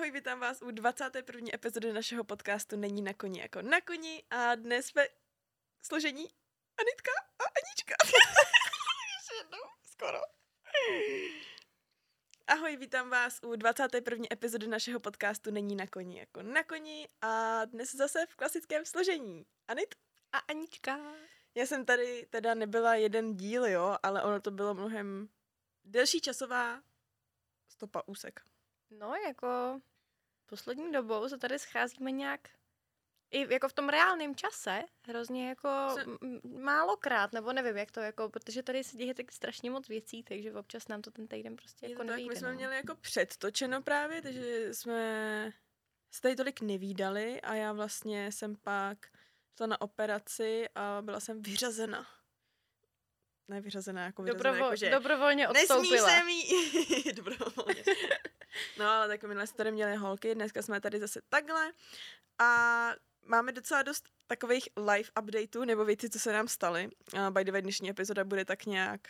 Ahoj, 0.00 0.10
vítám 0.10 0.40
vás 0.40 0.62
u 0.62 0.70
21. 0.70 1.46
epizody 1.54 1.92
našeho 1.92 2.24
podcastu 2.24 2.76
Není 2.76 3.02
na 3.02 3.14
koni 3.14 3.40
jako 3.40 3.62
na 3.62 3.80
koni 3.80 4.22
a 4.30 4.54
dnes 4.54 4.94
ve 4.94 5.08
složení 5.82 6.28
Anitka 6.78 7.10
a 7.38 7.44
Anička. 7.44 7.94
Ještě 9.16 9.34
jednou, 9.38 9.58
skoro. 9.82 10.18
Ahoj, 12.46 12.76
vítám 12.76 13.10
vás 13.10 13.40
u 13.42 13.56
21. 13.56 14.26
epizody 14.32 14.66
našeho 14.66 15.00
podcastu 15.00 15.50
Není 15.50 15.76
na 15.76 15.86
koni 15.86 16.18
jako 16.18 16.42
na 16.42 16.62
koni 16.62 17.08
a 17.20 17.64
dnes 17.64 17.94
zase 17.94 18.26
v 18.26 18.36
klasickém 18.36 18.84
složení. 18.84 19.46
Anit? 19.68 19.94
A 20.32 20.38
Anička. 20.38 20.98
Já 21.54 21.66
jsem 21.66 21.84
tady 21.84 22.26
teda 22.30 22.54
nebyla 22.54 22.94
jeden 22.94 23.36
díl, 23.36 23.66
jo, 23.66 23.96
ale 24.02 24.22
ono 24.22 24.40
to 24.40 24.50
bylo 24.50 24.74
mnohem 24.74 25.28
delší 25.84 26.20
časová 26.20 26.82
stopa 27.68 28.02
úsek. 28.06 28.40
No, 28.90 29.14
jako 29.26 29.80
poslední 30.50 30.92
dobou 30.92 31.28
se 31.28 31.38
tady 31.38 31.58
scházíme 31.58 32.10
nějak 32.10 32.40
i 33.30 33.52
jako 33.54 33.68
v 33.68 33.72
tom 33.72 33.88
reálném 33.88 34.34
čase, 34.34 34.82
hrozně 35.06 35.48
jako 35.48 35.68
m- 36.22 36.40
málokrát, 36.62 37.32
nebo 37.32 37.52
nevím, 37.52 37.76
jak 37.76 37.90
to 37.90 38.00
jako, 38.00 38.28
protože 38.28 38.62
tady 38.62 38.84
se 38.84 38.96
děje 38.96 39.14
tak 39.14 39.32
strašně 39.32 39.70
moc 39.70 39.88
věcí, 39.88 40.22
takže 40.22 40.54
občas 40.54 40.88
nám 40.88 41.02
to 41.02 41.10
ten 41.10 41.28
týden 41.28 41.56
prostě 41.56 41.86
jako 41.86 42.02
to 42.02 42.08
tak, 42.08 42.20
my 42.28 42.36
jsme 42.36 42.48
no. 42.48 42.54
měli 42.54 42.76
jako 42.76 42.94
předtočeno 42.94 43.82
právě, 43.82 44.22
takže 44.22 44.74
jsme 44.74 45.52
se 46.10 46.20
tady 46.20 46.36
tolik 46.36 46.60
nevídali 46.60 47.40
a 47.40 47.54
já 47.54 47.72
vlastně 47.72 48.32
jsem 48.32 48.56
pak 48.56 48.98
šla 49.56 49.66
na 49.66 49.80
operaci 49.80 50.68
a 50.74 50.98
byla 51.02 51.20
jsem 51.20 51.42
vyřazena. 51.42 52.06
Ne 53.48 53.60
vyřazená, 53.60 54.04
jako 54.04 54.22
vyřazená, 54.22 54.50
Dobrovo- 54.52 54.64
jako 54.64 54.76
že 54.76 54.90
dobrovolně 54.90 55.48
nesmí 55.52 55.76
odstoupila. 55.76 56.08
se 56.08 56.24
mít. 56.24 57.14
Dobrovolně. 57.16 57.84
No 58.78 58.86
ale 58.86 59.08
tak 59.08 59.22
minule 59.22 59.46
jsme 59.46 59.56
tady 59.56 59.72
měli 59.72 59.96
holky, 59.96 60.34
dneska 60.34 60.62
jsme 60.62 60.80
tady 60.80 61.00
zase 61.00 61.20
takhle 61.28 61.72
a 62.38 62.90
máme 63.26 63.52
docela 63.52 63.82
dost 63.82 64.04
takových 64.26 64.68
live 64.76 65.08
updateů 65.22 65.64
nebo 65.64 65.84
věcí, 65.84 66.10
co 66.10 66.18
se 66.18 66.32
nám 66.32 66.48
staly. 66.48 66.88
A 67.18 67.30
by 67.30 67.44
the 67.44 67.52
way, 67.52 67.62
dnešní 67.62 67.90
epizoda 67.90 68.24
bude 68.24 68.44
tak 68.44 68.66
nějak 68.66 69.00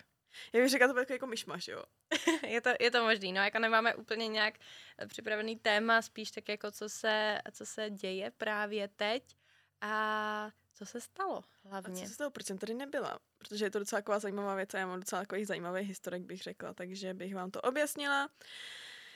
já 0.53 0.61
bych 0.61 0.71
řekla, 0.71 0.87
to 0.87 0.93
bude 0.93 1.07
jako 1.11 1.27
myšmaš, 1.27 1.69
jo. 1.69 1.83
je, 2.47 2.61
to, 2.61 2.71
je 2.81 2.91
to 2.91 3.03
možný, 3.03 3.33
no, 3.33 3.43
jako 3.43 3.59
nemáme 3.59 3.95
úplně 3.95 4.29
nějak 4.29 4.55
eh, 4.99 5.07
připravený 5.07 5.57
téma, 5.57 6.03
spíš 6.03 6.31
tak 6.31 6.49
jako 6.49 6.71
co 6.71 6.89
se, 6.89 7.39
co 7.53 7.67
se 7.67 7.91
děje 7.91 8.31
právě 8.31 8.89
teď 8.89 9.37
a 9.81 10.51
co 10.75 10.87
se 10.87 11.01
stalo 11.01 11.45
A 11.65 11.69
hlavně. 11.69 12.03
co 12.03 12.09
se 12.09 12.15
stalo, 12.15 12.31
proč 12.31 12.47
jsem 12.47 12.59
tady 12.59 12.75
nebyla? 12.75 13.19
Protože 13.39 13.65
je 13.65 13.71
to 13.71 13.79
docela 13.79 14.01
taková 14.01 14.19
zajímavá 14.19 14.55
věc 14.55 14.75
a 14.75 14.79
já 14.79 14.87
mám 14.87 15.01
docela 15.01 15.23
takových 15.23 15.47
zajímavých 15.47 15.89
historek, 15.89 16.23
bych 16.23 16.43
řekla, 16.43 16.75
takže 16.75 17.15
bych 17.15 17.35
vám 17.35 17.51
to 17.51 17.61
objasnila. 17.61 18.29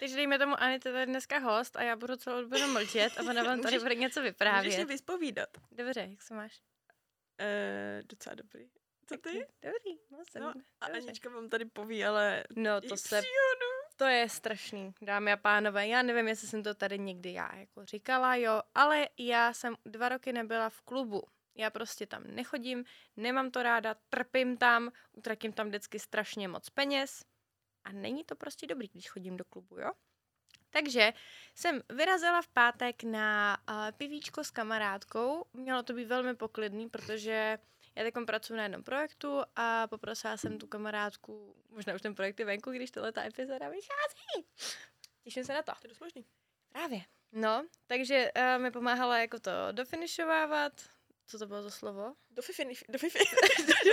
Takže 0.00 0.17
dejme 0.17 0.39
tomu, 0.39 0.61
Anita 0.62 0.91
je 0.98 1.06
dneska 1.06 1.39
host 1.39 1.77
a 1.77 1.83
já 1.83 1.97
budu 1.97 2.17
celou 2.17 2.42
dobu 2.48 2.67
mlčet 2.73 3.19
a 3.19 3.23
ona 3.23 3.42
vám 3.42 3.61
tady 3.62 3.77
Můžeš- 3.77 3.83
bude 3.83 3.95
něco 3.95 4.20
Můžeš 4.20 4.33
vyprávět. 4.33 4.73
si 4.75 4.84
vyspovídat. 4.84 5.48
Dobře, 5.73 6.06
jak 6.11 6.23
se 6.23 6.34
máš? 6.34 6.61
E, 7.41 8.03
docela 8.06 8.34
dobrý. 8.34 8.69
Co 9.06 9.17
ty? 9.19 9.47
Dobrý, 9.62 9.98
no 10.11 10.19
jsem. 10.31 10.42
No 10.42 10.48
a 10.81 10.89
dobře. 10.89 11.03
Anička 11.09 11.31
vám 11.31 11.48
tady 11.48 11.65
poví, 11.65 12.05
ale 12.05 12.45
No 12.56 12.81
to 12.81 12.97
se, 12.97 13.06
příhodu. 13.20 13.70
to 13.97 14.05
je 14.05 14.28
strašný, 14.28 14.95
dámy 15.03 15.33
a 15.33 15.37
pánové. 15.37 15.89
Já 15.89 16.03
nevím, 16.03 16.28
jestli 16.28 16.48
jsem 16.48 16.62
to 16.62 16.75
tady 16.75 16.98
někdy 16.98 17.33
já 17.33 17.55
jako 17.56 17.84
říkala, 17.84 18.37
jo, 18.37 18.62
ale 18.75 19.09
já 19.19 19.53
jsem 19.53 19.77
dva 19.84 20.09
roky 20.09 20.33
nebyla 20.33 20.70
v 20.70 20.81
klubu. 20.83 21.22
Já 21.56 21.70
prostě 21.70 22.06
tam 22.06 22.22
nechodím, 22.27 22.84
nemám 23.17 23.50
to 23.50 23.62
ráda, 23.62 23.97
trpím 24.09 24.56
tam, 24.56 24.91
utratím 25.12 25.53
tam 25.53 25.67
vždycky 25.69 25.98
strašně 25.98 26.48
moc 26.48 26.70
peněz 26.70 27.25
a 27.85 27.93
není 27.93 28.25
to 28.25 28.37
prostě 28.37 28.67
dobrý, 28.67 28.89
když 28.93 29.11
chodím 29.11 29.37
do 29.37 29.45
klubu, 29.45 29.79
jo? 29.79 29.91
Takže 30.71 31.13
jsem 31.55 31.83
vyrazila 31.89 32.43
v 32.43 32.49
pátek 32.49 33.03
na 33.03 33.59
uh, 33.69 33.75
pivíčko 33.97 34.45
s 34.45 34.51
kamarádkou. 34.51 35.45
Mělo 35.53 35.83
to 35.83 35.93
být 35.93 36.05
velmi 36.05 36.35
poklidný, 36.35 36.89
protože 36.89 37.59
já 37.95 38.05
teď 38.05 38.15
pracuji 38.27 38.55
na 38.57 38.62
jednom 38.62 38.83
projektu 38.83 39.43
a 39.56 39.87
poprosila 39.87 40.37
jsem 40.37 40.59
tu 40.59 40.67
kamarádku, 40.67 41.56
možná 41.71 41.94
už 41.94 42.03
ten 42.03 42.15
projekt 42.15 42.41
je 42.41 42.47
venku, 42.47 42.71
když 42.71 42.91
tohle 42.91 43.12
ta 43.12 43.25
epizoda 43.25 43.69
vychází. 43.69 44.47
Těším 45.25 45.44
se 45.44 45.55
na 45.55 45.62
to. 45.62 45.73
To 45.73 45.78
je 45.84 45.89
dost 45.89 46.00
možný. 46.00 46.25
Právě. 46.73 47.00
No, 47.33 47.67
takže 47.87 48.31
uh, 48.37 48.62
mi 48.62 48.71
pomáhala 48.71 49.19
jako 49.19 49.41
to 49.41 49.50
dofinišovávat. 49.73 50.73
Co 51.27 51.39
to 51.39 51.47
bylo 51.47 51.62
za 51.62 51.71
slovo? 51.71 52.15
Do 52.31 52.43
fifi, 52.43 52.65
do 52.89 52.99
fifi, 52.99 53.19
do. 53.85 53.93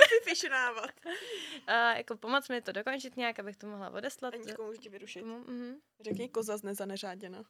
Uh, 1.70 1.98
jako 1.98 2.18
pomoct 2.18 2.50
mi 2.50 2.62
to 2.62 2.72
dokončit 2.72 3.18
nějak, 3.18 3.40
abych 3.40 3.58
to 3.58 3.68
mohla 3.68 3.90
odeslat. 3.90 4.34
Aničko, 4.34 4.64
můžu 4.64 4.82
ti 4.82 4.90
vyrušit. 4.90 5.26
Mm-hmm. 5.26 5.80
Řekni 6.00 6.30
koza 6.30 6.58
z 6.58 6.64
nezaneřáděna. 6.64 7.44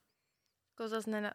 Koza 0.75 1.01
znena... 1.01 1.33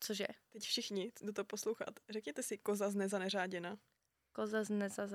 Cože? 0.00 0.26
Teď 0.50 0.62
všichni, 0.62 1.12
kdo 1.20 1.32
to 1.32 1.44
poslouchat, 1.44 2.00
řekněte 2.08 2.42
si 2.42 2.58
koza 2.58 2.90
z 2.90 2.94
nezaneřáděna. 2.94 3.78
Koza 4.32 4.64
zneza... 4.64 5.08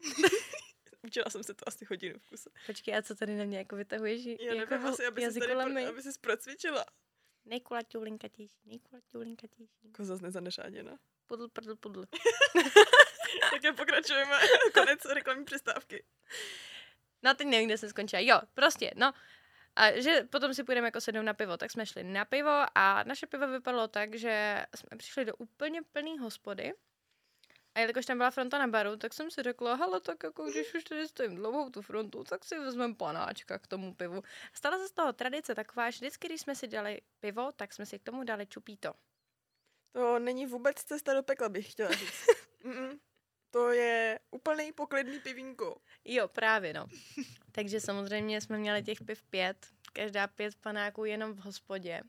Učila 1.02 1.30
jsem 1.30 1.44
se 1.44 1.54
to 1.54 1.68
asi 1.68 1.84
hodinu 1.84 2.18
v 2.18 2.26
kuse. 2.26 2.50
Počkej, 2.66 2.96
a 2.96 3.02
co 3.02 3.14
tady 3.14 3.36
na 3.36 3.44
mě 3.44 3.58
jako 3.58 3.76
vytahuješ? 3.76 4.24
Já 4.24 4.54
jako 4.54 4.74
nevím, 4.74 4.86
asi, 4.86 5.06
aby 5.06 5.32
si 5.32 5.40
tady 5.40 5.52
pro, 5.52 5.88
aby 5.88 6.02
jsi 6.02 6.18
procvičila. 6.20 6.84
Nejkulaťou 7.44 8.02
linkatější, 8.02 8.60
nejkulaťou 8.64 9.20
linkatější. 9.20 9.92
Koza 9.92 10.16
z 10.16 10.20
nezaneřáděna. 10.20 10.98
Pudl, 11.26 11.48
pudl, 11.48 11.76
pudl. 11.80 12.04
Také 13.50 13.72
pokračujeme. 13.72 14.38
Konec 14.74 15.04
reklamní 15.04 15.44
přestávky. 15.44 16.04
No 17.22 17.34
teď 17.34 17.46
nevím, 17.46 17.68
kde 17.68 17.78
jsem 17.78 17.88
skončila. 17.88 18.20
Jo, 18.20 18.40
prostě, 18.54 18.90
no. 18.96 19.12
A 19.76 20.00
že 20.00 20.26
potom 20.30 20.54
si 20.54 20.64
půjdeme 20.64 20.86
jako 20.86 21.00
sednout 21.00 21.22
na 21.22 21.34
pivo, 21.34 21.56
tak 21.56 21.70
jsme 21.70 21.86
šli 21.86 22.04
na 22.04 22.24
pivo 22.24 22.64
a 22.74 23.02
naše 23.02 23.26
pivo 23.26 23.48
vypadalo 23.48 23.88
tak, 23.88 24.14
že 24.14 24.66
jsme 24.74 24.98
přišli 24.98 25.24
do 25.24 25.36
úplně 25.36 25.82
plný 25.82 26.18
hospody. 26.18 26.72
A 27.74 27.80
jelikož 27.80 28.06
tam 28.06 28.18
byla 28.18 28.30
fronta 28.30 28.58
na 28.58 28.66
baru, 28.66 28.96
tak 28.96 29.14
jsem 29.14 29.30
si 29.30 29.42
řekla, 29.42 29.74
hele, 29.74 30.00
tak 30.00 30.22
jako 30.22 30.44
když 30.44 30.74
už 30.74 30.84
tady 30.84 31.08
stojím 31.08 31.34
dlouhou 31.34 31.70
tu 31.70 31.82
frontu, 31.82 32.24
tak 32.24 32.44
si 32.44 32.58
vezmeme 32.58 32.94
panáčka 32.94 33.58
k 33.58 33.66
tomu 33.66 33.94
pivu. 33.94 34.22
Stala 34.52 34.78
se 34.78 34.88
z 34.88 34.92
toho 34.92 35.12
tradice 35.12 35.54
taková, 35.54 35.90
že 35.90 35.96
vždycky, 35.96 36.28
když 36.28 36.40
jsme 36.40 36.54
si 36.54 36.68
dali 36.68 37.00
pivo, 37.20 37.52
tak 37.52 37.72
jsme 37.72 37.86
si 37.86 37.98
k 37.98 38.02
tomu 38.02 38.24
dali 38.24 38.46
čupíto. 38.46 38.94
To 39.96 40.18
není 40.18 40.46
vůbec 40.46 40.76
cesta 40.76 41.14
do 41.14 41.22
pekla, 41.22 41.48
bych 41.48 41.72
chtěla 41.72 41.90
říct. 41.90 42.26
To 43.50 43.70
je 43.70 44.20
úplný 44.30 44.72
poklidný 44.72 45.20
pivínko. 45.20 45.80
Jo, 46.04 46.28
právě 46.28 46.72
no. 46.72 46.86
Takže 47.52 47.80
samozřejmě 47.80 48.40
jsme 48.40 48.58
měli 48.58 48.82
těch 48.82 49.02
piv 49.02 49.22
pět, 49.22 49.66
každá 49.92 50.26
pět 50.26 50.54
panáků 50.54 51.04
jenom 51.04 51.32
v 51.32 51.38
hospodě. 51.38 52.02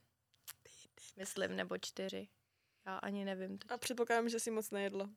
Myslím, 1.16 1.56
nebo 1.56 1.78
čtyři. 1.78 2.28
Já 2.86 2.98
ani 2.98 3.26
nevím. 3.26 3.58
Teď. 3.58 3.72
A 3.72 3.78
předpokládám, 3.78 4.30
že 4.30 4.40
si 4.40 4.52
moc 4.52 4.72
nejedla. 4.72 5.10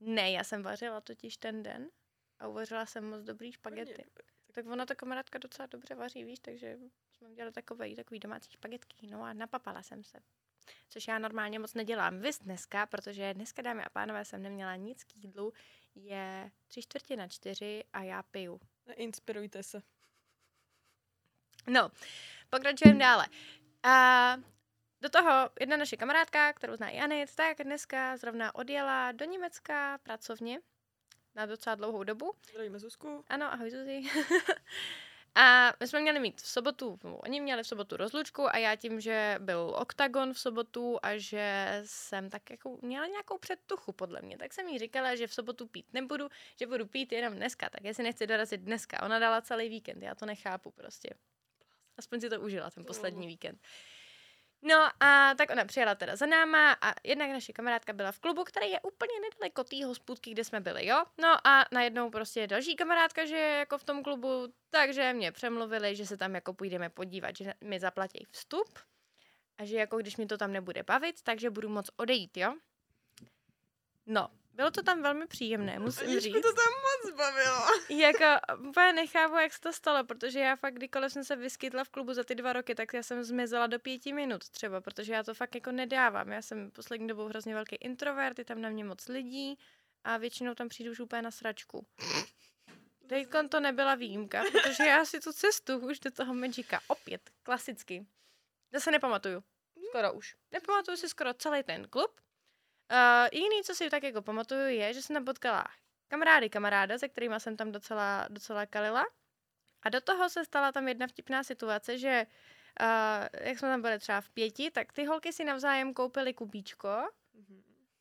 Ne, 0.00 0.30
já 0.30 0.44
jsem 0.44 0.62
vařila 0.62 1.00
totiž 1.00 1.36
ten 1.36 1.62
den 1.62 1.90
a 2.38 2.48
uvařila 2.48 2.86
jsem 2.86 3.10
moc 3.10 3.22
dobrý 3.22 3.52
špagety. 3.52 4.04
Tak 4.52 4.66
ona 4.66 4.86
ta 4.86 4.94
kamarádka 4.94 5.38
docela 5.38 5.66
dobře 5.66 5.94
vaří, 5.94 6.24
víš, 6.24 6.38
takže 6.38 6.78
jsme 7.12 7.32
dělali 7.34 7.52
takové, 7.52 7.96
takový 7.96 8.20
domácí 8.20 8.50
špagetky. 8.50 9.06
No 9.06 9.22
a 9.22 9.32
napapala 9.32 9.82
jsem 9.82 10.04
se. 10.04 10.18
Což 10.88 11.08
já 11.08 11.18
normálně 11.18 11.58
moc 11.58 11.74
nedělám. 11.74 12.20
Vy 12.20 12.30
dneska, 12.40 12.86
protože 12.86 13.34
dneska, 13.34 13.62
dámy 13.62 13.84
a 13.84 13.88
pánové, 13.88 14.24
jsem 14.24 14.42
neměla 14.42 14.76
nic 14.76 15.04
k 15.04 15.16
jídlu, 15.16 15.52
je 15.94 16.50
tři 16.68 16.82
čtvrtě 16.82 17.16
na 17.16 17.28
čtyři 17.28 17.84
a 17.92 18.02
já 18.02 18.22
piju. 18.22 18.60
Inspirujte 18.94 19.62
se. 19.62 19.82
No, 21.66 21.90
pokračujeme 22.50 23.00
dále. 23.00 23.26
A 23.82 24.36
do 25.00 25.08
toho 25.08 25.50
jedna 25.60 25.76
naše 25.76 25.96
kamarádka, 25.96 26.52
kterou 26.52 26.76
zná 26.76 26.88
i 26.88 26.98
Anit, 26.98 27.34
tak 27.34 27.58
dneska 27.64 28.16
zrovna 28.16 28.54
odjela 28.54 29.12
do 29.12 29.24
Německa 29.24 29.98
pracovně 29.98 30.60
na 31.34 31.46
docela 31.46 31.74
dlouhou 31.74 32.04
dobu. 32.04 32.34
Zdravíme 32.48 32.78
Zuzku. 32.78 33.24
Ano, 33.28 33.52
ahoj 33.52 33.70
Zuzi. 33.70 34.02
a 35.34 35.72
my 35.80 35.88
jsme 35.88 36.00
měli 36.00 36.20
mít 36.20 36.40
v 36.40 36.46
sobotu, 36.46 36.98
no, 37.04 37.16
oni 37.16 37.40
měli 37.40 37.62
v 37.62 37.66
sobotu 37.66 37.96
rozlučku 37.96 38.54
a 38.54 38.58
já 38.58 38.76
tím, 38.76 39.00
že 39.00 39.36
byl 39.38 39.74
oktagon 39.78 40.32
v 40.32 40.38
sobotu 40.38 40.98
a 41.02 41.16
že 41.16 41.80
jsem 41.84 42.30
tak 42.30 42.50
jako 42.50 42.78
měla 42.82 43.06
nějakou 43.06 43.38
předtuchu 43.38 43.92
podle 43.92 44.22
mě, 44.22 44.38
tak 44.38 44.52
jsem 44.52 44.68
jí 44.68 44.78
říkala, 44.78 45.16
že 45.16 45.26
v 45.26 45.34
sobotu 45.34 45.66
pít 45.66 45.86
nebudu, 45.92 46.28
že 46.60 46.66
budu 46.66 46.86
pít 46.86 47.12
jenom 47.12 47.34
dneska, 47.34 47.70
tak 47.70 47.84
jestli 47.84 48.04
nechci 48.04 48.26
dorazit 48.26 48.60
dneska. 48.60 49.02
Ona 49.02 49.18
dala 49.18 49.40
celý 49.40 49.68
víkend, 49.68 50.02
já 50.02 50.14
to 50.14 50.26
nechápu 50.26 50.70
prostě. 50.70 51.14
Aspoň 51.98 52.20
si 52.20 52.30
to 52.30 52.40
užila 52.40 52.70
ten 52.70 52.84
poslední 52.84 53.26
víkend. 53.26 53.60
No 54.62 54.88
a 55.00 55.34
tak 55.34 55.50
ona 55.50 55.64
přijela 55.64 55.94
teda 55.94 56.16
za 56.16 56.26
náma 56.26 56.72
a 56.80 56.94
jednak 57.04 57.30
naše 57.30 57.52
kamarádka 57.52 57.92
byla 57.92 58.12
v 58.12 58.18
klubu, 58.18 58.44
který 58.44 58.70
je 58.70 58.80
úplně 58.80 59.12
nedaleko 59.20 59.64
té 59.64 59.84
hospůdky, 59.84 60.30
kde 60.30 60.44
jsme 60.44 60.60
byli, 60.60 60.86
jo? 60.86 61.04
No 61.18 61.46
a 61.46 61.64
najednou 61.72 62.10
prostě 62.10 62.46
další 62.46 62.76
kamarádka, 62.76 63.26
že 63.26 63.36
je 63.36 63.58
jako 63.58 63.78
v 63.78 63.84
tom 63.84 64.02
klubu, 64.02 64.52
takže 64.70 65.12
mě 65.12 65.32
přemluvili, 65.32 65.96
že 65.96 66.06
se 66.06 66.16
tam 66.16 66.34
jako 66.34 66.54
půjdeme 66.54 66.90
podívat, 66.90 67.36
že 67.36 67.54
mi 67.64 67.80
zaplatí 67.80 68.26
vstup 68.30 68.78
a 69.58 69.64
že 69.64 69.76
jako 69.76 69.98
když 69.98 70.16
mi 70.16 70.26
to 70.26 70.38
tam 70.38 70.52
nebude 70.52 70.82
bavit, 70.82 71.22
takže 71.22 71.50
budu 71.50 71.68
moc 71.68 71.90
odejít, 71.96 72.36
jo? 72.36 72.54
No, 74.06 74.28
bylo 74.54 74.70
to 74.70 74.82
tam 74.82 75.02
velmi 75.02 75.26
příjemné, 75.26 75.78
musím 75.78 76.08
Aničku, 76.08 76.20
říct. 76.20 76.42
to 76.42 76.52
tam 76.52 76.72
moc 76.82 77.16
bavilo. 77.16 77.66
Jako, 77.88 78.24
úplně 78.68 78.92
nechápu, 78.92 79.34
jak 79.34 79.52
se 79.52 79.60
to 79.60 79.72
stalo, 79.72 80.04
protože 80.04 80.38
já 80.40 80.56
fakt, 80.56 80.74
kdykoliv 80.74 81.12
jsem 81.12 81.24
se 81.24 81.36
vyskytla 81.36 81.84
v 81.84 81.88
klubu 81.88 82.14
za 82.14 82.24
ty 82.24 82.34
dva 82.34 82.52
roky, 82.52 82.74
tak 82.74 82.94
já 82.94 83.02
jsem 83.02 83.24
zmizela 83.24 83.66
do 83.66 83.78
pěti 83.78 84.12
minut 84.12 84.48
třeba, 84.48 84.80
protože 84.80 85.12
já 85.12 85.22
to 85.22 85.34
fakt 85.34 85.54
jako 85.54 85.72
nedávám. 85.72 86.32
Já 86.32 86.42
jsem 86.42 86.70
poslední 86.70 87.08
dobou 87.08 87.24
hrozně 87.24 87.54
velký 87.54 87.76
introvert, 87.76 88.38
je 88.38 88.44
tam 88.44 88.60
na 88.60 88.68
mě 88.68 88.84
moc 88.84 89.08
lidí 89.08 89.58
a 90.04 90.16
většinou 90.16 90.54
tam 90.54 90.68
přijdu 90.68 90.92
už 90.92 91.00
úplně 91.00 91.22
na 91.22 91.30
sračku. 91.30 91.86
Teďkon 93.06 93.48
to 93.48 93.60
nebyla 93.60 93.94
výjimka, 93.94 94.42
protože 94.52 94.84
já 94.84 95.04
si 95.04 95.20
tu 95.20 95.32
cestu 95.32 95.78
už 95.78 96.00
do 96.00 96.10
toho 96.10 96.34
Magica 96.34 96.80
opět, 96.86 97.30
klasicky, 97.42 98.06
zase 98.72 98.90
nepamatuju. 98.90 99.42
Skoro 99.88 100.12
už. 100.12 100.36
Nepamatuju 100.52 100.96
si 100.96 101.08
skoro 101.08 101.34
celý 101.34 101.62
ten 101.62 101.88
klub. 101.88 102.20
Uh, 102.90 103.28
jiný, 103.32 103.62
co 103.64 103.74
si 103.74 103.90
tak 103.90 104.02
jako 104.02 104.22
pamatuju, 104.22 104.68
je, 104.68 104.94
že 104.94 105.02
jsem 105.02 105.14
tam 105.14 105.24
potkala 105.24 105.64
kamarády 106.08 106.50
kamaráda, 106.50 106.98
se 106.98 107.08
kterými 107.08 107.34
jsem 107.38 107.56
tam 107.56 107.72
docela, 107.72 108.26
docela 108.28 108.66
kalila. 108.66 109.04
A 109.82 109.88
do 109.88 110.00
toho 110.00 110.28
se 110.28 110.44
stala 110.44 110.72
tam 110.72 110.88
jedna 110.88 111.06
vtipná 111.06 111.44
situace, 111.44 111.98
že 111.98 112.26
uh, 112.80 113.46
jak 113.48 113.58
jsme 113.58 113.68
tam 113.68 113.82
byli 113.82 113.98
třeba 113.98 114.20
v 114.20 114.28
pěti, 114.28 114.70
tak 114.70 114.92
ty 114.92 115.04
holky 115.04 115.32
si 115.32 115.44
navzájem 115.44 115.94
koupily 115.94 116.34
kubíčko 116.34 117.08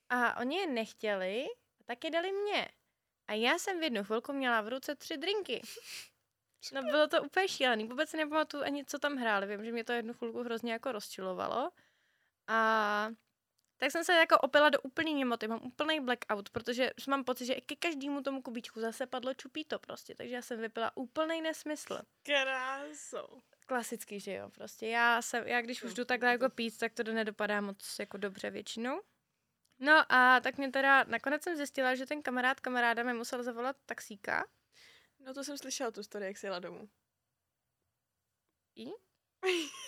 a 0.10 0.38
oni 0.38 0.58
je 0.58 0.68
nechtěli, 0.68 1.46
tak 1.86 2.04
je 2.04 2.12
dali 2.12 2.32
mě. 2.32 2.68
A 3.28 3.34
já 3.34 3.60
jsem 3.60 3.80
v 3.80 3.84
jednu 3.84 4.04
chvilku 4.04 4.34
měla 4.34 4.62
v 4.62 4.68
ruce 4.68 4.96
tři 4.96 5.18
drinky. 5.18 5.62
No 6.74 6.84
bylo 6.84 7.08
to 7.08 7.24
úplně 7.24 7.48
šílený. 7.48 7.88
Vůbec 7.88 8.10
si 8.10 8.18
nepamatuju 8.18 8.64
ani, 8.64 8.86
co 8.86 9.00
tam 9.00 9.16
hráli. 9.16 9.48
Vím, 9.48 9.66
že 9.66 9.72
mě 9.72 9.84
to 9.84 9.92
jednu 9.92 10.14
chvilku 10.14 10.44
hrozně 10.44 10.74
jako 10.74 10.92
rozčilovalo. 10.92 11.72
A 12.48 13.10
tak 13.82 13.92
jsem 13.92 14.04
se 14.04 14.14
jako 14.14 14.38
opila 14.38 14.70
do 14.70 14.82
úplný 14.82 15.14
němoty. 15.14 15.48
Mám 15.48 15.60
úplný 15.64 16.00
blackout, 16.00 16.50
protože 16.50 16.92
mám 17.08 17.24
pocit, 17.24 17.46
že 17.46 17.56
ke 17.56 17.76
každému 17.76 18.22
tomu 18.22 18.42
kubíčku 18.42 18.80
zase 18.80 19.08
padlo 19.08 19.34
čupíto 19.34 19.80
prostě. 19.80 20.16
Takže 20.16 20.36
já 20.36 20.42
jsem 20.42 20.62
vypila 20.62 20.98
úplný 20.98 21.42
nesmysl. 21.42 22.00
Krásou. 22.24 23.42
Klasický, 23.66 24.20
že 24.20 24.34
jo, 24.34 24.50
prostě. 24.50 24.88
Já, 24.88 25.22
jsem, 25.22 25.48
já 25.48 25.62
když 25.62 25.84
už 25.84 25.94
jdu 25.94 26.06
takhle 26.06 26.30
jako 26.30 26.50
pít, 26.50 26.78
tak 26.78 26.94
to 26.94 27.04
nedopadá 27.04 27.62
moc 27.62 28.00
jako 28.00 28.18
dobře 28.18 28.50
většinou. 28.50 29.02
No 29.80 30.12
a 30.14 30.40
tak 30.40 30.58
mě 30.58 30.72
teda, 30.72 31.04
nakonec 31.04 31.44
jsem 31.44 31.56
zjistila, 31.56 31.96
že 31.96 32.06
ten 32.06 32.22
kamarád 32.22 32.60
kamaráda 32.60 33.04
mi 33.04 33.14
musel 33.14 33.44
zavolat 33.44 33.76
taxíka. 33.86 34.48
No 35.20 35.34
to 35.34 35.44
jsem 35.44 35.58
slyšela 35.58 35.92
tu 35.92 36.04
story, 36.04 36.26
jak 36.26 36.38
jsi 36.38 36.46
jela 36.46 36.60
domů. 36.60 36.90
I? 38.76 38.86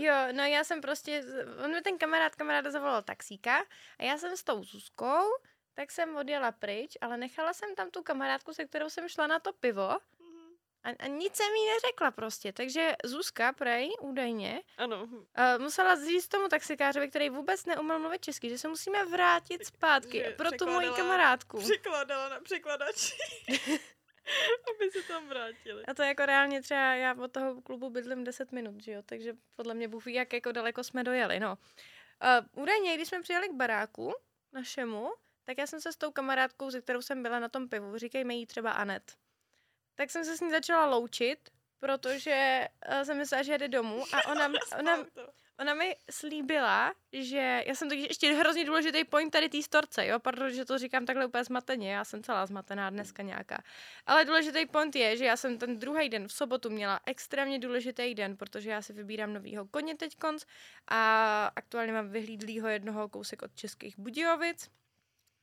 Jo, 0.00 0.14
no 0.32 0.44
já 0.44 0.64
jsem 0.64 0.80
prostě, 0.80 1.24
on 1.64 1.70
mi 1.70 1.80
ten 1.82 1.98
kamarád 1.98 2.34
kamaráda 2.34 2.70
zavolal 2.70 3.02
taxíka 3.02 3.64
a 3.98 4.02
já 4.04 4.18
jsem 4.18 4.36
s 4.36 4.44
tou 4.44 4.64
Zuzkou, 4.64 5.24
tak 5.74 5.90
jsem 5.92 6.16
odjela 6.16 6.52
pryč, 6.52 6.96
ale 7.00 7.16
nechala 7.16 7.52
jsem 7.52 7.74
tam 7.74 7.90
tu 7.90 8.02
kamarádku, 8.02 8.54
se 8.54 8.64
kterou 8.64 8.90
jsem 8.90 9.08
šla 9.08 9.26
na 9.26 9.38
to 9.38 9.52
pivo 9.52 9.90
a, 10.84 10.90
a 10.98 11.06
nic 11.06 11.36
jsem 11.36 11.54
jí 11.54 11.66
neřekla 11.74 12.10
prostě, 12.10 12.52
takže 12.52 12.94
Zuzka, 13.04 13.52
prej, 13.52 13.90
údajně, 14.00 14.62
Ano. 14.76 15.02
uh, 15.04 15.22
musela 15.58 15.94
říct 15.94 16.28
tomu 16.28 16.48
taxikářovi, 16.48 17.08
který 17.08 17.30
vůbec 17.30 17.66
neuměl 17.66 17.98
mluvit 17.98 18.20
česky, 18.24 18.48
že 18.50 18.58
se 18.58 18.68
musíme 18.68 19.04
vrátit 19.04 19.66
zpátky 19.66 20.18
Že 20.18 20.30
pro 20.30 20.50
tu 20.50 20.66
moji 20.66 20.90
kamarádku. 20.96 21.58
Překladala 21.58 22.28
na 22.28 22.40
překladači. 22.40 23.14
Aby 24.74 24.90
se 24.90 25.08
tam 25.08 25.28
vrátili. 25.28 25.86
A 25.86 25.94
to 25.94 26.02
jako 26.02 26.26
reálně 26.26 26.62
třeba 26.62 26.94
já 26.94 27.14
od 27.14 27.32
toho 27.32 27.62
klubu 27.62 27.90
bydlím 27.90 28.24
10 28.24 28.52
minut, 28.52 28.82
že 28.82 28.92
jo, 28.92 29.02
takže 29.06 29.32
podle 29.56 29.74
mě 29.74 29.88
Bůh 29.88 30.04
ví, 30.04 30.14
jak 30.14 30.32
jako 30.32 30.52
daleko 30.52 30.84
jsme 30.84 31.04
dojeli, 31.04 31.40
no. 31.40 31.58
Uh, 32.24 32.62
údajně, 32.62 32.94
když 32.94 33.08
jsme 33.08 33.20
přijeli 33.20 33.48
k 33.48 33.52
baráku 33.52 34.14
našemu, 34.52 35.12
tak 35.44 35.58
já 35.58 35.66
jsem 35.66 35.80
se 35.80 35.92
s 35.92 35.96
tou 35.96 36.10
kamarádkou, 36.10 36.70
se 36.70 36.80
kterou 36.80 37.02
jsem 37.02 37.22
byla 37.22 37.38
na 37.38 37.48
tom 37.48 37.68
pivu, 37.68 37.98
říkejme 37.98 38.34
jí 38.34 38.46
třeba 38.46 38.72
Anet, 38.72 39.16
tak 39.94 40.10
jsem 40.10 40.24
se 40.24 40.36
s 40.36 40.40
ní 40.40 40.50
začala 40.50 40.86
loučit, 40.86 41.50
protože 41.78 42.68
uh, 42.88 43.00
jsem 43.00 43.18
myslela, 43.18 43.42
že 43.42 43.52
jede 43.52 43.68
domů 43.68 44.04
a 44.12 44.30
ona, 44.30 44.46
ona, 44.78 44.96
ona 44.96 45.06
mi 45.74 45.96
slíbila, 46.10 46.94
že 47.12 47.62
já 47.66 47.74
jsem 47.74 47.88
totiž 47.88 48.04
ještě 48.08 48.32
hrozně 48.32 48.64
důležitý 48.64 49.04
point 49.04 49.32
tady 49.32 49.48
té 49.48 49.62
storce, 49.62 50.06
jo, 50.06 50.18
pardon, 50.18 50.50
že 50.50 50.64
to 50.64 50.78
říkám 50.78 51.06
takhle 51.06 51.26
úplně 51.26 51.44
zmateně, 51.44 51.92
já 51.92 52.04
jsem 52.04 52.22
celá 52.22 52.46
zmatená 52.46 52.90
dneska 52.90 53.22
nějaká. 53.22 53.62
Ale 54.06 54.24
důležitý 54.24 54.66
point 54.66 54.96
je, 54.96 55.16
že 55.16 55.24
já 55.24 55.36
jsem 55.36 55.58
ten 55.58 55.78
druhý 55.78 56.08
den 56.08 56.28
v 56.28 56.32
sobotu 56.32 56.70
měla 56.70 57.00
extrémně 57.06 57.58
důležitý 57.58 58.14
den, 58.14 58.36
protože 58.36 58.70
já 58.70 58.82
si 58.82 58.92
vybírám 58.92 59.32
novýho 59.32 59.66
koně 59.66 59.96
teď 59.96 60.16
konc 60.16 60.44
a 60.88 61.52
aktuálně 61.56 61.92
mám 61.92 62.10
vyhlídlýho 62.10 62.68
jednoho 62.68 63.08
kousek 63.08 63.42
od 63.42 63.54
Českých 63.54 63.98
Budějovic, 63.98 64.70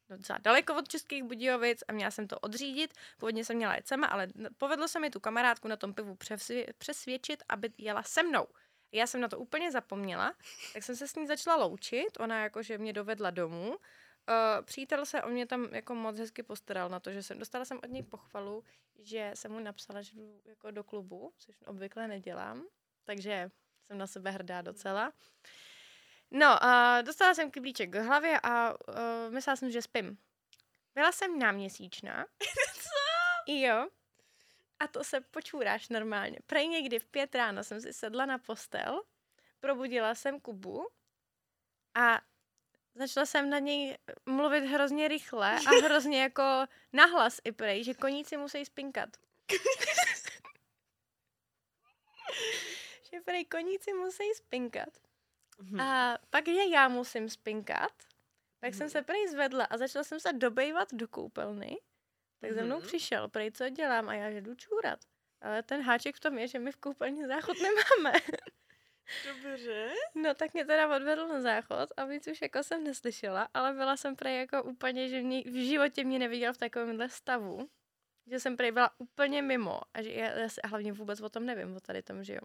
docela 0.10 0.40
daleko 0.42 0.76
od 0.76 0.88
Českých 0.88 1.24
Budějovic 1.24 1.84
a 1.88 1.92
měla 1.92 2.12
jsem 2.12 2.28
to 2.28 2.40
odřídit. 2.40 2.94
Původně 3.18 3.46
jsem 3.46 3.56
měla 3.56 3.76
jet 3.76 3.88
sama, 3.88 4.08
ale 4.08 4.28
povedlo 4.58 4.88
se 4.88 5.00
mi 5.00 5.10
tu 5.10 5.20
kamarádku 5.20 5.68
na 5.68 5.76
tom 5.76 5.94
pivu 5.94 6.16
přesvě- 6.16 6.74
přesvědčit, 6.78 7.44
aby 7.50 7.70
jela 7.78 8.04
se 8.04 8.24
mnou. 8.24 8.48
Já 8.96 9.08
jsem 9.08 9.22
na 9.22 9.28
to 9.28 9.40
úplně 9.40 9.72
zapomněla, 9.72 10.34
tak 10.74 10.84
jsem 10.84 10.96
se 10.96 11.08
s 11.08 11.16
ní 11.16 11.28
začala 11.28 11.66
loučit, 11.66 12.20
ona 12.20 12.44
jakože 12.44 12.78
mě 12.78 12.94
dovedla 12.94 13.30
domů. 13.30 13.70
Uh, 13.70 14.66
přítel 14.66 15.06
se 15.06 15.24
o 15.24 15.30
mě 15.30 15.46
tam 15.46 15.64
jako 15.72 15.96
moc 15.96 16.20
hezky 16.20 16.44
postaral 16.44 16.90
na 16.90 17.00
to, 17.00 17.12
že 17.12 17.24
jsem 17.24 17.40
dostala 17.40 17.66
jsem 17.66 17.80
od 17.84 17.90
něj 17.90 18.04
pochvalu, 18.04 18.64
že 19.00 19.32
jsem 19.34 19.52
mu 19.52 19.60
napsala, 19.60 20.02
že 20.02 20.16
jdu 20.16 20.42
jako 20.46 20.72
do 20.72 20.84
klubu, 20.84 21.34
což 21.38 21.56
obvykle 21.68 22.08
nedělám, 22.08 22.66
takže 23.04 23.52
jsem 23.88 23.98
na 23.98 24.08
sebe 24.08 24.32
hrdá 24.32 24.62
docela. 24.62 25.14
No, 26.32 26.60
uh, 26.64 27.04
dostala 27.06 27.34
jsem 27.34 27.52
kyblíček 27.52 27.90
k 27.90 27.96
hlavě 27.96 28.40
a 28.44 28.74
uh, 28.74 29.34
myslela 29.34 29.56
jsem, 29.56 29.72
že 29.72 29.82
spím. 29.82 30.18
Byla 30.96 31.12
jsem 31.12 31.40
náměsíčná. 31.40 32.26
Co? 32.74 33.52
Jo. 33.52 33.88
A 34.80 34.88
to 34.88 35.04
se 35.04 35.22
počůráš 35.22 35.90
normálně. 35.90 36.38
Prej 36.46 36.68
někdy 36.68 37.00
v 37.00 37.06
pět 37.06 37.36
ráno 37.36 37.64
jsem 37.64 37.82
si 37.82 37.94
sedla 37.94 38.26
na 38.26 38.38
postel, 38.38 39.04
probudila 39.60 40.16
jsem 40.16 40.40
Kubu 40.40 40.88
a 41.96 42.22
začala 42.96 43.26
jsem 43.26 43.50
na 43.50 43.60
něj 43.60 43.98
mluvit 44.26 44.62
hrozně 44.66 45.08
rychle 45.08 45.56
a 45.56 45.70
hrozně 45.86 46.22
jako 46.22 46.44
nahlas 46.94 47.40
i 47.44 47.52
prej, 47.52 47.84
že 47.84 47.94
koníci 47.94 48.38
musí 48.38 48.66
spinkat. 48.66 49.10
že 53.12 53.22
prej 53.22 53.46
koníci 53.46 53.94
musí 53.94 54.34
spinkat. 54.36 54.90
Mhm. 55.60 55.80
A 55.82 56.18
pak, 56.30 56.48
že 56.48 56.64
já 56.72 56.88
musím 56.88 57.30
spinkat, 57.30 57.92
tak 58.60 58.74
jsem 58.74 58.86
Mhm. 58.86 58.90
se 58.92 59.02
prej 59.02 59.28
zvedla 59.28 59.66
a 59.66 59.78
začala 59.78 60.04
jsem 60.04 60.20
se 60.20 60.34
dobejvat 60.34 60.88
do 60.94 61.08
koupelny. 61.08 61.78
Tak 62.42 62.52
za 62.52 62.64
mnou 62.64 62.78
Mhm. 62.78 62.88
přišel, 62.88 63.30
prej 63.30 63.52
co 63.52 63.70
dělám 63.70 64.10
a 64.10 64.14
já 64.14 64.32
že 64.32 64.42
jdu 64.42 64.56
čůrat. 64.56 65.00
Ale 65.42 65.64
ten 65.64 65.82
háček 65.82 66.16
v 66.16 66.20
tom 66.20 66.38
je, 66.38 66.48
že 66.48 66.60
my 66.60 66.72
v 66.72 66.78
koupelně 66.78 67.28
záchod 67.28 67.58
nemáme. 67.62 68.20
Dobře. 69.26 69.90
No 70.16 70.34
tak 70.34 70.54
mě 70.54 70.66
teda 70.66 70.96
odvedl 70.96 71.28
na 71.28 71.42
záchod 71.42 71.90
a 71.98 72.06
víc 72.06 72.28
už 72.28 72.42
jako 72.42 72.64
jsem 72.64 72.84
neslyšela, 72.84 73.48
ale 73.54 73.74
byla 73.74 73.98
jsem 73.98 74.16
prej 74.16 74.38
jako 74.38 74.64
úplně, 74.64 75.10
že 75.10 75.22
mě, 75.22 75.42
v 75.42 75.68
životě 75.68 76.04
mě 76.04 76.20
neviděl 76.20 76.54
v 76.54 76.58
takovémhle 76.58 77.10
stavu. 77.10 77.70
Že 78.28 78.40
jsem 78.40 78.58
prej 78.58 78.72
byla 78.72 78.92
úplně 78.98 79.42
mimo 79.42 79.80
a 79.94 80.02
že 80.02 80.12
já, 80.12 80.30
já 80.40 80.48
a 80.64 80.68
hlavně 80.68 80.94
vůbec 80.94 81.22
o 81.22 81.30
tom 81.30 81.46
nevím, 81.46 81.76
o 81.76 81.80
tady 81.80 82.04
tom, 82.04 82.24
že 82.24 82.34
jo. 82.34 82.42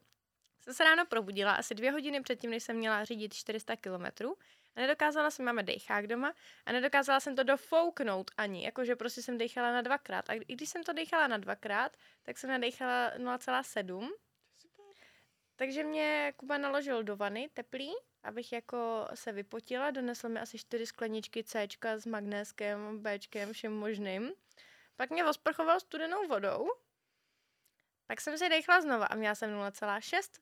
Jsem 0.61 0.75
se 0.75 0.85
ráno 0.85 1.07
probudila 1.07 1.53
asi 1.55 1.75
dvě 1.75 1.91
hodiny 1.91 2.21
předtím, 2.21 2.51
než 2.51 2.63
jsem 2.63 2.77
měla 2.77 3.05
řídit 3.05 3.35
400 3.35 3.77
kilometrů 3.77 4.37
a 4.77 4.81
nedokázala 4.81 5.31
jsem, 5.31 5.45
máme 5.45 5.63
dejchák 5.63 6.07
doma 6.07 6.35
a 6.67 6.73
nedokázala 6.73 7.21
jsem 7.21 7.37
to 7.37 7.43
dofouknout 7.43 8.31
ani, 8.37 8.65
jakože 8.65 8.97
prostě 8.97 9.23
jsem 9.23 9.39
dejchala 9.39 9.73
na 9.73 9.83
dvakrát 9.83 10.31
a 10.31 10.33
i 10.33 10.55
když 10.55 10.69
jsem 10.69 10.83
to 10.83 10.93
dejchala 10.93 11.27
na 11.27 11.37
dvakrát, 11.37 11.97
tak 12.23 12.39
jsem 12.39 12.51
nadejchala 12.51 13.13
0,7 13.19 14.11
takže 15.61 15.85
mě 15.85 16.33
Kuba 16.37 16.59
naložil 16.59 17.03
do 17.03 17.17
vany 17.17 17.51
teplý, 17.55 17.93
abych 18.23 18.53
jako 18.53 19.09
se 19.15 19.33
vypotila. 19.33 19.91
Donesl 19.91 20.29
mi 20.29 20.41
asi 20.41 20.59
čtyři 20.59 20.87
skleničky 20.87 21.45
C 21.45 21.69
s 21.83 22.07
magnéskem, 22.07 23.03
Bčkem, 23.03 23.53
všem 23.53 23.73
možným. 23.73 24.33
Pak 24.97 25.11
mě 25.11 25.25
osprchoval 25.25 25.81
studenou 25.81 26.29
vodou. 26.29 26.69
Pak 28.07 28.21
jsem 28.21 28.39
si 28.39 28.49
dechala 28.49 28.81
znova 28.81 29.07
a 29.07 29.15
měla 29.15 29.35
jsem 29.35 29.51
0,6. 29.51 30.41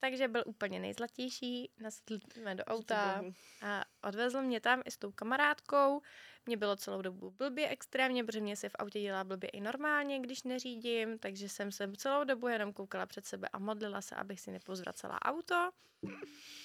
Takže 0.00 0.28
byl 0.28 0.42
úplně 0.46 0.80
nejzlatější. 0.80 1.70
Nasedli 1.78 2.20
jsme 2.32 2.54
do 2.54 2.64
auta 2.64 3.24
a 3.62 3.84
odvezl 4.02 4.42
mě 4.42 4.60
tam 4.60 4.82
i 4.84 4.90
s 4.90 4.98
tou 4.98 5.12
kamarádkou. 5.12 6.02
Mě 6.46 6.56
bylo 6.56 6.76
celou 6.76 7.02
dobu 7.02 7.30
blbě 7.30 7.68
extrémně, 7.68 8.24
protože 8.24 8.40
mě 8.40 8.56
se 8.56 8.68
v 8.68 8.76
autě 8.78 9.00
dělá 9.00 9.24
blbě 9.24 9.50
i 9.50 9.60
normálně, 9.60 10.20
když 10.20 10.42
neřídím, 10.42 11.18
takže 11.18 11.48
jsem 11.48 11.72
se 11.72 11.92
celou 11.96 12.24
dobu 12.24 12.48
jenom 12.48 12.72
koukala 12.72 13.06
před 13.06 13.26
sebe 13.26 13.48
a 13.52 13.58
modlila 13.58 14.00
se, 14.00 14.14
abych 14.14 14.40
si 14.40 14.50
nepozvracela 14.50 15.22
auto. 15.22 15.70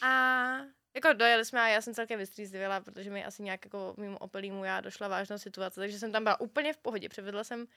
A 0.01 0.57
jako 0.93 1.13
dojeli 1.13 1.45
jsme 1.45 1.61
a 1.61 1.67
já 1.67 1.81
jsem 1.81 1.93
celkem 1.93 2.19
vystřízlivěla, 2.19 2.81
protože 2.81 3.09
mi 3.09 3.25
asi 3.25 3.43
nějak 3.43 3.65
jako 3.65 3.93
mimo 3.97 4.17
opelímu 4.17 4.63
já 4.63 4.81
došla 4.81 5.07
vážná 5.07 5.37
situace, 5.37 5.79
takže 5.79 5.99
jsem 5.99 6.11
tam 6.11 6.23
byla 6.23 6.39
úplně 6.39 6.73
v 6.73 6.77
pohodě. 6.77 7.09
Převedla 7.09 7.43
jsem 7.43 7.67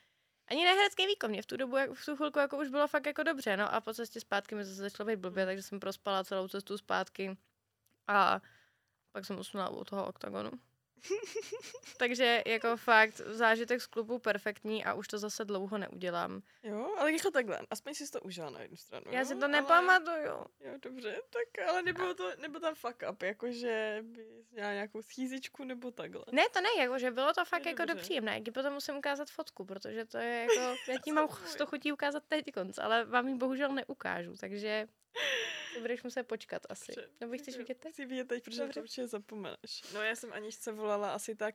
ani 0.49 0.65
ne 0.65 0.75
herecký 0.75 1.07
výkon, 1.07 1.31
mě 1.31 1.43
v 1.43 1.47
tu 1.47 1.57
dobu, 1.57 1.77
jak, 1.77 1.91
v 1.91 2.05
tu 2.05 2.17
chvilku 2.17 2.39
jako 2.39 2.59
už 2.59 2.69
bylo 2.69 2.89
fakt 2.89 3.07
jako 3.07 3.23
dobře, 3.23 3.57
no 3.57 3.75
a 3.75 3.81
po 3.81 3.95
cestě 3.95 4.21
zpátky 4.21 4.55
mi 4.55 4.65
zase 4.65 4.77
začalo 4.77 5.07
být 5.07 5.17
blbě, 5.17 5.47
takže 5.47 5.63
jsem 5.63 5.81
prospala 5.81 6.25
celou 6.25 6.49
cestu 6.49 6.79
zpátky 6.79 7.37
a 8.07 8.41
Pak 9.13 9.25
jsem 9.25 9.39
usnula 9.39 9.69
u 9.69 9.85
toho 9.85 10.07
oktagonu. 10.07 10.51
Takže 11.97 12.43
jako 12.47 12.77
fakt 12.77 13.17
zážitek 13.17 13.81
z 13.81 13.87
klubu 13.87 14.19
perfektní 14.19 14.85
a 14.85 14.95
už 14.95 15.09
to 15.09 15.19
zase 15.19 15.45
dlouho 15.45 15.79
neudělám. 15.79 16.43
Jo, 16.63 16.95
ale 16.99 17.13
jako 17.13 17.31
takhle, 17.31 17.61
aspoň 17.71 17.95
jsi 17.95 18.11
to 18.11 18.21
užila 18.21 18.51
na 18.51 18.61
jednu 18.61 18.77
stranu. 18.77 19.05
Já 19.11 19.19
jo? 19.21 19.27
si 19.27 19.35
to 19.35 19.45
Ale- 19.45 19.49
nepamatuju. 19.53 20.27
Jo, 20.61 20.75
dobře, 20.83 21.21
tak 21.31 21.67
ale 21.69 21.83
nebylo 21.83 22.15
to, 22.15 22.31
nebo 22.39 22.61
tam 22.61 22.75
fuck 22.75 23.03
up, 23.13 23.23
jakože 23.23 23.99
by 24.03 24.27
měla 24.53 24.73
nějakou 24.73 25.03
schýzičku 25.03 25.65
nebo 25.65 25.91
takhle. 25.91 26.25
Ne, 26.33 26.43
to 26.53 26.61
ne, 26.61 26.69
jakože 26.79 27.11
bylo 27.11 27.33
to 27.33 27.45
fakt 27.45 27.65
Je 27.67 27.71
jako 27.71 27.83
dobře. 27.83 27.95
dopříjemné. 27.95 28.35
Jak 28.35 28.55
potom 28.55 28.73
musím 28.73 28.97
ukázat 28.97 29.31
fotku, 29.31 29.65
protože 29.65 30.05
to 30.05 30.19
je 30.19 30.41
jako, 30.41 30.77
já 30.93 30.99
ti 31.05 31.13
mám 31.13 31.29
to 31.59 31.67
chutí 31.67 31.93
ukázat 31.93 32.23
teď 32.29 32.45
konc, 32.55 32.79
ale 32.79 33.05
vám 33.05 33.29
ji 33.29 33.35
bohužel 33.35 33.73
neukážu, 33.73 34.35
takže 34.41 34.87
budeš 35.81 36.03
muset 36.03 36.23
počkat 36.23 36.63
asi. 36.69 36.93
Dobře, 36.97 37.11
Nebo 37.21 37.39
chceš 37.39 37.57
vidět 37.57 37.79
teď? 37.81 37.93
Chci 37.93 38.07
vidět 38.07 38.29
teď, 38.29 38.45
protože 38.45 38.61
Dobře. 38.61 38.75
to 38.75 38.81
určitě 38.81 39.09
zapomeneš. 39.09 39.83
No 39.95 40.03
já 40.03 40.17
jsem 40.17 40.33
Aničce 40.33 40.73
volala 40.73 41.15
asi 41.15 41.37
tak 41.37 41.55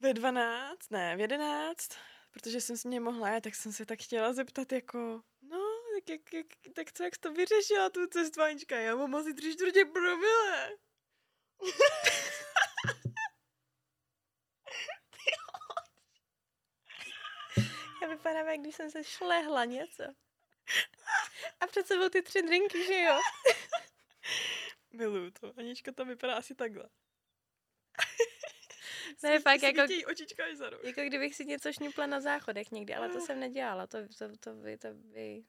ve 0.00 0.14
12, 0.14 0.90
ne, 0.90 1.16
v 1.16 1.20
11, 1.20 1.88
protože 2.32 2.60
jsem 2.60 2.76
s 2.76 2.84
ní 2.84 3.00
mohla, 3.00 3.30
jet, 3.30 3.44
tak 3.44 3.54
jsem 3.54 3.72
se 3.72 3.86
tak 3.86 4.00
chtěla 4.02 4.32
zeptat 4.32 4.72
jako, 4.72 5.22
no, 5.42 5.60
tak, 5.94 6.08
jak, 6.08 6.32
jak, 6.32 6.46
tak 6.74 6.92
co, 6.92 7.02
jak 7.04 7.14
jsi 7.14 7.20
to 7.20 7.32
vyřešila 7.32 7.90
tu 7.90 8.06
cestu, 8.06 8.42
Anička? 8.42 8.76
Já 8.80 8.96
mám 8.96 9.14
asi 9.14 9.34
tři 9.34 9.54
čtvrtě 9.54 9.84
promile. 9.84 10.70
Já 18.02 18.08
vypadám, 18.08 18.46
jak 18.48 18.60
když 18.60 18.76
jsem 18.76 18.90
se 18.90 19.04
šlehla 19.04 19.64
něco. 19.64 20.02
A 21.60 21.66
před 21.66 21.86
sebou 21.86 22.08
ty 22.08 22.22
tři 22.22 22.42
drinky, 22.42 22.84
že 22.86 23.00
jo? 23.00 23.20
Miluju 24.92 25.30
to. 25.30 25.52
Anička 25.56 25.92
tam 25.92 26.08
vypadá 26.08 26.34
asi 26.34 26.54
takhle. 26.54 26.88
Ne, 29.22 29.40
fakt 29.40 29.60
Svítí 29.60 29.76
jako- 30.00 30.10
očička 30.10 30.46
i 30.48 30.56
za. 30.56 30.70
Jako 30.82 31.00
kdybych 31.02 31.34
si 31.34 31.44
něco 31.44 31.72
šňupla 31.72 32.06
na 32.06 32.20
záchodech 32.20 32.70
někdy, 32.70 32.94
ale 32.94 33.08
to 33.08 33.20
jsem 33.20 33.40
nedělala, 33.40 33.86
to, 33.86 33.98
to, 34.18 34.36
to, 34.40 34.54
by, 34.54 34.78
to, 34.78 34.88
by, 34.94 35.44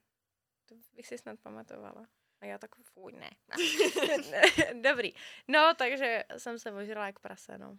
to 0.68 0.74
bych 0.92 1.06
si 1.06 1.18
snad 1.18 1.40
pamatovala. 1.40 2.08
A 2.40 2.46
já 2.46 2.58
tak 2.58 2.70
fuj, 2.74 3.12
ne. 3.12 3.30
Dobrý. 4.90 5.12
No, 5.48 5.74
takže 5.78 6.24
jsem 6.36 6.58
se 6.58 6.72
ožrala 6.72 7.06
jak 7.06 7.18
prase, 7.18 7.58
no. 7.58 7.78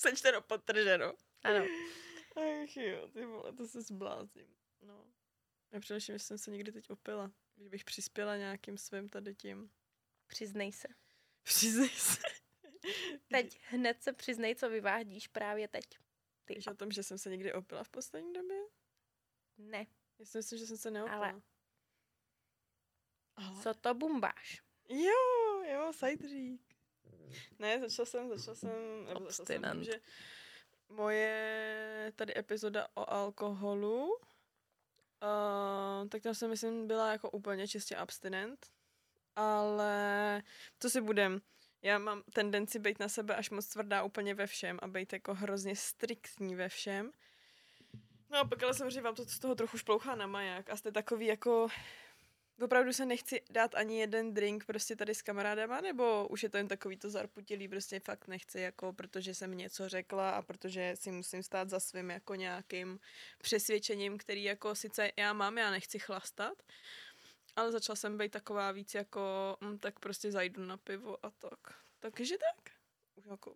Sečteno, 0.00 0.40
potrženo. 0.42 1.14
Ano. 1.42 1.66
Ach 2.36 2.76
jo, 2.76 3.08
ty 3.08 3.24
vole, 3.24 3.52
to 3.52 3.66
se 3.66 3.82
zblázním. 3.82 4.56
No. 4.82 5.04
Já 5.72 5.80
především, 5.80 6.14
že 6.14 6.18
jsem 6.18 6.38
se 6.38 6.50
někdy 6.50 6.72
teď 6.72 6.90
opila. 6.90 7.32
Že 7.56 7.68
bych 7.68 7.84
přispěla 7.84 8.36
nějakým 8.36 8.78
svým 8.78 9.08
tady 9.08 9.34
tím. 9.34 9.70
Přiznej 10.26 10.72
se. 10.72 10.88
Přiznej 11.42 11.88
se. 11.88 12.20
Teď 13.28 13.60
hned 13.62 14.02
se 14.02 14.12
přiznej, 14.12 14.54
co 14.54 14.70
vyvádíš 14.70 15.28
právě 15.28 15.68
teď. 15.68 15.84
Ty. 16.44 16.54
Víš 16.54 16.66
o 16.66 16.74
tom, 16.74 16.90
že 16.90 17.02
jsem 17.02 17.18
se 17.18 17.30
někdy 17.30 17.52
opila 17.52 17.84
v 17.84 17.88
poslední 17.88 18.32
době? 18.32 18.56
Ne. 19.58 19.86
Já 20.18 20.26
si 20.26 20.38
myslím, 20.38 20.58
že 20.58 20.66
jsem 20.66 20.76
se 20.76 20.90
neopila. 20.90 21.16
Ale- 21.16 21.42
Ale... 23.36 23.62
Co 23.62 23.74
to 23.74 23.94
bumbáš? 23.94 24.62
Jo, 24.88 25.62
jo, 25.72 25.92
sajdřík. 25.92 26.74
Ne, 27.58 27.80
začala 27.80 28.06
jsem, 28.06 28.28
začala 28.28 28.54
jsem, 28.54 29.04
nebo 29.04 29.30
začala 29.30 29.46
jsem 29.46 29.84
že 29.84 30.00
moje 30.88 32.12
tady 32.16 32.38
epizoda 32.38 32.88
o 32.94 33.10
alkoholu, 33.10 34.20
uh, 35.22 36.08
tak 36.08 36.22
tam 36.22 36.34
jsem 36.34 36.50
myslím 36.50 36.86
byla 36.86 37.12
jako 37.12 37.30
úplně 37.30 37.68
čistě 37.68 37.96
abstinent, 37.96 38.66
ale 39.36 40.42
co 40.80 40.90
si 40.90 41.00
budem, 41.00 41.40
já 41.82 41.98
mám 41.98 42.22
tendenci 42.32 42.78
být 42.78 42.98
na 42.98 43.08
sebe 43.08 43.36
až 43.36 43.50
moc 43.50 43.66
tvrdá 43.66 44.02
úplně 44.02 44.34
ve 44.34 44.46
všem 44.46 44.78
a 44.82 44.88
být 44.88 45.12
jako 45.12 45.34
hrozně 45.34 45.76
striktní 45.76 46.54
ve 46.54 46.68
všem. 46.68 47.12
No 48.30 48.38
a 48.38 48.44
pak 48.44 48.62
ale 48.62 48.74
samozřejmě 48.74 49.00
vám 49.00 49.14
to 49.14 49.24
z 49.24 49.38
toho 49.38 49.54
trochu 49.54 49.78
šplouchá 49.78 50.14
na 50.14 50.26
maják 50.26 50.70
a 50.70 50.76
jste 50.76 50.92
takový 50.92 51.26
jako 51.26 51.68
Opravdu 52.60 52.92
se 52.92 53.06
nechci 53.06 53.42
dát 53.50 53.74
ani 53.74 54.00
jeden 54.00 54.34
drink 54.34 54.64
prostě 54.64 54.96
tady 54.96 55.14
s 55.14 55.22
kamarádama, 55.22 55.80
nebo 55.80 56.28
už 56.28 56.42
je 56.42 56.48
to 56.48 56.56
jen 56.56 56.68
takový 56.68 56.96
to 56.96 57.10
zarputilý, 57.10 57.68
prostě 57.68 58.00
fakt 58.00 58.28
nechci, 58.28 58.60
jako 58.60 58.92
protože 58.92 59.34
jsem 59.34 59.58
něco 59.58 59.88
řekla 59.88 60.30
a 60.30 60.42
protože 60.42 60.92
si 60.96 61.12
musím 61.12 61.42
stát 61.42 61.70
za 61.70 61.80
svým 61.80 62.10
jako 62.10 62.34
nějakým 62.34 63.00
přesvědčením, 63.42 64.18
který 64.18 64.44
jako 64.44 64.74
sice 64.74 65.10
já 65.16 65.32
mám, 65.32 65.58
já 65.58 65.70
nechci 65.70 65.98
chlastat, 65.98 66.62
ale 67.56 67.72
začala 67.72 67.96
jsem 67.96 68.18
být 68.18 68.32
taková 68.32 68.72
víc 68.72 68.94
jako, 68.94 69.56
hm, 69.64 69.78
tak 69.78 69.98
prostě 69.98 70.32
zajdu 70.32 70.64
na 70.64 70.76
pivo 70.76 71.26
a 71.26 71.30
tak. 71.30 71.60
Takže 71.98 72.34
tak. 72.38 72.70
Už 73.16 73.24
jako 73.24 73.54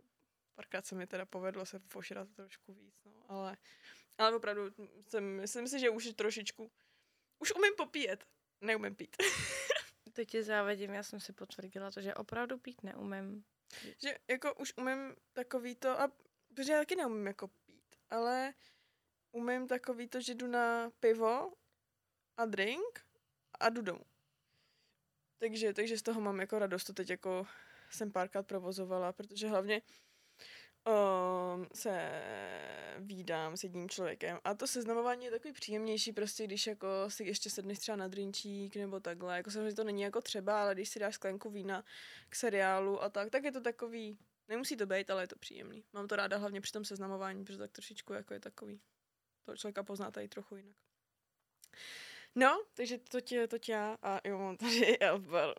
párkrát 0.54 0.86
se 0.86 0.94
mi 0.94 1.06
teda 1.06 1.26
povedlo 1.26 1.66
se 1.66 1.78
pošrat 1.78 2.28
trošku 2.36 2.72
víc, 2.72 2.94
no, 3.04 3.12
ale, 3.28 3.56
ale 4.18 4.36
opravdu 4.36 4.62
jsem, 5.08 5.36
myslím 5.36 5.68
si, 5.68 5.80
že 5.80 5.90
už 5.90 6.08
trošičku, 6.16 6.70
už 7.38 7.52
umím 7.54 7.74
popíjet, 7.76 8.24
neumím 8.62 8.94
pít. 8.94 9.16
To 10.14 10.24
ti 10.24 10.42
závidím, 10.42 10.94
já 10.94 11.02
jsem 11.02 11.20
si 11.20 11.32
potvrdila 11.32 11.90
to, 11.90 12.00
že 12.00 12.14
opravdu 12.14 12.58
pít 12.58 12.82
neumím. 12.82 13.44
že 14.02 14.18
jako 14.28 14.54
už 14.54 14.72
umím 14.76 15.16
takový 15.32 15.74
to, 15.74 16.00
a 16.00 16.12
protože 16.48 16.72
já 16.72 16.78
taky 16.78 16.96
neumím 16.96 17.26
jako 17.26 17.48
pít, 17.48 17.96
ale 18.10 18.54
umím 19.30 19.68
takový 19.68 20.08
to, 20.08 20.20
že 20.20 20.34
jdu 20.34 20.46
na 20.46 20.90
pivo 21.00 21.52
a 22.36 22.44
drink 22.44 23.06
a 23.60 23.68
jdu 23.68 23.82
domů. 23.82 24.04
Takže, 25.38 25.72
takže 25.72 25.98
z 25.98 26.02
toho 26.02 26.20
mám 26.20 26.40
jako 26.40 26.58
radost, 26.58 26.84
to 26.84 26.92
teď 26.92 27.10
jako 27.10 27.46
jsem 27.90 28.12
párkrát 28.12 28.46
provozovala, 28.46 29.12
protože 29.12 29.48
hlavně 29.48 29.82
um, 30.86 31.66
se 31.74 32.22
vídám 32.98 33.56
s 33.56 33.62
jedním 33.62 33.88
člověkem 33.88 34.38
a 34.44 34.54
to 34.54 34.66
seznamování 34.66 35.24
je 35.24 35.30
takový 35.30 35.52
příjemnější 35.52 36.12
prostě, 36.12 36.44
když 36.44 36.66
jako 36.66 36.88
si 37.08 37.24
ještě 37.24 37.50
sedneš 37.50 37.78
třeba 37.78 37.96
na 37.96 38.08
drinčík 38.08 38.76
nebo 38.76 39.00
takhle, 39.00 39.36
jako 39.36 39.50
samozřejmě 39.50 39.74
to 39.74 39.84
není 39.84 40.02
jako 40.02 40.20
třeba, 40.20 40.62
ale 40.62 40.74
když 40.74 40.88
si 40.88 40.98
dáš 40.98 41.14
sklenku 41.14 41.50
vína 41.50 41.84
k 42.28 42.34
seriálu 42.34 43.02
a 43.02 43.08
tak, 43.08 43.30
tak 43.30 43.44
je 43.44 43.52
to 43.52 43.60
takový, 43.60 44.18
nemusí 44.48 44.76
to 44.76 44.86
být, 44.86 45.10
ale 45.10 45.22
je 45.22 45.28
to 45.28 45.36
příjemný. 45.36 45.84
Mám 45.92 46.08
to 46.08 46.16
ráda 46.16 46.36
hlavně 46.36 46.60
při 46.60 46.72
tom 46.72 46.84
seznamování, 46.84 47.44
protože 47.44 47.58
tak 47.58 47.72
trošičku 47.72 48.12
jako 48.12 48.34
je 48.34 48.40
takový, 48.40 48.80
toho 49.44 49.56
člověka 49.56 49.82
poznáte 49.82 50.24
i 50.24 50.28
trochu 50.28 50.56
jinak. 50.56 50.76
No, 52.34 52.64
takže 52.74 52.98
to 52.98 53.20
tě, 53.20 53.48
to 53.48 53.58
tě 53.58 53.76
a 54.02 54.20
jo, 54.24 54.38
mám 54.38 54.56
tady 54.56 54.98
Elbar. 54.98 55.54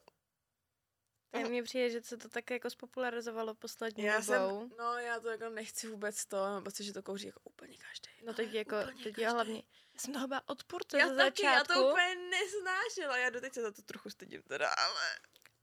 Tak 1.41 1.49
mně 1.49 1.63
přijde, 1.63 1.89
že 1.89 2.01
se 2.01 2.17
to 2.17 2.29
tak 2.29 2.49
jako 2.51 2.69
spopularizovalo 2.69 3.55
poslední 3.55 4.03
Já 4.03 4.21
jsem, 4.21 4.41
dobou. 4.41 4.69
no 4.77 4.97
já 4.97 5.19
to 5.19 5.29
jako 5.29 5.49
nechci 5.49 5.87
vůbec 5.87 6.25
to, 6.25 6.37
mám 6.37 6.63
pocit, 6.63 6.83
že 6.83 6.93
to 6.93 7.03
kouří 7.03 7.25
jako 7.27 7.39
úplně 7.43 7.77
každý. 7.77 8.09
No 8.25 8.33
teď 8.33 8.53
jako, 8.53 8.75
teď 9.03 9.17
já 9.17 9.31
hlavně, 9.31 9.63
já 9.93 9.99
jsem 9.99 10.13
toho 10.13 10.27
byla 10.27 10.49
odpůrce 10.49 10.97
já 10.97 11.09
ze 11.09 11.15
taky, 11.15 11.45
já 11.45 11.51
začátku. 11.53 11.73
to 11.73 11.89
úplně 11.89 12.15
nesnášela, 12.15 13.17
já 13.17 13.29
doteď 13.29 13.53
se 13.53 13.61
za 13.61 13.71
to 13.71 13.81
trochu 13.81 14.09
stydím 14.09 14.41
teda, 14.41 14.69
ale... 14.69 15.19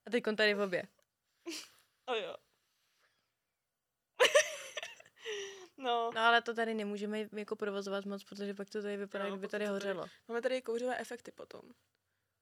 A 0.06 0.10
teď 0.10 0.24
tady 0.36 0.54
v 0.54 0.60
obě. 0.60 0.82
A 2.06 2.14
jo. 2.14 2.36
no, 5.76 6.10
No 6.14 6.20
ale 6.20 6.42
to 6.42 6.54
tady 6.54 6.74
nemůžeme 6.74 7.28
jako 7.32 7.56
provozovat 7.56 8.04
moc, 8.04 8.24
protože 8.24 8.54
pak 8.54 8.70
to 8.70 8.82
tady 8.82 8.96
vypadá, 8.96 9.24
No, 9.24 9.30
kdyby 9.30 9.46
potom 9.46 9.50
tady 9.50 9.64
to 9.66 9.72
tady- 9.72 9.84
hořelo. 9.88 10.06
Máme 10.28 10.42
tady 10.42 10.62
kouřové 10.62 10.98
efekty 10.98 11.32
potom. 11.32 11.60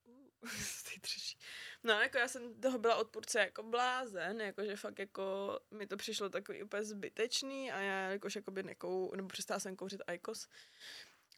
Uh, 0.04 0.50
ty 0.92 1.00
drží. 1.00 1.38
No, 1.82 1.92
jako 1.92 2.18
já 2.18 2.28
jsem 2.28 2.60
toho 2.60 2.78
byla 2.78 2.96
odpůrce 2.96 3.38
jako 3.38 3.62
blázen, 3.62 4.40
jakože 4.40 4.76
fakt 4.76 4.98
jako 4.98 5.58
mi 5.70 5.86
to 5.86 5.96
přišlo 5.96 6.28
takový 6.28 6.62
úplně 6.62 6.84
zbytečný 6.84 7.72
a 7.72 7.80
já 7.80 8.08
jakož 8.08 8.36
jakoby 8.36 8.62
nekou, 8.62 9.14
nebo 9.14 9.28
přestala 9.28 9.60
jsem 9.60 9.76
kouřit 9.76 10.02
Aikos 10.06 10.48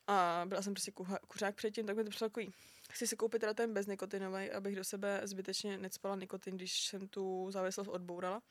a 0.07 0.45
byla 0.47 0.63
jsem 0.63 0.75
prostě 0.75 0.91
kuha, 0.91 1.19
kuřák 1.29 1.55
předtím, 1.55 1.87
tak 1.87 1.97
mi 1.97 2.05
to 2.05 2.11
přišlo 2.11 2.29
takový, 2.29 2.53
chci 2.93 3.07
si 3.07 3.17
koupit 3.17 3.39
teda 3.39 3.55
ten 3.55 3.75
beznikotinový, 3.75 4.51
abych 4.51 4.77
do 4.77 4.85
sebe 4.85 5.21
zbytečně 5.25 5.79
necpala 5.79 6.17
nikotin, 6.17 6.57
když 6.57 6.87
jsem 6.87 7.09
tu 7.09 7.51
závislost 7.51 7.89
odbourala. 7.89 8.43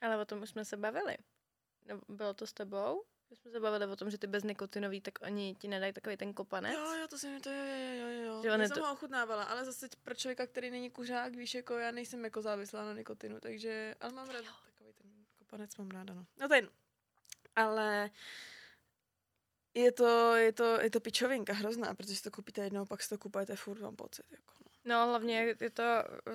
Ale 0.00 0.22
o 0.22 0.24
tom 0.24 0.42
už 0.42 0.50
jsme 0.50 0.64
se 0.64 0.76
bavili. 0.76 1.16
Nebo 1.84 2.00
bylo 2.08 2.34
to 2.34 2.46
s 2.46 2.52
tebou? 2.52 3.04
My 3.32 3.36
jsme 3.36 3.50
se 3.50 3.60
bavili 3.60 3.86
o 3.86 3.96
tom, 3.96 4.10
že 4.10 4.18
ty 4.18 4.26
bez 4.26 4.44
nikotinový, 4.44 5.00
tak 5.00 5.14
oni 5.22 5.54
ti 5.54 5.68
nedají 5.68 5.92
takový 5.92 6.16
ten 6.16 6.32
kopanec. 6.34 6.74
Jo, 6.74 6.92
jo, 7.00 7.08
to 7.08 7.18
jsem 7.18 7.40
to, 7.40 7.50
jo, 7.50 7.64
jo, 7.64 7.74
jo, 7.98 8.08
jo, 8.08 8.24
jo. 8.24 8.42
Že 8.42 8.48
Já 8.48 8.58
jsem 8.58 8.70
to- 8.70 8.86
ho 8.86 8.92
ochutnávala, 8.92 9.44
ale 9.44 9.64
zase 9.64 9.88
pro 10.02 10.14
člověka, 10.14 10.46
který 10.46 10.70
není 10.70 10.90
kuřák, 10.90 11.34
víš, 11.34 11.54
jako 11.54 11.74
já 11.74 11.90
nejsem 11.90 12.24
jako 12.24 12.42
závislá 12.42 12.84
na 12.84 12.92
nikotinu, 12.92 13.40
takže, 13.40 13.94
ale 14.00 14.12
mám 14.12 14.28
rád 14.28 14.44
takový 14.64 14.92
ten 14.92 15.10
kopanec, 15.38 15.76
mám 15.76 15.90
ráda, 15.90 16.14
no. 16.14 16.26
No 16.36 16.48
to 16.48 16.54
je 16.54 16.58
jedno. 16.58 16.70
Ale 17.56 18.10
je 19.74 19.92
to, 19.92 20.36
je 20.36 20.52
to, 20.52 20.80
je 20.80 20.90
to 20.90 21.00
pičovinka 21.00 21.52
hrozná, 21.52 21.94
protože 21.94 22.16
si 22.16 22.22
to 22.22 22.30
koupíte 22.30 22.64
jednou, 22.64 22.86
pak 22.86 23.02
si 23.02 23.08
to 23.08 23.18
kupujete 23.18 23.56
furt, 23.56 23.80
mám 23.80 23.96
pocit, 23.96 24.26
jako 24.30 24.54
no. 24.64 24.70
No 24.84 25.06
hlavně 25.08 25.56
je 25.60 25.70
to, 25.70 25.82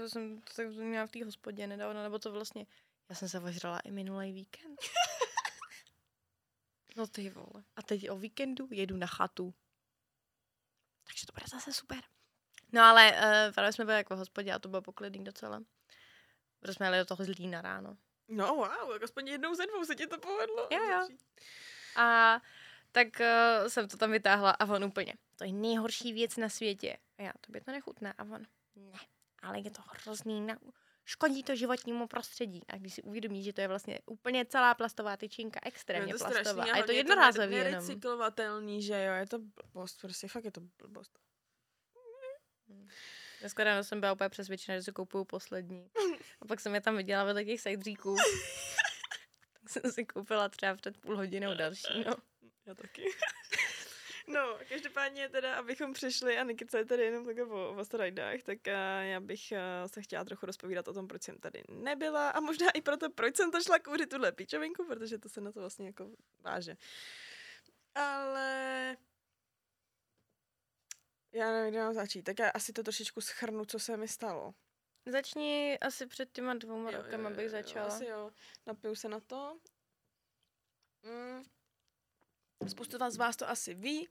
jsem 0.08 0.42
to 0.42 0.54
tak 0.54 0.68
měla 0.68 1.06
v 1.08 1.12
té 1.12 1.26
hospodě 1.26 1.68
nedávno, 1.68 2.04
nebo 2.04 2.20
to 2.20 2.32
vlastně, 2.32 2.66
já 3.10 3.16
jsem 3.16 3.30
se 3.30 3.40
ožrala 3.40 3.80
i 3.80 3.92
minulý 3.92 4.32
víkend. 4.32 4.80
No 6.98 7.08
ty 7.08 7.30
vole. 7.30 7.64
A 7.76 7.82
teď 7.82 8.10
o 8.10 8.18
víkendu 8.18 8.68
jedu 8.72 8.98
na 8.98 9.08
chatu. 9.08 9.54
Takže 11.04 11.26
to 11.26 11.34
bude 11.34 11.46
zase 11.54 11.74
super. 11.74 12.00
No 12.72 12.82
ale 12.82 13.12
uh, 13.12 13.54
právě 13.54 13.74
jsme 13.74 13.86
byli 13.86 13.98
jako 13.98 14.16
v 14.16 14.20
hospodě 14.20 14.54
a 14.54 14.60
to 14.60 14.70
bylo 14.70 14.82
poklidný 14.82 15.24
docela. 15.24 15.64
Protože 16.60 16.74
jsme 16.74 16.86
jeli 16.86 16.98
do 16.98 17.06
toho 17.06 17.26
Zlína 17.26 17.62
ráno. 17.62 17.98
No 18.28 18.56
wow, 18.56 18.94
tak 18.94 19.04
aspoň 19.04 19.28
jednou 19.28 19.56
ze 19.56 19.66
dvou 19.66 19.86
se 19.86 19.96
ti 19.96 20.08
to 20.08 20.18
povedlo. 20.18 20.68
Jo, 20.72 20.84
jo. 20.84 21.08
A 21.96 22.42
tak 22.92 23.08
uh, 23.20 23.68
jsem 23.68 23.88
to 23.88 23.98
tam 23.98 24.12
vytáhla 24.12 24.52
a 24.52 24.66
on 24.66 24.84
úplně, 24.84 25.14
to 25.36 25.44
je 25.44 25.52
nejhorší 25.52 26.14
věc 26.14 26.38
na 26.38 26.50
světě. 26.50 26.98
A 27.18 27.22
já, 27.22 27.32
to 27.42 27.52
by 27.52 27.62
to 27.62 27.72
nechutná. 27.72 28.14
A 28.18 28.24
on, 28.24 28.46
ne, 28.76 29.00
ale 29.42 29.60
je 29.60 29.72
to 29.72 29.82
hrozný, 29.88 30.42
na, 30.42 30.58
škodí 31.08 31.44
to 31.44 31.56
životnímu 31.56 32.08
prostředí. 32.08 32.62
A 32.68 32.78
když 32.78 32.94
si 32.94 33.02
uvědomí, 33.02 33.44
že 33.44 33.54
to 33.54 33.62
je 33.62 33.68
vlastně 33.68 34.00
úplně 34.06 34.46
celá 34.46 34.74
plastová 34.74 35.18
tyčinka, 35.18 35.60
extrémně 35.64 36.14
je 36.14 36.18
to 36.18 36.26
plastová. 36.26 36.44
strašný, 36.44 36.72
a 36.72 36.78
je 36.78 36.84
to 36.84 36.92
jednorázový 36.92 37.48
ne- 37.48 37.58
jenom. 37.58 37.72
Nerecyklovatelný, 37.72 38.82
že 38.82 39.04
jo, 39.04 39.14
je 39.14 39.28
to 39.28 39.40
blbost, 39.40 40.02
prostě 40.02 40.28
fakt 40.28 40.46
je 40.46 40.52
to 40.52 40.62
blbost. 40.78 41.20
Dneska 43.40 43.64
ráno 43.64 43.84
jsem 43.84 44.00
byla 44.00 44.14
úplně 44.14 44.30
přesvědčená, 44.30 44.78
že 44.78 44.84
si 44.84 44.92
koupuju 44.92 45.26
poslední. 45.26 45.90
A 46.42 46.46
pak 46.46 46.60
jsem 46.60 46.76
je 46.76 46.82
tam 46.82 46.98
viděla 46.98 47.24
vedle 47.24 47.46
těch 47.46 47.62
sejdříků. 47.62 48.16
tak 49.54 49.70
jsem 49.70 49.92
si 49.92 50.06
koupila 50.06 50.50
třeba 50.50 50.76
před 50.76 50.98
půl 50.98 51.18
hodinou 51.18 51.54
další, 51.56 52.04
no. 52.06 52.16
Já 52.66 52.74
taky. 52.74 53.06
No, 54.28 54.58
každopádně 54.70 55.30
teda, 55.30 55.56
abychom 55.56 55.94
přišli 55.94 56.38
a 56.38 56.44
nekecali 56.44 56.86
tady 56.86 57.04
jenom 57.04 57.26
takhle 57.26 57.46
o, 57.46 57.76
o 57.76 57.86
strajdách, 57.86 58.44
tak 58.44 58.58
uh, 58.68 58.74
já 59.04 59.20
bych 59.20 59.42
uh, 59.52 59.88
se 59.88 60.02
chtěla 60.02 60.24
trochu 60.24 60.46
rozpovídat 60.46 60.88
o 60.88 60.94
tom, 60.94 61.08
proč 61.08 61.24
jsem 61.24 61.38
tady 61.38 61.64
nebyla 61.70 62.30
a 62.30 62.40
možná 62.40 62.72
i 62.72 62.82
proto, 62.82 63.10
proč 63.10 63.36
jsem 63.36 63.52
to 63.52 63.62
šla 63.62 63.80
kouřit 63.80 64.10
tuhle 64.10 64.32
pičovinku, 64.32 64.86
protože 64.86 65.18
to 65.18 65.30
se 65.30 65.42
na 65.42 65.52
to 65.52 65.60
vlastně 65.60 65.86
jako 65.86 66.12
váže. 66.44 66.78
Ale 67.96 68.98
já 71.32 71.52
nevím, 71.52 71.72
kde 71.72 71.80
mám 71.80 71.94
začít, 71.94 72.24
tak 72.24 72.40
já 72.40 72.50
asi 72.50 72.74
to 72.74 72.84
trošičku 72.84 73.22
schrnu, 73.22 73.66
co 73.66 73.80
se 73.80 73.98
mi 73.98 74.08
stalo. 74.08 74.54
Začni 75.06 75.78
asi 75.80 76.08
před 76.08 76.32
těma 76.32 76.54
dvouma 76.54 76.92
rokama 76.92 77.30
jo, 77.30 77.36
bych 77.36 77.46
jo, 77.46 77.50
začala. 77.50 77.88
Asi 77.88 78.06
jo, 78.06 78.32
napiju 78.66 78.96
se 78.96 79.10
na 79.10 79.20
to. 79.20 79.60
Mm. 81.04 81.44
Spoustu 82.68 82.98
z 83.10 83.18
vás 83.18 83.36
to 83.36 83.50
asi 83.50 83.74
ví, 83.74 84.08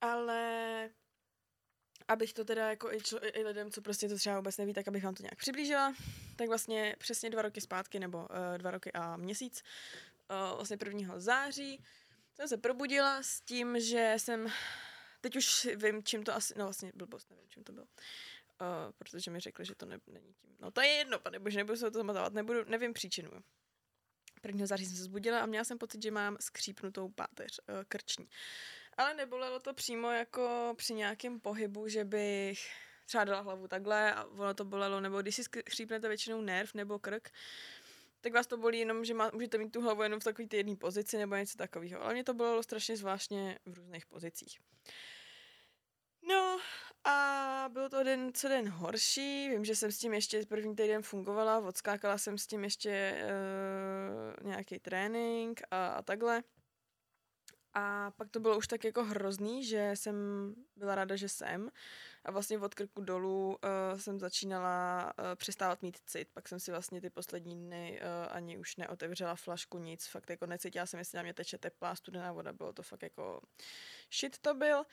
ale 0.00 0.90
abych 2.08 2.32
to 2.32 2.44
teda 2.44 2.70
jako 2.70 2.92
i, 2.92 3.00
člo, 3.00 3.38
i 3.38 3.44
lidem, 3.44 3.70
co 3.70 3.82
prostě 3.82 4.08
to 4.08 4.16
třeba 4.16 4.36
vůbec 4.36 4.56
neví, 4.56 4.72
tak 4.72 4.88
abych 4.88 5.04
vám 5.04 5.14
to 5.14 5.22
nějak 5.22 5.38
přiblížila, 5.38 5.94
tak 6.36 6.48
vlastně 6.48 6.96
přesně 6.98 7.30
dva 7.30 7.42
roky 7.42 7.60
zpátky, 7.60 7.98
nebo 8.00 8.18
uh, 8.18 8.58
dva 8.58 8.70
roky 8.70 8.92
a 8.92 9.16
měsíc, 9.16 9.62
uh, 10.30 10.56
vlastně 10.56 10.78
1. 10.84 11.18
září, 11.18 11.84
jsem 12.34 12.48
se 12.48 12.56
probudila 12.56 13.22
s 13.22 13.40
tím, 13.40 13.80
že 13.80 14.14
jsem, 14.16 14.48
teď 15.20 15.36
už 15.36 15.68
vím, 15.76 16.02
čím 16.04 16.24
to 16.24 16.34
asi, 16.34 16.54
no 16.58 16.64
vlastně 16.64 16.92
blbost, 16.94 17.30
nevím, 17.30 17.48
čím 17.48 17.64
to 17.64 17.72
bylo. 17.72 17.86
Uh, 17.86 18.92
protože 18.98 19.30
mi 19.30 19.40
řekli, 19.40 19.64
že 19.64 19.74
to 19.74 19.86
ne, 19.86 19.98
není 20.06 20.34
tím. 20.34 20.56
No 20.60 20.70
to 20.70 20.80
je 20.80 20.88
jedno, 20.88 21.18
pane 21.18 21.38
bože, 21.38 21.58
nebudu 21.58 21.76
se 21.78 21.90
to 21.90 21.98
zamatávat, 21.98 22.32
nebudu, 22.32 22.64
nevím 22.64 22.92
příčinu. 22.92 23.30
1. 24.44 24.66
září 24.66 24.86
jsem 24.86 24.96
se 24.96 25.02
zbudila 25.02 25.40
a 25.40 25.46
měla 25.46 25.64
jsem 25.64 25.78
pocit, 25.78 26.02
že 26.02 26.10
mám 26.10 26.36
skřípnutou 26.40 27.08
páteř 27.08 27.60
uh, 27.68 27.74
krční. 27.88 28.28
Ale 28.96 29.14
nebolelo 29.14 29.60
to 29.60 29.74
přímo 29.74 30.10
jako 30.10 30.74
při 30.76 30.94
nějakém 30.94 31.40
pohybu, 31.40 31.88
že 31.88 32.04
bych 32.04 32.70
třeba 33.06 33.24
dala 33.24 33.40
hlavu 33.40 33.68
takhle 33.68 34.14
a 34.14 34.24
ono 34.24 34.54
to 34.54 34.64
bolelo, 34.64 35.00
nebo 35.00 35.22
když 35.22 35.34
si 35.34 35.44
skřípnete 35.44 36.08
většinou 36.08 36.40
nerv 36.40 36.74
nebo 36.74 36.98
krk, 36.98 37.30
tak 38.20 38.32
vás 38.32 38.46
to 38.46 38.56
bolí 38.56 38.78
jenom, 38.78 39.04
že 39.04 39.14
má, 39.14 39.30
můžete 39.34 39.58
mít 39.58 39.72
tu 39.72 39.80
hlavu 39.80 40.02
jenom 40.02 40.20
v 40.20 40.24
takové 40.24 40.48
té 40.48 40.56
jedné 40.56 40.76
pozici 40.76 41.18
nebo 41.18 41.34
něco 41.34 41.58
takového. 41.58 42.02
Ale 42.02 42.14
mě 42.14 42.24
to 42.24 42.34
bolelo 42.34 42.62
strašně 42.62 42.96
zvláštně 42.96 43.58
v 43.66 43.78
různých 43.78 44.06
pozicích. 44.06 44.58
A 47.08 47.68
byl 47.72 47.88
to 47.88 48.02
den 48.04 48.32
co 48.34 48.48
den 48.48 48.68
horší. 48.68 49.48
Vím, 49.48 49.64
že 49.64 49.76
jsem 49.76 49.92
s 49.92 49.98
tím 49.98 50.14
ještě 50.14 50.46
první 50.46 50.76
týden 50.76 51.02
fungovala, 51.02 51.58
odskákala 51.58 52.18
jsem 52.18 52.38
s 52.38 52.46
tím 52.46 52.64
ještě 52.64 53.18
uh, 54.42 54.46
nějaký 54.46 54.78
trénink 54.78 55.62
a, 55.70 55.86
a 55.86 56.02
takhle. 56.02 56.42
A 57.74 58.10
pak 58.10 58.30
to 58.30 58.40
bylo 58.40 58.58
už 58.58 58.66
tak 58.66 58.84
jako 58.84 59.04
hrozný, 59.04 59.64
že 59.64 59.90
jsem 59.94 60.16
byla 60.76 60.94
ráda, 60.94 61.16
že 61.16 61.28
jsem. 61.28 61.70
A 62.24 62.30
vlastně 62.30 62.58
od 62.58 62.74
krku 62.74 63.00
dolů 63.00 63.48
uh, 63.48 63.98
jsem 63.98 64.20
začínala 64.20 65.04
uh, 65.18 65.24
přestávat 65.34 65.82
mít 65.82 65.98
cit. 66.06 66.28
Pak 66.34 66.48
jsem 66.48 66.60
si 66.60 66.70
vlastně 66.70 67.00
ty 67.00 67.10
poslední 67.10 67.56
dny 67.56 68.00
uh, 68.00 68.36
ani 68.36 68.58
už 68.58 68.76
neotevřela 68.76 69.34
flašku, 69.34 69.78
nic. 69.78 70.06
Fakt 70.06 70.30
jako 70.30 70.46
necítila 70.46 70.86
jsem, 70.86 70.98
jestli 70.98 71.16
na 71.16 71.22
mě 71.22 71.34
teče 71.34 71.58
teplá 71.58 71.94
studená 71.94 72.32
voda. 72.32 72.52
Bylo 72.52 72.72
to 72.72 72.82
fakt 72.82 73.02
jako 73.02 73.40
shit 74.12 74.38
to 74.38 74.54
byl. 74.54 74.84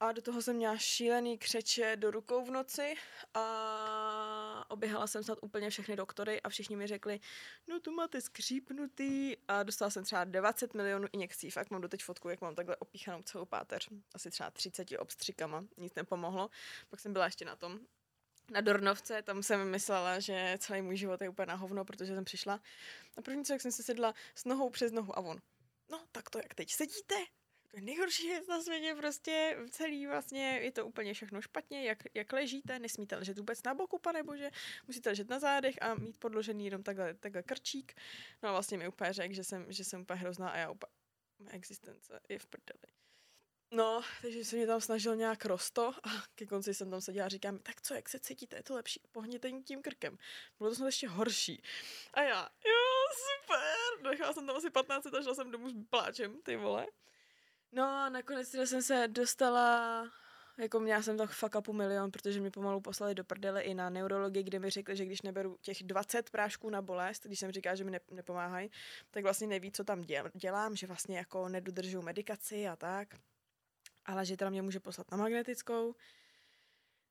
A 0.00 0.12
do 0.12 0.22
toho 0.22 0.42
jsem 0.42 0.56
měla 0.56 0.76
šílený 0.76 1.38
křeče 1.38 1.96
do 1.96 2.10
rukou 2.10 2.44
v 2.44 2.50
noci 2.50 2.94
a 3.34 4.64
oběhala 4.68 5.06
jsem 5.06 5.22
snad 5.22 5.38
úplně 5.42 5.70
všechny 5.70 5.96
doktory 5.96 6.42
a 6.42 6.48
všichni 6.48 6.76
mi 6.76 6.86
řekli, 6.86 7.20
no 7.66 7.80
tu 7.80 7.90
máte 7.90 8.20
skřípnutý. 8.20 9.36
A 9.48 9.62
dostala 9.62 9.90
jsem 9.90 10.04
třeba 10.04 10.24
20 10.24 10.74
milionů 10.74 11.08
injekcí, 11.12 11.50
fakt 11.50 11.70
mám 11.70 11.80
doteď 11.80 12.02
fotku, 12.02 12.28
jak 12.28 12.40
mám 12.40 12.54
takhle 12.54 12.76
opíchanou 12.76 13.22
celou 13.22 13.44
páteř, 13.44 13.88
asi 14.14 14.30
třeba 14.30 14.50
30 14.50 14.88
obstřikama, 14.98 15.64
nic 15.76 15.94
nepomohlo. 15.94 16.50
Pak 16.88 17.00
jsem 17.00 17.12
byla 17.12 17.24
ještě 17.24 17.44
na 17.44 17.56
tom, 17.56 17.80
na 18.50 18.60
Dornovce, 18.60 19.22
tam 19.22 19.42
jsem 19.42 19.70
myslela, 19.70 20.20
že 20.20 20.58
celý 20.60 20.82
můj 20.82 20.96
život 20.96 21.22
je 21.22 21.28
úplně 21.28 21.46
na 21.46 21.54
hovno, 21.54 21.84
protože 21.84 22.14
jsem 22.14 22.24
přišla. 22.24 22.60
A 23.16 23.22
první 23.22 23.44
co, 23.44 23.52
jak 23.52 23.62
jsem 23.62 23.72
se 23.72 23.82
sedla 23.82 24.14
s 24.34 24.44
nohou 24.44 24.70
přes 24.70 24.92
nohu 24.92 25.18
a 25.18 25.20
on, 25.20 25.38
no 25.90 26.00
tak 26.12 26.30
to 26.30 26.38
jak 26.38 26.54
teď 26.54 26.72
sedíte, 26.72 27.14
nejhorší 27.80 28.26
věc 28.26 28.46
na 28.46 28.62
světě, 28.62 28.94
prostě 28.98 29.58
celý 29.70 30.06
vlastně 30.06 30.58
je 30.62 30.72
to 30.72 30.86
úplně 30.86 31.14
všechno 31.14 31.42
špatně, 31.42 31.84
jak, 31.84 31.98
jak 32.14 32.32
ležíte, 32.32 32.78
nesmíte 32.78 33.16
ležet 33.16 33.38
vůbec 33.38 33.62
na 33.62 33.74
boku, 33.74 33.98
pane 33.98 34.22
bože, 34.22 34.50
musíte 34.86 35.10
ležet 35.10 35.28
na 35.28 35.38
zádech 35.38 35.82
a 35.82 35.94
mít 35.94 36.18
podložený 36.18 36.64
jenom 36.64 36.82
takhle, 36.82 37.14
takhle 37.14 37.42
krčík. 37.42 37.94
No 38.42 38.48
a 38.48 38.52
vlastně 38.52 38.78
mi 38.78 38.88
úplně 38.88 39.12
řekl, 39.12 39.34
že 39.34 39.44
jsem, 39.44 39.72
že 39.72 39.84
jsem 39.84 40.00
úplně 40.00 40.20
hrozná 40.20 40.48
a 40.50 40.56
já 40.56 40.70
úplně, 40.70 40.92
moje 41.38 41.52
existence 41.52 42.20
je 42.28 42.38
v 42.38 42.46
prdeli. 42.46 42.98
No, 43.70 44.02
takže 44.22 44.44
se 44.44 44.56
mě 44.56 44.66
tam 44.66 44.80
snažil 44.80 45.16
nějak 45.16 45.44
rosto 45.44 45.94
a 46.02 46.08
ke 46.34 46.46
konci 46.46 46.74
jsem 46.74 46.90
tam 46.90 47.00
seděla 47.00 47.26
a 47.26 47.28
říkám, 47.28 47.58
tak 47.58 47.82
co, 47.82 47.94
jak 47.94 48.08
se 48.08 48.18
cítíte, 48.18 48.56
je 48.56 48.62
to 48.62 48.74
lepší, 48.74 49.00
pohněte 49.12 49.50
tím 49.50 49.82
krkem. 49.82 50.18
Bylo 50.58 50.70
to 50.70 50.76
snad 50.76 50.86
ještě 50.86 51.08
horší. 51.08 51.62
A 52.14 52.22
já, 52.22 52.48
jo, 52.64 53.14
super, 53.42 54.10
nechala 54.10 54.32
jsem 54.32 54.46
tam 54.46 54.56
asi 54.56 54.70
15 54.70 55.06
a 55.06 55.22
šla 55.22 55.34
jsem 55.34 55.50
domů 55.50 55.68
s 55.68 55.74
pláčem, 55.90 56.42
ty 56.42 56.56
vole. 56.56 56.86
No 57.72 57.84
a 57.84 58.08
nakonec 58.08 58.50
teda 58.50 58.66
jsem 58.66 58.82
se 58.82 59.08
dostala, 59.08 60.02
jako 60.58 60.80
měla 60.80 61.02
jsem 61.02 61.16
tak 61.16 61.30
fakt 61.30 61.56
půl 61.64 61.74
milion, 61.74 62.10
protože 62.10 62.40
mě 62.40 62.50
pomalu 62.50 62.80
poslali 62.80 63.14
do 63.14 63.24
prdele 63.24 63.62
i 63.62 63.74
na 63.74 63.90
neurologii, 63.90 64.42
kde 64.42 64.58
mi 64.58 64.70
řekli, 64.70 64.96
že 64.96 65.04
když 65.04 65.22
neberu 65.22 65.56
těch 65.60 65.82
20 65.82 66.30
prášků 66.30 66.70
na 66.70 66.82
bolest, 66.82 67.26
když 67.26 67.38
jsem 67.38 67.52
říkala, 67.52 67.76
že 67.76 67.84
mi 67.84 67.90
ne, 67.90 68.00
nepomáhají, 68.10 68.70
tak 69.10 69.22
vlastně 69.22 69.46
neví, 69.46 69.72
co 69.72 69.84
tam 69.84 70.02
děl, 70.02 70.30
dělám, 70.34 70.76
že 70.76 70.86
vlastně 70.86 71.16
jako 71.16 71.48
nedodržuju 71.48 72.02
medikaci 72.02 72.68
a 72.68 72.76
tak. 72.76 73.08
Ale 74.04 74.26
že 74.26 74.36
teda 74.36 74.50
mě 74.50 74.62
může 74.62 74.80
poslat 74.80 75.10
na 75.10 75.16
magnetickou. 75.16 75.94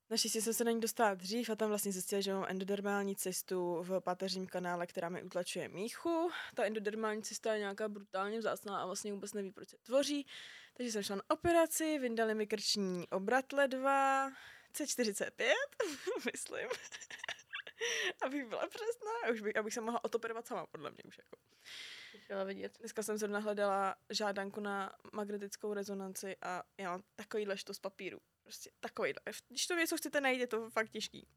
Naštěstí 0.10 0.42
jsem 0.42 0.54
se 0.54 0.64
na 0.64 0.72
ní 0.72 0.80
dostala 0.80 1.14
dřív 1.14 1.50
a 1.50 1.56
tam 1.56 1.70
vlastně 1.70 1.92
zjistila, 1.92 2.22
že 2.22 2.34
mám 2.34 2.46
endodermální 2.48 3.16
cystu 3.16 3.84
v 3.84 4.00
páteřním 4.00 4.48
kanále, 4.48 4.88
která 4.88 5.10
mi 5.10 5.24
utlačuje 5.24 5.68
míchu. 5.70 6.32
Ta 6.56 6.66
endodermální 6.66 7.24
cysta 7.24 7.54
je 7.54 7.60
nějaká 7.60 7.90
brutálně 7.90 8.40
vzácná 8.40 8.82
a 8.82 8.86
vlastně 8.86 9.14
vůbec 9.14 9.34
neví, 9.34 9.52
proč 9.52 9.70
se 9.70 9.78
tvoří. 9.78 10.28
Takže 10.74 10.92
jsem 10.92 11.04
šla 11.04 11.16
na 11.16 11.22
operaci, 11.28 12.00
vyndali 12.00 12.36
mi 12.36 12.48
krční 12.48 13.08
obrat 13.10 13.54
ledva, 13.54 14.30
C45, 14.74 15.54
myslím. 16.34 16.68
abych 18.22 18.46
byla 18.46 18.68
přesná, 18.68 19.32
už 19.32 19.42
bych, 19.42 19.56
abych 19.56 19.74
se 19.74 19.82
mohla 19.82 20.04
otoperovat 20.04 20.48
sama, 20.48 20.66
podle 20.66 20.92
mě 20.92 21.04
už 21.08 21.18
jako. 21.18 21.38
Chtěla 22.24 22.44
vidět. 22.44 22.78
Dneska 22.80 23.04
jsem 23.04 23.18
zrovna 23.18 23.40
hledala 23.40 23.96
žádanku 24.10 24.60
na 24.60 24.96
magnetickou 25.14 25.74
rezonanci 25.74 26.36
a 26.42 26.64
já 26.78 26.92
mám 26.92 27.04
takovýhle 27.16 27.58
štos 27.58 27.80
papíru. 27.80 28.20
Prostě 28.48 28.72
takovýhle. 28.80 29.22
Když 29.48 29.68
to 29.68 29.76
něco 29.76 29.98
chcete 29.98 30.22
najít, 30.22 30.40
je 30.40 30.48
to 30.48 30.70
fakt 30.70 30.90
těžký. 30.90 31.28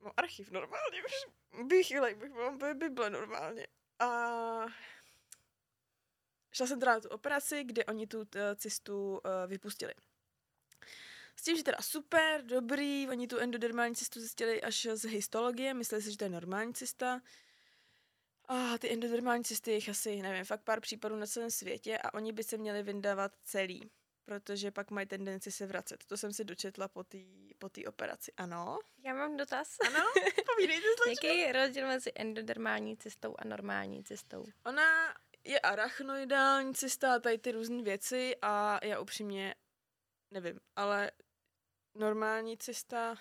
Mám 0.00 0.12
archiv 0.16 0.50
normálně, 0.50 1.02
už 1.04 1.12
bych, 1.64 2.00
bych 2.16 2.32
mám 2.32 2.58
Bible 2.78 3.10
normálně. 3.10 3.66
A 3.98 4.06
šla 6.52 6.66
jsem 6.66 6.80
teda 6.80 6.94
na 6.94 7.00
tu 7.00 7.08
operaci, 7.08 7.64
kde 7.64 7.84
oni 7.84 8.06
tu 8.06 8.18
uh, 8.18 8.24
cystu 8.56 9.10
uh, 9.10 9.20
vypustili. 9.46 9.94
S 11.36 11.42
tím, 11.42 11.56
že 11.56 11.64
teda 11.64 11.78
super, 11.80 12.44
dobrý, 12.44 13.08
oni 13.08 13.28
tu 13.28 13.38
endodermální 13.38 13.94
cystu 13.94 14.20
zjistili 14.20 14.62
až 14.62 14.86
z 14.94 15.08
histologie, 15.08 15.74
mysleli 15.74 16.02
si, 16.02 16.10
že 16.10 16.16
to 16.16 16.24
je 16.24 16.30
normální 16.30 16.74
cysta. 16.74 17.20
A 18.44 18.78
ty 18.78 18.92
endodermální 18.92 19.44
cysty, 19.44 19.72
jich 19.72 19.88
asi, 19.88 20.22
nevím, 20.22 20.44
fakt 20.44 20.62
pár 20.62 20.80
případů 20.80 21.16
na 21.16 21.26
celém 21.26 21.50
světě 21.50 21.98
a 21.98 22.14
oni 22.14 22.32
by 22.32 22.44
se 22.44 22.56
měli 22.56 22.82
vyndávat 22.82 23.32
celý, 23.44 23.90
protože 24.28 24.70
pak 24.70 24.90
mají 24.90 25.06
tendenci 25.06 25.52
se 25.52 25.66
vracet. 25.66 26.04
To 26.06 26.16
jsem 26.16 26.32
si 26.32 26.44
dočetla 26.44 26.88
po 26.88 27.04
té 27.04 27.18
po 27.58 27.68
tý 27.68 27.86
operaci. 27.86 28.32
Ano? 28.36 28.78
Já 29.04 29.14
mám 29.14 29.36
dotaz. 29.36 29.76
Ano? 29.86 30.04
Povídejte, 30.54 30.86
Jaký 31.08 31.38
je 31.38 31.52
rozdíl 31.52 31.86
mezi 31.86 32.12
endodermální 32.14 32.96
cystou 32.96 33.34
a 33.38 33.44
normální 33.44 34.04
cystou? 34.04 34.44
Ona 34.66 35.14
je 35.44 35.60
arachnoidální 35.60 36.74
cysta 36.74 37.14
a 37.14 37.18
tady 37.18 37.38
ty 37.38 37.52
různé 37.52 37.82
věci 37.82 38.36
a 38.42 38.84
já 38.86 39.00
upřímně 39.00 39.54
nevím, 40.30 40.60
ale 40.76 41.10
normální 41.94 42.58
cysta 42.58 43.16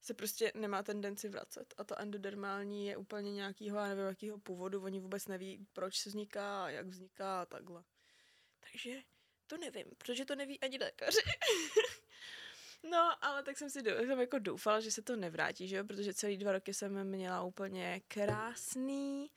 se 0.00 0.14
prostě 0.14 0.52
nemá 0.54 0.82
tendenci 0.82 1.28
vracet. 1.28 1.74
A 1.76 1.84
ta 1.84 1.94
endodermální 1.98 2.86
je 2.86 2.96
úplně 2.96 3.32
nějakýho, 3.32 3.78
já 3.78 3.88
nevím, 3.88 4.04
jakýho 4.04 4.38
původu, 4.38 4.82
oni 4.82 5.00
vůbec 5.00 5.28
neví, 5.28 5.66
proč 5.72 5.98
se 5.98 6.08
vzniká 6.08 6.70
jak 6.70 6.86
vzniká 6.86 7.42
a 7.42 7.46
takhle. 7.46 7.84
Takže 8.60 9.02
to 9.46 9.56
nevím, 9.56 9.86
protože 9.98 10.24
to 10.24 10.34
neví 10.34 10.60
ani 10.60 10.78
lékaři. 10.78 11.20
no, 12.90 13.24
ale 13.24 13.42
tak 13.42 13.58
jsem 13.58 13.70
si 13.70 13.80
jsem 13.80 14.20
jako 14.20 14.38
doufala, 14.38 14.80
že 14.80 14.90
se 14.90 15.02
to 15.02 15.16
nevrátí, 15.16 15.68
že 15.68 15.76
jo, 15.76 15.84
protože 15.84 16.14
celý 16.14 16.36
dva 16.36 16.52
roky 16.52 16.74
jsem 16.74 17.04
měla 17.04 17.42
úplně 17.42 18.00
krásný 18.08 19.30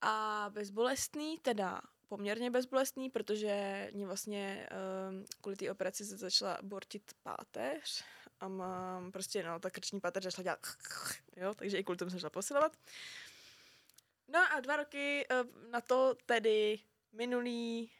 a 0.00 0.46
bezbolestný, 0.52 1.38
teda 1.38 1.80
poměrně 2.08 2.50
bezbolestný, 2.50 3.10
protože 3.10 3.88
mě 3.94 4.06
vlastně 4.06 4.68
um, 5.10 5.24
kvůli 5.40 5.56
té 5.56 5.70
operaci 5.70 6.04
se 6.04 6.16
začala 6.16 6.58
bortit 6.62 7.12
páteř 7.22 8.04
a 8.40 8.48
mám 8.48 9.12
prostě, 9.12 9.42
no, 9.42 9.60
ta 9.60 9.70
krční 9.70 10.00
páteř 10.00 10.24
začala 10.24 10.42
dělat 10.42 10.66
jo, 11.36 11.54
takže 11.54 11.78
i 11.78 11.84
kvůli 11.84 11.96
tomu 11.96 12.10
jsem 12.10 12.18
začala 12.18 12.30
posilovat. 12.30 12.76
No 14.28 14.38
a 14.56 14.60
dva 14.60 14.76
roky 14.76 15.26
uh, 15.30 15.70
na 15.70 15.80
to 15.80 16.14
tedy 16.26 16.78
minulý 17.12 17.90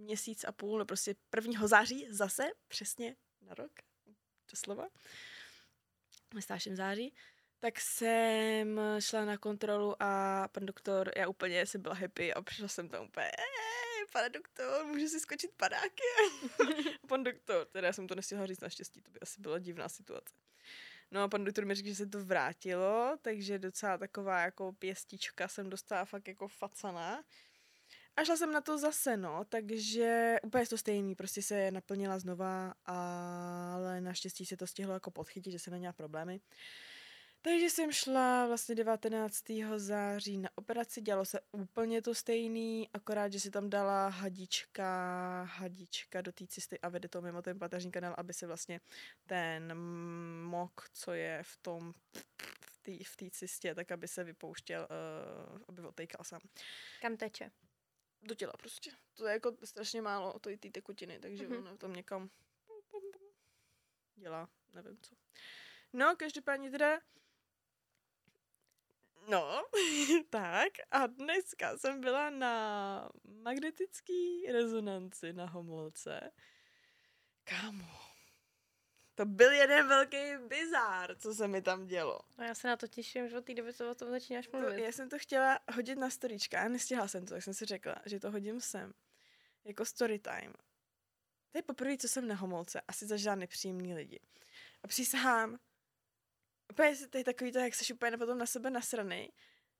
měsíc 0.00 0.44
a 0.44 0.52
půl, 0.52 0.78
no 0.78 0.86
prostě 0.86 1.14
1. 1.36 1.66
září 1.66 2.06
zase, 2.10 2.50
přesně 2.68 3.16
na 3.40 3.54
rok, 3.54 3.72
slova, 4.54 4.88
ve 6.34 6.42
starším 6.42 6.76
září, 6.76 7.14
tak 7.58 7.80
jsem 7.80 8.80
šla 8.98 9.24
na 9.24 9.36
kontrolu 9.36 10.02
a 10.02 10.48
pan 10.48 10.66
doktor, 10.66 11.10
já 11.16 11.28
úplně 11.28 11.66
jsem 11.66 11.82
byla 11.82 11.94
happy 11.94 12.34
a 12.34 12.42
přišla 12.42 12.68
jsem 12.68 12.88
tam 12.88 13.04
úplně, 13.04 13.30
pane 14.12 14.28
doktor, 14.28 14.86
můžu 14.86 15.08
si 15.08 15.20
skočit 15.20 15.50
padáky? 15.56 16.02
pan 17.08 17.24
doktor, 17.24 17.66
teda 17.66 17.86
já 17.86 17.92
jsem 17.92 18.06
to 18.06 18.14
nestihla 18.14 18.46
říct 18.46 18.60
naštěstí, 18.60 19.02
to 19.02 19.10
by 19.10 19.20
asi 19.20 19.40
byla 19.40 19.58
divná 19.58 19.88
situace. 19.88 20.34
No 21.10 21.22
a 21.22 21.28
pan 21.28 21.44
doktor 21.44 21.64
mi 21.64 21.74
řekl, 21.74 21.88
že 21.88 21.94
se 21.94 22.06
to 22.06 22.24
vrátilo, 22.24 23.18
takže 23.22 23.58
docela 23.58 23.98
taková 23.98 24.40
jako 24.40 24.72
pěstička 24.72 25.48
jsem 25.48 25.70
dostala 25.70 26.04
fakt 26.04 26.28
jako 26.28 26.48
facana. 26.48 27.24
A 28.16 28.24
šla 28.24 28.36
jsem 28.36 28.52
na 28.52 28.60
to 28.60 28.78
zase, 28.78 29.16
no, 29.16 29.44
takže 29.48 30.36
úplně 30.42 30.66
to 30.66 30.78
stejný, 30.78 31.14
prostě 31.14 31.42
se 31.42 31.70
naplnila 31.70 32.18
znova, 32.18 32.74
ale 32.86 34.00
naštěstí 34.00 34.46
se 34.46 34.56
to 34.56 34.66
stihlo 34.66 34.94
jako 34.94 35.10
podchytit, 35.10 35.52
že 35.52 35.58
se 35.58 35.70
neměla 35.70 35.92
problémy. 35.92 36.40
Takže 37.42 37.70
jsem 37.70 37.92
šla 37.92 38.46
vlastně 38.46 38.74
19. 38.74 39.44
září 39.76 40.38
na 40.38 40.48
operaci, 40.54 41.00
dělalo 41.00 41.24
se 41.24 41.40
úplně 41.52 42.02
to 42.02 42.14
stejný, 42.14 42.88
akorát, 42.92 43.32
že 43.32 43.40
si 43.40 43.50
tam 43.50 43.70
dala 43.70 44.08
hadička, 44.08 45.42
hadička 45.42 46.20
do 46.20 46.32
té 46.32 46.46
cysty 46.46 46.80
a 46.80 46.88
vede 46.88 47.08
to 47.08 47.22
mimo 47.22 47.42
ten 47.42 47.58
pateřní 47.58 47.90
kanál, 47.90 48.14
aby 48.18 48.32
se 48.32 48.46
vlastně 48.46 48.80
ten 49.26 49.74
mok, 50.44 50.88
co 50.92 51.12
je 51.12 51.42
v 51.42 51.56
tom 51.62 51.92
v 53.04 53.16
té 53.16 53.30
cystě, 53.30 53.74
tak 53.74 53.92
aby 53.92 54.08
se 54.08 54.24
vypouštěl, 54.24 54.88
uh, 54.90 55.58
aby 55.68 55.82
odtejkal 55.82 56.24
sám. 56.24 56.40
Kam 57.00 57.16
teče? 57.16 57.50
Do 58.22 58.34
těla 58.34 58.52
prostě. 58.52 58.90
To 59.14 59.26
je 59.26 59.32
jako 59.32 59.56
strašně 59.64 60.02
málo 60.02 60.38
to 60.38 60.50
i 60.50 60.56
ty 60.56 60.70
tekutiny, 60.70 61.18
takže 61.18 61.48
mm-hmm. 61.48 61.58
ono 61.58 61.76
tam 61.76 61.92
někam 61.92 62.30
dělá, 64.16 64.48
nevím 64.74 64.98
co. 65.02 65.14
No, 65.92 66.16
každopádně 66.16 66.70
teda 66.70 67.00
No, 69.28 69.62
tak 70.30 70.72
a 70.90 71.06
dneska 71.06 71.78
jsem 71.78 72.00
byla 72.00 72.30
na 72.30 73.08
magnetický 73.24 74.46
rezonanci 74.52 75.32
na 75.32 75.46
Homolce. 75.46 76.30
Kámo, 77.44 78.09
to 79.20 79.26
byl 79.26 79.52
jeden 79.52 79.88
velký 79.88 80.36
bizár, 80.48 81.16
co 81.18 81.34
se 81.34 81.48
mi 81.48 81.62
tam 81.62 81.86
dělo. 81.86 82.20
A 82.38 82.44
já 82.44 82.54
se 82.54 82.68
na 82.68 82.76
to 82.76 82.86
těším, 82.86 83.28
že 83.28 83.38
od 83.38 83.44
té 83.44 83.54
doby 83.54 83.74
co 83.74 83.90
o 83.90 83.94
tom 83.94 84.10
začínáš 84.10 84.48
mluvit. 84.48 84.76
To, 84.76 84.82
já 84.82 84.92
jsem 84.92 85.08
to 85.08 85.18
chtěla 85.18 85.58
hodit 85.74 85.98
na 85.98 86.10
storička 86.10 86.60
a 86.60 86.68
nestihla 86.68 87.08
jsem 87.08 87.26
to, 87.26 87.34
tak 87.34 87.42
jsem 87.42 87.54
si 87.54 87.64
řekla, 87.64 87.96
že 88.06 88.20
to 88.20 88.30
hodím 88.30 88.60
sem. 88.60 88.92
Jako 89.64 89.84
story 89.84 90.18
time. 90.18 90.52
To 91.50 91.58
je 91.58 91.62
poprvé, 91.62 91.96
co 91.96 92.08
jsem 92.08 92.28
na 92.28 92.34
homolce, 92.34 92.80
asi 92.88 93.06
zažila 93.06 93.34
nepříjemný 93.34 93.94
lidi. 93.94 94.20
A 94.82 94.88
přísahám, 94.88 95.58
úplně 96.72 96.96
to 97.10 97.18
je 97.18 97.24
takový 97.24 97.52
to, 97.52 97.58
jak 97.58 97.74
jsi 97.74 97.94
úplně 97.94 98.18
potom 98.18 98.38
na 98.38 98.46
sebe 98.46 98.70
nasraný, 98.70 99.32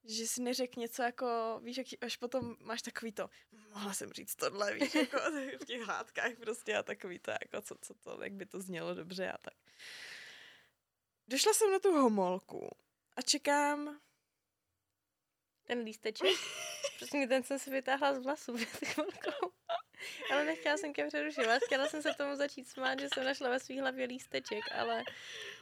že 0.04 0.26
si 0.26 0.42
neřek 0.42 0.76
něco 0.76 1.02
jako, 1.02 1.60
víš, 1.62 1.76
jak 1.76 1.86
až 2.00 2.16
potom 2.16 2.56
máš 2.60 2.82
takový 2.82 3.12
to, 3.12 3.30
mohla 3.72 3.92
jsem 3.92 4.12
říct 4.12 4.34
tohle, 4.34 4.74
víš, 4.74 4.94
jako 4.94 5.18
v 5.60 5.64
těch 5.64 5.82
hádkách 5.82 6.32
prostě 6.40 6.76
a 6.76 6.82
takový 6.82 7.18
to, 7.18 7.30
jako 7.30 7.62
co, 7.62 7.74
co 7.80 7.94
to, 7.94 8.22
jak 8.22 8.32
by 8.32 8.46
to 8.46 8.60
znělo 8.60 8.94
dobře 8.94 9.32
a 9.32 9.38
tak. 9.38 9.54
Došla 11.28 11.52
jsem 11.52 11.72
na 11.72 11.78
tu 11.78 11.92
homolku 11.92 12.70
a 13.16 13.22
čekám 13.22 14.00
ten 15.62 15.78
lísteček. 15.78 16.36
Prostě 16.98 17.26
ten 17.26 17.42
jsem 17.42 17.58
si 17.58 17.70
vytáhla 17.70 18.14
z 18.14 18.18
vlasů 18.18 18.54
před 18.54 18.88
chvilkou. 18.88 19.52
Ale 20.32 20.44
nechtěla 20.44 20.76
jsem 20.76 20.92
ke 20.92 21.06
přerušovat. 21.06 21.62
Chtěla 21.66 21.88
jsem 21.88 22.02
se 22.02 22.14
tomu 22.14 22.36
začít 22.36 22.68
smát, 22.68 23.00
že 23.00 23.08
jsem 23.14 23.24
našla 23.24 23.50
ve 23.50 23.60
svý 23.60 23.80
hlavě 23.80 24.06
lísteček, 24.06 24.64
ale 24.72 25.02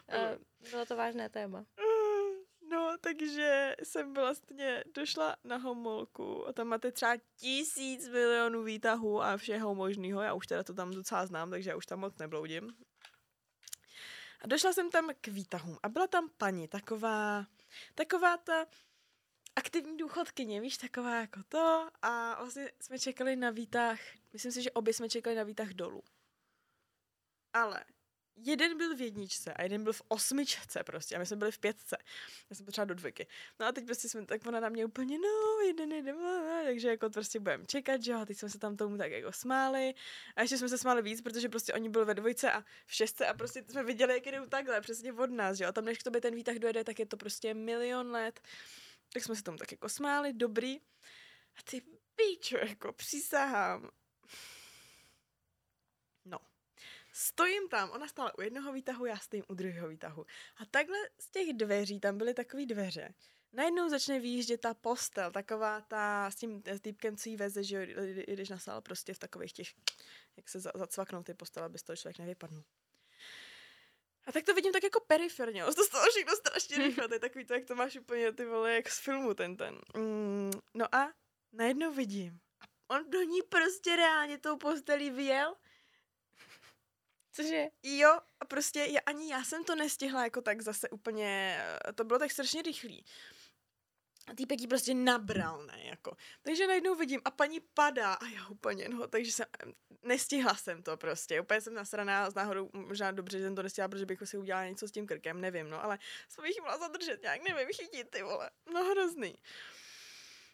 uh, 0.08 0.70
bylo 0.70 0.86
to 0.86 0.96
vážné 0.96 1.28
téma. 1.28 1.66
No, 2.70 2.96
takže 3.00 3.76
jsem 3.82 4.14
vlastně 4.14 4.84
došla 4.94 5.36
na 5.44 5.56
homolku 5.56 6.48
a 6.48 6.52
tam 6.52 6.66
máte 6.66 6.92
třeba 6.92 7.16
tisíc 7.36 8.08
milionů 8.08 8.62
výtahů 8.62 9.22
a 9.22 9.36
všeho 9.36 9.74
možného. 9.74 10.22
Já 10.22 10.34
už 10.34 10.46
teda 10.46 10.64
to 10.64 10.74
tam 10.74 10.90
docela 10.90 11.26
znám, 11.26 11.50
takže 11.50 11.70
já 11.70 11.76
už 11.76 11.86
tam 11.86 12.00
moc 12.00 12.18
nebloudím. 12.18 12.76
A 14.40 14.46
došla 14.46 14.72
jsem 14.72 14.90
tam 14.90 15.10
k 15.20 15.28
výtahům 15.28 15.78
a 15.82 15.88
byla 15.88 16.06
tam 16.06 16.30
paní, 16.36 16.68
taková, 16.68 17.46
taková 17.94 18.36
ta 18.36 18.66
aktivní 19.56 19.96
důchodkyně, 19.96 20.60
víš, 20.60 20.76
taková 20.78 21.14
jako 21.14 21.40
to 21.48 21.88
a 22.02 22.34
vlastně 22.38 22.72
jsme 22.80 22.98
čekali 22.98 23.36
na 23.36 23.50
výtah, 23.50 23.98
myslím 24.32 24.52
si, 24.52 24.62
že 24.62 24.70
obě 24.70 24.94
jsme 24.94 25.08
čekali 25.08 25.36
na 25.36 25.42
výtah 25.42 25.68
dolů. 25.68 26.02
Ale 27.52 27.84
jeden 28.40 28.78
byl 28.78 28.96
v 28.96 29.00
jedničce 29.00 29.54
a 29.54 29.62
jeden 29.62 29.84
byl 29.84 29.92
v 29.92 30.02
osmičce 30.08 30.84
prostě 30.84 31.16
a 31.16 31.18
my 31.18 31.26
jsme 31.26 31.36
byli 31.36 31.52
v 31.52 31.58
pětce. 31.58 31.96
Já 32.50 32.56
jsem 32.56 32.66
potřeba 32.66 32.84
do 32.84 32.94
dvojky. 32.94 33.26
No 33.60 33.66
a 33.66 33.72
teď 33.72 33.86
prostě 33.86 34.08
jsme, 34.08 34.26
tak 34.26 34.46
ona 34.46 34.60
na 34.60 34.68
mě 34.68 34.84
úplně, 34.84 35.18
no, 35.18 35.60
jeden, 35.66 35.92
jeden, 35.92 36.16
takže 36.64 36.88
jako 36.88 37.10
prostě 37.10 37.40
budeme 37.40 37.66
čekat, 37.66 38.02
že 38.02 38.12
jo, 38.12 38.18
a 38.20 38.26
teď 38.26 38.38
jsme 38.38 38.50
se 38.50 38.58
tam 38.58 38.76
tomu 38.76 38.98
tak 38.98 39.12
jako 39.12 39.32
smáli 39.32 39.94
a 40.36 40.42
ještě 40.42 40.58
jsme 40.58 40.68
se 40.68 40.78
smáli 40.78 41.02
víc, 41.02 41.20
protože 41.20 41.48
prostě 41.48 41.72
oni 41.72 41.88
byli 41.88 42.04
ve 42.04 42.14
dvojce 42.14 42.52
a 42.52 42.64
v 42.86 42.94
šestce 42.94 43.26
a 43.26 43.34
prostě 43.34 43.64
jsme 43.68 43.84
viděli, 43.84 44.14
jak 44.14 44.26
jdou 44.26 44.46
takhle, 44.46 44.80
přesně 44.80 45.12
od 45.12 45.30
nás, 45.30 45.56
že 45.56 45.64
jo, 45.64 45.68
a 45.68 45.72
tam 45.72 45.84
než 45.84 45.98
k 45.98 46.02
tobě 46.02 46.20
ten 46.20 46.34
výtah 46.34 46.56
dojede, 46.56 46.84
tak 46.84 46.98
je 46.98 47.06
to 47.06 47.16
prostě 47.16 47.54
milion 47.54 48.10
let. 48.10 48.40
Tak 49.12 49.22
jsme 49.22 49.36
se 49.36 49.42
tomu 49.42 49.58
tak 49.58 49.72
jako 49.72 49.88
smáli, 49.88 50.32
dobrý. 50.32 50.76
A 51.56 51.62
ty 51.70 51.82
píčo, 52.16 52.56
jako 52.56 52.92
přísahám, 52.92 53.90
Stojím 57.20 57.68
tam, 57.68 57.90
ona 57.90 58.08
stála 58.08 58.38
u 58.38 58.40
jednoho 58.40 58.72
výtahu, 58.72 59.06
já 59.06 59.18
stojím 59.18 59.44
u 59.48 59.54
druhého 59.54 59.88
výtahu. 59.88 60.26
A 60.56 60.64
takhle 60.64 60.98
z 61.20 61.30
těch 61.30 61.52
dveří, 61.52 62.00
tam 62.00 62.18
byly 62.18 62.34
takové 62.34 62.66
dveře. 62.66 63.14
Najednou 63.52 63.88
začne 63.88 64.20
výjíždět 64.20 64.60
ta 64.60 64.74
postel, 64.74 65.30
taková 65.32 65.80
ta 65.80 66.30
s 66.30 66.36
tím 66.36 66.62
týpkem, 66.80 67.16
co 67.16 67.28
jí 67.28 67.36
veze, 67.36 67.64
že 67.64 67.88
jdeš 68.26 68.48
na 68.48 68.58
sál 68.58 68.80
prostě 68.80 69.14
v 69.14 69.18
takových 69.18 69.52
těch, 69.52 69.68
jak 70.36 70.48
se 70.48 70.60
zacvaknou 70.60 71.22
ty 71.22 71.34
postele, 71.34 71.66
aby 71.66 71.78
z 71.78 71.82
toho 71.82 71.96
člověk 71.96 72.18
nevypadnul. 72.18 72.64
A 74.26 74.32
tak 74.32 74.44
to 74.44 74.54
vidím 74.54 74.72
tak 74.72 74.82
jako 74.82 75.00
periferně, 75.00 75.64
to 75.64 75.84
stalo 75.84 76.10
všechno 76.10 76.36
strašně 76.36 76.78
rychle, 76.86 77.08
to 77.08 77.14
je 77.14 77.20
takový 77.20 77.44
to, 77.44 77.54
jak 77.54 77.64
to 77.64 77.74
máš 77.74 77.96
úplně 77.96 78.32
ty 78.32 78.44
vole, 78.44 78.74
jak 78.74 78.88
z 78.88 79.00
filmu 79.00 79.34
ten 79.34 79.56
ten. 79.56 79.80
Mm, 79.96 80.50
no 80.74 80.94
a 80.94 81.12
najednou 81.52 81.92
vidím. 81.92 82.40
A 82.60 82.94
on 82.94 83.10
do 83.10 83.22
ní 83.22 83.42
prostě 83.42 83.96
reálně 83.96 84.38
tou 84.38 84.56
postelí 84.56 85.10
vyjel 85.10 85.54
Cože? 87.38 87.66
Jo, 87.82 88.18
a 88.40 88.44
prostě 88.44 88.80
já, 88.80 89.00
ani 89.06 89.32
já 89.32 89.44
jsem 89.44 89.64
to 89.64 89.74
nestihla 89.74 90.24
jako 90.24 90.40
tak 90.40 90.62
zase 90.62 90.88
úplně, 90.88 91.60
to 91.94 92.04
bylo 92.04 92.18
tak 92.18 92.30
strašně 92.30 92.62
rychlý. 92.62 93.04
A 94.26 94.34
týpek 94.34 94.60
jí 94.60 94.66
prostě 94.66 94.94
nabral, 94.94 95.66
ne, 95.66 95.82
jako. 95.84 96.16
Takže 96.42 96.66
najednou 96.66 96.94
vidím 96.94 97.20
a 97.24 97.30
paní 97.30 97.60
padá 97.60 98.14
a 98.14 98.26
já 98.26 98.48
úplně, 98.48 98.88
no, 98.88 99.06
takže 99.08 99.32
jsem, 99.32 99.46
nestihla 100.02 100.54
jsem 100.54 100.82
to 100.82 100.96
prostě, 100.96 101.40
úplně 101.40 101.60
jsem 101.60 101.74
nasraná, 101.74 102.30
z 102.30 102.34
náhodou 102.34 102.70
možná 102.72 103.10
dobře, 103.10 103.38
že 103.38 103.44
jsem 103.44 103.54
to 103.54 103.62
nestihla, 103.62 103.88
protože 103.88 104.06
bych 104.06 104.18
si 104.24 104.38
udělala 104.38 104.68
něco 104.68 104.88
s 104.88 104.92
tím 104.92 105.06
krkem, 105.06 105.40
nevím, 105.40 105.70
no, 105.70 105.84
ale 105.84 105.98
jsem 106.28 106.44
jich 106.44 106.60
mohla 106.60 106.78
zadržet 106.78 107.22
nějak, 107.22 107.48
nevím, 107.48 107.68
chytit, 107.74 108.10
ty 108.10 108.22
vole, 108.22 108.50
no 108.72 108.84
hrozný. 108.84 109.38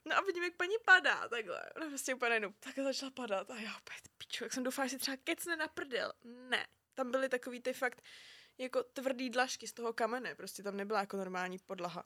No 0.05 0.17
a 0.17 0.21
vidím, 0.21 0.45
jak 0.45 0.57
paní 0.57 0.75
padá, 0.85 1.29
takhle. 1.29 1.71
Ona 1.77 1.87
prostě 1.87 2.15
úplně 2.15 2.29
najednou 2.29 2.53
takhle 2.61 2.85
začala 2.85 3.11
padat 3.11 3.51
a 3.51 3.57
já 3.57 3.77
opět, 3.77 4.09
piču, 4.19 4.45
jak 4.45 4.53
jsem 4.53 4.65
doufala, 4.65 4.87
že 4.87 4.91
si 4.91 4.99
třeba 4.99 5.17
kecne 5.25 5.57
na 5.57 5.69
prdel. 5.69 6.13
Ne, 6.25 6.67
tam 6.95 7.11
byly 7.11 7.29
takový 7.29 7.61
ty 7.61 7.73
fakt 7.73 8.03
jako 8.59 8.83
tvrdý 8.83 9.31
dlažky 9.31 9.69
z 9.69 9.73
toho 9.73 9.93
kamene, 9.93 10.35
prostě 10.35 10.63
tam 10.63 10.77
nebyla 10.77 11.01
jako 11.01 11.17
normální 11.17 11.59
podlaha. 11.59 12.05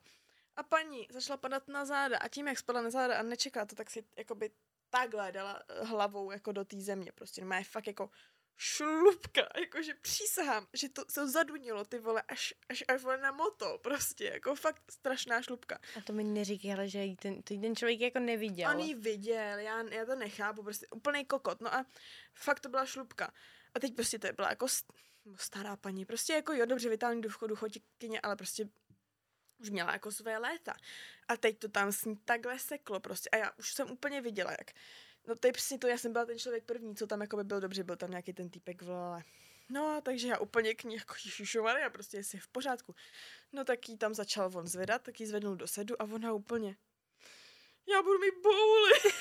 A 0.56 0.62
paní 0.62 1.08
začala 1.10 1.36
padat 1.36 1.68
na 1.68 1.84
záda 1.84 2.18
a 2.18 2.28
tím, 2.28 2.48
jak 2.48 2.58
spadla 2.58 2.82
na 2.82 2.90
záda 2.90 3.18
a 3.18 3.22
nečeká 3.22 3.66
to, 3.66 3.76
tak 3.76 3.90
si 3.90 4.04
jakoby 4.16 4.50
takhle 4.90 5.32
dala 5.32 5.62
hlavou 5.82 6.30
jako 6.30 6.52
do 6.52 6.64
té 6.64 6.80
země, 6.80 7.12
prostě 7.12 7.44
má 7.44 7.62
fakt 7.62 7.86
jako 7.86 8.10
šlupka, 8.60 9.48
jakože 9.60 9.94
přísahám, 9.94 10.66
že 10.72 10.88
to 10.88 11.04
se 11.08 11.28
zadunilo, 11.28 11.84
ty 11.84 11.98
vole, 11.98 12.22
až, 12.28 12.54
až, 12.68 12.84
až 12.88 13.02
vole 13.02 13.18
na 13.18 13.32
moto, 13.32 13.78
prostě, 13.82 14.24
jako 14.24 14.54
fakt 14.54 14.82
strašná 14.90 15.42
šlupka. 15.42 15.78
A 15.98 16.00
to 16.00 16.12
mi 16.12 16.24
neříkej, 16.24 16.72
ale 16.72 16.88
že 16.88 16.98
jí 16.98 17.16
ten, 17.16 17.42
to 17.42 17.54
jí 17.54 17.60
ten 17.60 17.76
člověk 17.76 18.00
jako 18.00 18.18
neviděl. 18.18 18.70
On 18.70 18.80
ji 18.80 18.94
viděl, 18.94 19.58
já, 19.58 19.82
já 19.82 20.04
to 20.04 20.14
nechápu, 20.14 20.62
prostě 20.62 20.86
úplný 20.90 21.24
kokot, 21.24 21.60
no 21.60 21.74
a 21.74 21.86
fakt 22.34 22.60
to 22.60 22.68
byla 22.68 22.86
šlupka. 22.86 23.32
A 23.74 23.80
teď 23.80 23.94
prostě 23.94 24.18
to 24.18 24.32
byla 24.32 24.48
jako 24.48 24.66
st- 24.66 24.94
stará 25.36 25.76
paní, 25.76 26.04
prostě 26.04 26.32
jako 26.32 26.52
jo, 26.52 26.66
dobře, 26.66 26.88
vitální 26.88 27.22
důchodu, 27.22 27.56
chotikyně, 27.56 28.20
ale 28.20 28.36
prostě 28.36 28.68
už 29.58 29.70
měla 29.70 29.92
jako 29.92 30.12
své 30.12 30.38
léta. 30.38 30.74
A 31.28 31.36
teď 31.36 31.58
to 31.58 31.68
tam 31.68 31.92
s 31.92 32.04
ní 32.04 32.16
takhle 32.16 32.58
seklo 32.58 33.00
prostě. 33.00 33.30
A 33.30 33.36
já 33.36 33.52
už 33.58 33.74
jsem 33.74 33.90
úplně 33.90 34.20
viděla, 34.20 34.50
jak 34.50 34.70
No 35.28 35.36
to 35.36 35.46
je 35.46 35.52
přesně 35.52 35.78
to, 35.78 35.86
já 35.86 35.98
jsem 35.98 36.12
byla 36.12 36.26
ten 36.26 36.38
člověk 36.38 36.64
první, 36.64 36.96
co 36.96 37.06
tam 37.06 37.20
jako 37.20 37.36
by 37.36 37.44
byl 37.44 37.60
dobře, 37.60 37.84
byl 37.84 37.96
tam 37.96 38.10
nějaký 38.10 38.32
ten 38.32 38.50
týpek 38.50 38.82
vole. 38.82 39.22
No, 39.68 40.00
takže 40.04 40.28
já 40.28 40.38
úplně 40.38 40.74
k 40.74 40.84
ní 40.84 40.94
jako 40.94 41.14
Maria, 41.62 41.90
prostě 41.90 42.16
jestli 42.16 42.38
je 42.38 42.42
v 42.42 42.48
pořádku. 42.48 42.94
No 43.52 43.64
tak 43.64 43.88
jí 43.88 43.98
tam 43.98 44.14
začal 44.14 44.50
on 44.54 44.66
zvedat, 44.66 45.02
tak 45.02 45.20
jí 45.20 45.26
zvednul 45.26 45.56
do 45.56 45.66
sedu 45.66 46.02
a 46.02 46.04
ona 46.04 46.32
úplně, 46.32 46.76
já 47.88 48.02
budu 48.02 48.18
mít 48.18 48.34
bouly. 48.42 48.92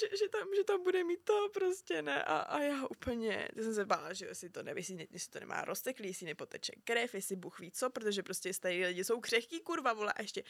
že, 0.00 0.16
že, 0.16 0.28
tam, 0.28 0.48
že 0.56 0.64
tam 0.64 0.82
bude 0.82 1.04
mít 1.04 1.24
to 1.24 1.48
prostě, 1.54 2.02
ne? 2.02 2.24
A, 2.24 2.38
a 2.38 2.60
já 2.60 2.86
úplně, 2.86 3.48
já 3.56 3.62
jsem 3.62 3.74
se 3.74 3.84
bála, 3.84 4.12
že 4.12 4.26
jestli 4.26 4.50
to 4.50 4.62
neví, 4.62 4.82
jestli, 5.10 5.30
to 5.30 5.40
nemá 5.40 5.64
rozteklý, 5.64 6.08
jestli 6.08 6.26
nepoteče 6.26 6.72
krev, 6.84 7.14
jestli 7.14 7.36
Bůh 7.36 7.60
ví 7.60 7.70
co, 7.70 7.90
protože 7.90 8.22
prostě 8.22 8.54
starý 8.54 8.84
lidi 8.84 9.04
jsou 9.04 9.20
křehký, 9.20 9.60
kurva, 9.60 9.92
vole, 9.92 10.12
a 10.12 10.22
ještě, 10.22 10.42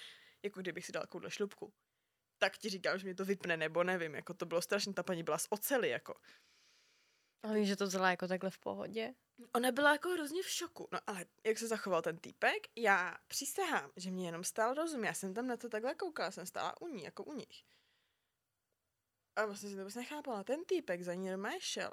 jako 0.42 0.60
kdybych 0.60 0.86
si 0.86 0.92
dal 0.92 1.02
takovou 1.02 1.30
šlupku 1.30 1.72
tak 2.38 2.58
ti 2.58 2.68
říkám, 2.68 2.98
že 2.98 3.04
mě 3.04 3.14
to 3.14 3.24
vypne, 3.24 3.56
nebo 3.56 3.84
nevím, 3.84 4.14
jako 4.14 4.34
to 4.34 4.46
bylo 4.46 4.62
strašně, 4.62 4.94
ta 4.94 5.02
paní 5.02 5.22
byla 5.22 5.38
z 5.38 5.46
ocely, 5.50 5.88
jako. 5.88 6.14
A 7.42 7.52
víš, 7.52 7.68
že 7.68 7.76
to 7.76 7.86
vzala 7.86 8.10
jako 8.10 8.28
takhle 8.28 8.50
v 8.50 8.58
pohodě? 8.58 9.14
Ona 9.54 9.72
byla 9.72 9.92
jako 9.92 10.08
hrozně 10.08 10.42
v 10.42 10.50
šoku, 10.50 10.88
no 10.92 10.98
ale 11.06 11.26
jak 11.44 11.58
se 11.58 11.68
zachoval 11.68 12.02
ten 12.02 12.18
týpek, 12.18 12.66
já 12.76 13.18
přísahám, 13.26 13.92
že 13.96 14.10
mě 14.10 14.26
jenom 14.26 14.44
stál 14.44 14.74
rozum, 14.74 15.04
já 15.04 15.14
jsem 15.14 15.34
tam 15.34 15.46
na 15.46 15.56
to 15.56 15.68
takhle 15.68 15.94
koukala, 15.94 16.30
jsem 16.30 16.46
stála 16.46 16.80
u 16.80 16.88
ní, 16.88 17.04
jako 17.04 17.24
u 17.24 17.32
nich. 17.32 17.64
A 19.36 19.46
vlastně 19.46 19.68
si 19.68 19.74
to 19.74 19.80
vůbec 19.80 19.94
nechápala, 19.94 20.44
ten 20.44 20.64
týpek 20.64 21.02
za 21.02 21.14
ní 21.14 21.30
normálně 21.30 21.60
šel. 21.60 21.92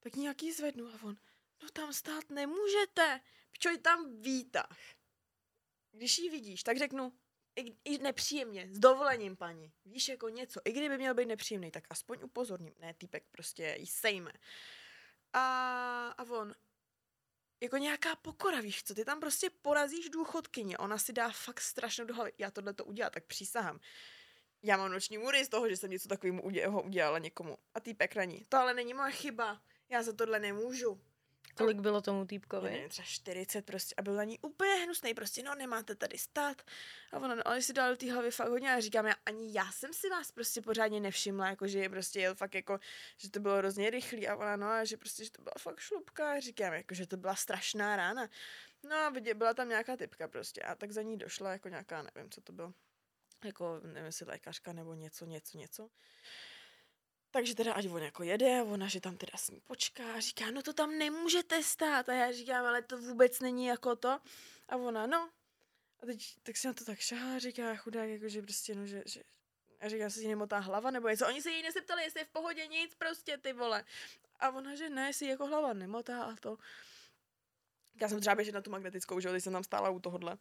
Tak 0.00 0.16
nějaký 0.16 0.52
zvednu 0.52 0.86
a 0.88 1.02
on, 1.02 1.16
no 1.62 1.68
tam 1.72 1.92
stát 1.92 2.30
nemůžete, 2.30 3.20
je 3.70 3.78
tam 3.78 4.20
výtah. 4.20 4.78
Když 5.92 6.18
ji 6.18 6.30
vidíš, 6.30 6.62
tak 6.62 6.78
řeknu, 6.78 7.12
i, 7.56 7.76
i 7.84 7.98
nepříjemně, 7.98 8.68
s 8.70 8.78
dovolením, 8.78 9.36
paní. 9.36 9.72
Víš, 9.84 10.08
jako 10.08 10.28
něco. 10.28 10.60
I 10.64 10.72
kdyby 10.72 10.98
měl 10.98 11.14
být 11.14 11.26
nepříjemný, 11.26 11.70
tak 11.70 11.84
aspoň 11.90 12.18
upozorním. 12.22 12.74
Ne, 12.80 12.94
týpek 12.94 13.24
prostě 13.30 13.76
jí 13.78 13.86
sejme. 13.86 14.32
A, 15.32 16.08
a 16.18 16.22
on, 16.22 16.54
jako 17.60 17.76
nějaká 17.76 18.16
pokora, 18.16 18.60
víš 18.60 18.82
co, 18.84 18.94
ty 18.94 19.04
tam 19.04 19.20
prostě 19.20 19.50
porazíš 19.62 20.08
důchodkyně, 20.08 20.78
ona 20.78 20.98
si 20.98 21.12
dá 21.12 21.30
fakt 21.30 21.60
strašně 21.60 22.04
do 22.04 22.14
hlavy, 22.14 22.32
já 22.38 22.50
tohle 22.50 22.74
to 22.74 22.84
udělám, 22.84 23.12
tak 23.12 23.24
přísahám. 23.24 23.80
Já 24.62 24.76
mám 24.76 24.92
noční 24.92 25.18
můry 25.18 25.44
z 25.44 25.48
toho, 25.48 25.68
že 25.68 25.76
jsem 25.76 25.90
něco 25.90 26.08
takového 26.08 26.42
udělala 26.82 27.18
někomu. 27.18 27.58
A 27.74 27.80
týpek 27.80 28.16
na 28.16 28.24
ní. 28.24 28.44
To 28.48 28.56
ale 28.56 28.74
není 28.74 28.94
moje 28.94 29.12
chyba. 29.12 29.62
Já 29.88 30.02
za 30.02 30.12
tohle 30.12 30.40
nemůžu. 30.40 31.00
Kolik 31.56 31.80
bylo 31.80 32.02
tomu 32.02 32.26
týpkovi? 32.26 32.70
Nevím, 32.70 32.88
třeba 32.88 33.06
40 33.06 33.66
prostě 33.66 33.94
a 33.98 34.02
byl 34.02 34.14
na 34.14 34.24
ní 34.24 34.38
úplně 34.38 34.74
hnusný, 34.74 35.14
prostě 35.14 35.42
no 35.42 35.54
nemáte 35.54 35.94
tady 35.94 36.18
stát. 36.18 36.62
A 37.12 37.18
ona, 37.18 37.34
no 37.34 37.48
ale 37.48 37.62
si 37.62 37.72
dal 37.72 37.90
do 37.90 37.96
té 37.96 38.12
hlavy 38.12 38.30
fakt 38.30 38.48
hodně 38.48 38.72
a 38.72 38.80
říkám, 38.80 39.06
já, 39.06 39.14
ani 39.26 39.52
já 39.52 39.72
jsem 39.72 39.92
si 39.92 40.10
vás 40.10 40.32
prostě 40.32 40.60
pořádně 40.60 41.00
nevšimla, 41.00 41.48
jako 41.48 41.66
že 41.66 41.78
je 41.78 41.88
prostě 41.88 42.20
jel 42.20 42.34
fakt 42.34 42.54
jako, 42.54 42.78
že 43.16 43.30
to 43.30 43.40
bylo 43.40 43.56
hrozně 43.56 43.90
rychlý 43.90 44.28
a 44.28 44.36
ona, 44.36 44.56
no 44.56 44.66
a 44.66 44.84
že 44.84 44.96
prostě, 44.96 45.24
že 45.24 45.30
to 45.30 45.42
byla 45.42 45.54
fakt 45.58 45.78
šlupka 45.80 46.32
a 46.32 46.40
říkám, 46.40 46.72
jako, 46.72 46.94
že 46.94 47.06
to 47.06 47.16
byla 47.16 47.34
strašná 47.34 47.96
rána. 47.96 48.28
No 48.88 48.96
a 48.96 49.10
vidět, 49.10 49.34
byla 49.34 49.54
tam 49.54 49.68
nějaká 49.68 49.96
typka 49.96 50.28
prostě 50.28 50.60
a 50.60 50.74
tak 50.74 50.92
za 50.92 51.02
ní 51.02 51.18
došla 51.18 51.52
jako 51.52 51.68
nějaká, 51.68 52.02
nevím, 52.02 52.30
co 52.30 52.40
to 52.40 52.52
bylo, 52.52 52.72
jako 53.44 53.80
nevím, 53.82 54.04
jestli 54.04 54.26
lékařka 54.26 54.72
nebo 54.72 54.94
něco, 54.94 55.24
něco, 55.24 55.58
něco. 55.58 55.88
Takže 57.34 57.54
teda 57.54 57.72
ať 57.74 57.90
on 57.90 58.02
jako 58.02 58.22
jede, 58.22 58.62
ona, 58.62 58.88
že 58.88 59.00
tam 59.00 59.16
teda 59.16 59.38
s 59.38 59.50
ní 59.50 59.60
počká, 59.60 60.20
říká, 60.20 60.50
no 60.50 60.62
to 60.62 60.72
tam 60.72 60.98
nemůžete 60.98 61.62
stát. 61.62 62.08
A 62.08 62.12
já 62.12 62.32
říkám, 62.32 62.66
ale 62.66 62.82
to 62.82 62.98
vůbec 62.98 63.40
není 63.40 63.66
jako 63.66 63.96
to. 63.96 64.20
A 64.68 64.76
ona, 64.76 65.06
no. 65.06 65.30
A 66.02 66.06
teď 66.06 66.36
tak 66.42 66.56
si 66.56 66.66
na 66.66 66.72
to 66.72 66.84
tak 66.84 66.98
šahá, 66.98 67.38
říká 67.38 67.76
chudák, 67.76 68.08
jako 68.08 68.28
že 68.28 68.42
prostě, 68.42 68.74
no, 68.74 68.86
že, 68.86 69.02
že 69.06 69.22
a 69.80 69.88
říká, 69.88 70.10
se 70.10 70.20
jí 70.20 70.28
nemotá 70.28 70.58
hlava, 70.58 70.90
nebo 70.90 71.08
něco. 71.08 71.26
Oni 71.26 71.42
se 71.42 71.50
jí 71.50 71.62
neseptali, 71.62 72.02
jestli 72.02 72.20
je 72.20 72.24
v 72.24 72.32
pohodě 72.32 72.66
nic, 72.66 72.94
prostě 72.94 73.38
ty 73.38 73.52
vole. 73.52 73.84
A 74.40 74.50
ona, 74.50 74.74
že 74.74 74.90
ne, 74.90 75.12
si 75.12 75.26
jako 75.26 75.46
hlava 75.46 75.72
nemotá 75.72 76.22
a 76.22 76.36
to. 76.36 76.58
Já 78.00 78.08
jsem 78.08 78.20
třeba 78.20 78.36
běžet 78.36 78.52
na 78.52 78.60
tu 78.60 78.70
magnetickou, 78.70 79.20
že 79.20 79.30
teď 79.30 79.42
jsem 79.42 79.52
tam 79.52 79.64
stála 79.64 79.90
u 79.90 79.98
tohohle. 80.00 80.36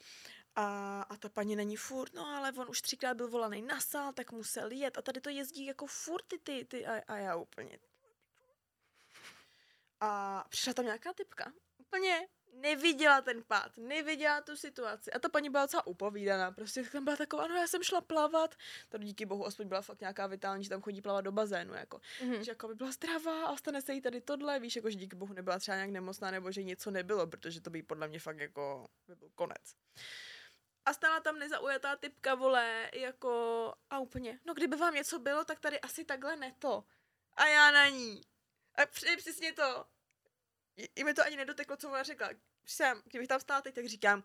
A, 0.55 1.01
a 1.01 1.17
ta 1.17 1.29
paní 1.29 1.55
není 1.55 1.75
furt, 1.75 2.13
no 2.13 2.25
ale 2.25 2.51
on 2.51 2.69
už 2.69 2.81
třikrát 2.81 3.17
byl 3.17 3.29
volaný 3.29 3.61
na 3.61 3.79
sál, 3.79 4.13
tak 4.13 4.31
musel 4.31 4.71
jet. 4.71 4.97
A 4.97 5.01
tady 5.01 5.21
to 5.21 5.29
jezdí 5.29 5.65
jako 5.65 5.87
furt 5.87 6.25
ty, 6.27 6.37
ty, 6.39 6.65
ty 6.65 6.85
a, 6.85 7.01
a 7.07 7.17
já 7.17 7.35
úplně. 7.35 7.79
A 9.99 10.43
přišla 10.49 10.73
tam 10.73 10.85
nějaká 10.85 11.13
typka. 11.13 11.53
Úplně 11.77 12.27
neviděla 12.53 13.21
ten 13.21 13.43
pád, 13.43 13.77
neviděla 13.77 14.41
tu 14.41 14.55
situaci. 14.55 15.11
A 15.11 15.19
ta 15.19 15.29
paní 15.29 15.49
byla 15.49 15.63
docela 15.63 15.87
upovídaná, 15.87 16.51
prostě 16.51 16.83
tam 16.83 17.03
byla 17.03 17.15
taková, 17.15 17.47
no 17.47 17.55
já 17.55 17.67
jsem 17.67 17.83
šla 17.83 18.01
plavat, 18.01 18.55
to 18.89 18.97
díky 18.97 19.25
bohu 19.25 19.45
aspoň 19.45 19.67
byla 19.67 19.81
fakt 19.81 20.01
nějaká 20.01 20.27
vitální, 20.27 20.63
že 20.63 20.69
tam 20.69 20.81
chodí 20.81 21.01
plavat 21.01 21.25
do 21.25 21.31
bazénu, 21.31 21.73
jako. 21.73 21.97
Mm-hmm. 21.97 22.39
Že 22.39 22.51
jako 22.51 22.67
by 22.67 22.75
byla 22.75 22.91
zdravá 22.91 23.45
a 23.45 23.57
stane 23.57 23.81
se 23.81 23.93
jí 23.93 24.01
tady 24.01 24.21
tohle, 24.21 24.59
víš, 24.59 24.75
jako 24.75 24.89
že 24.89 24.95
díky 24.95 25.15
bohu 25.15 25.33
nebyla 25.33 25.59
třeba 25.59 25.75
nějak 25.75 25.91
nemocná, 25.91 26.31
nebo 26.31 26.51
že 26.51 26.63
něco 26.63 26.91
nebylo, 26.91 27.27
protože 27.27 27.61
to 27.61 27.69
by 27.69 27.83
podle 27.83 28.07
mě 28.07 28.19
fakt 28.19 28.39
jako 28.39 28.87
by 29.07 29.15
byl 29.15 29.29
konec. 29.35 29.75
A 30.85 30.93
stála 30.93 31.19
tam 31.19 31.39
nezaujatá 31.39 31.95
typka, 31.95 32.35
vole, 32.35 32.89
jako 32.93 33.73
a 33.89 33.99
úplně, 33.99 34.39
no 34.45 34.53
kdyby 34.53 34.75
vám 34.75 34.93
něco 34.93 35.19
bylo, 35.19 35.45
tak 35.45 35.59
tady 35.59 35.79
asi 35.79 36.05
takhle 36.05 36.35
ne 36.35 36.55
to. 36.59 36.83
A 37.33 37.47
já 37.47 37.71
na 37.71 37.89
ní. 37.89 38.21
A 38.75 38.85
přesně 39.17 39.53
to. 39.53 39.85
I 40.77 41.03
mi 41.03 41.13
to 41.13 41.23
ani 41.25 41.35
nedoteklo, 41.35 41.77
co 41.77 41.89
ona 41.89 42.03
řekla. 42.03 42.29
Jsem, 42.65 43.01
kdybych 43.05 43.27
tam 43.27 43.39
stála 43.39 43.61
teď, 43.61 43.75
tak 43.75 43.85
říkám, 43.85 44.23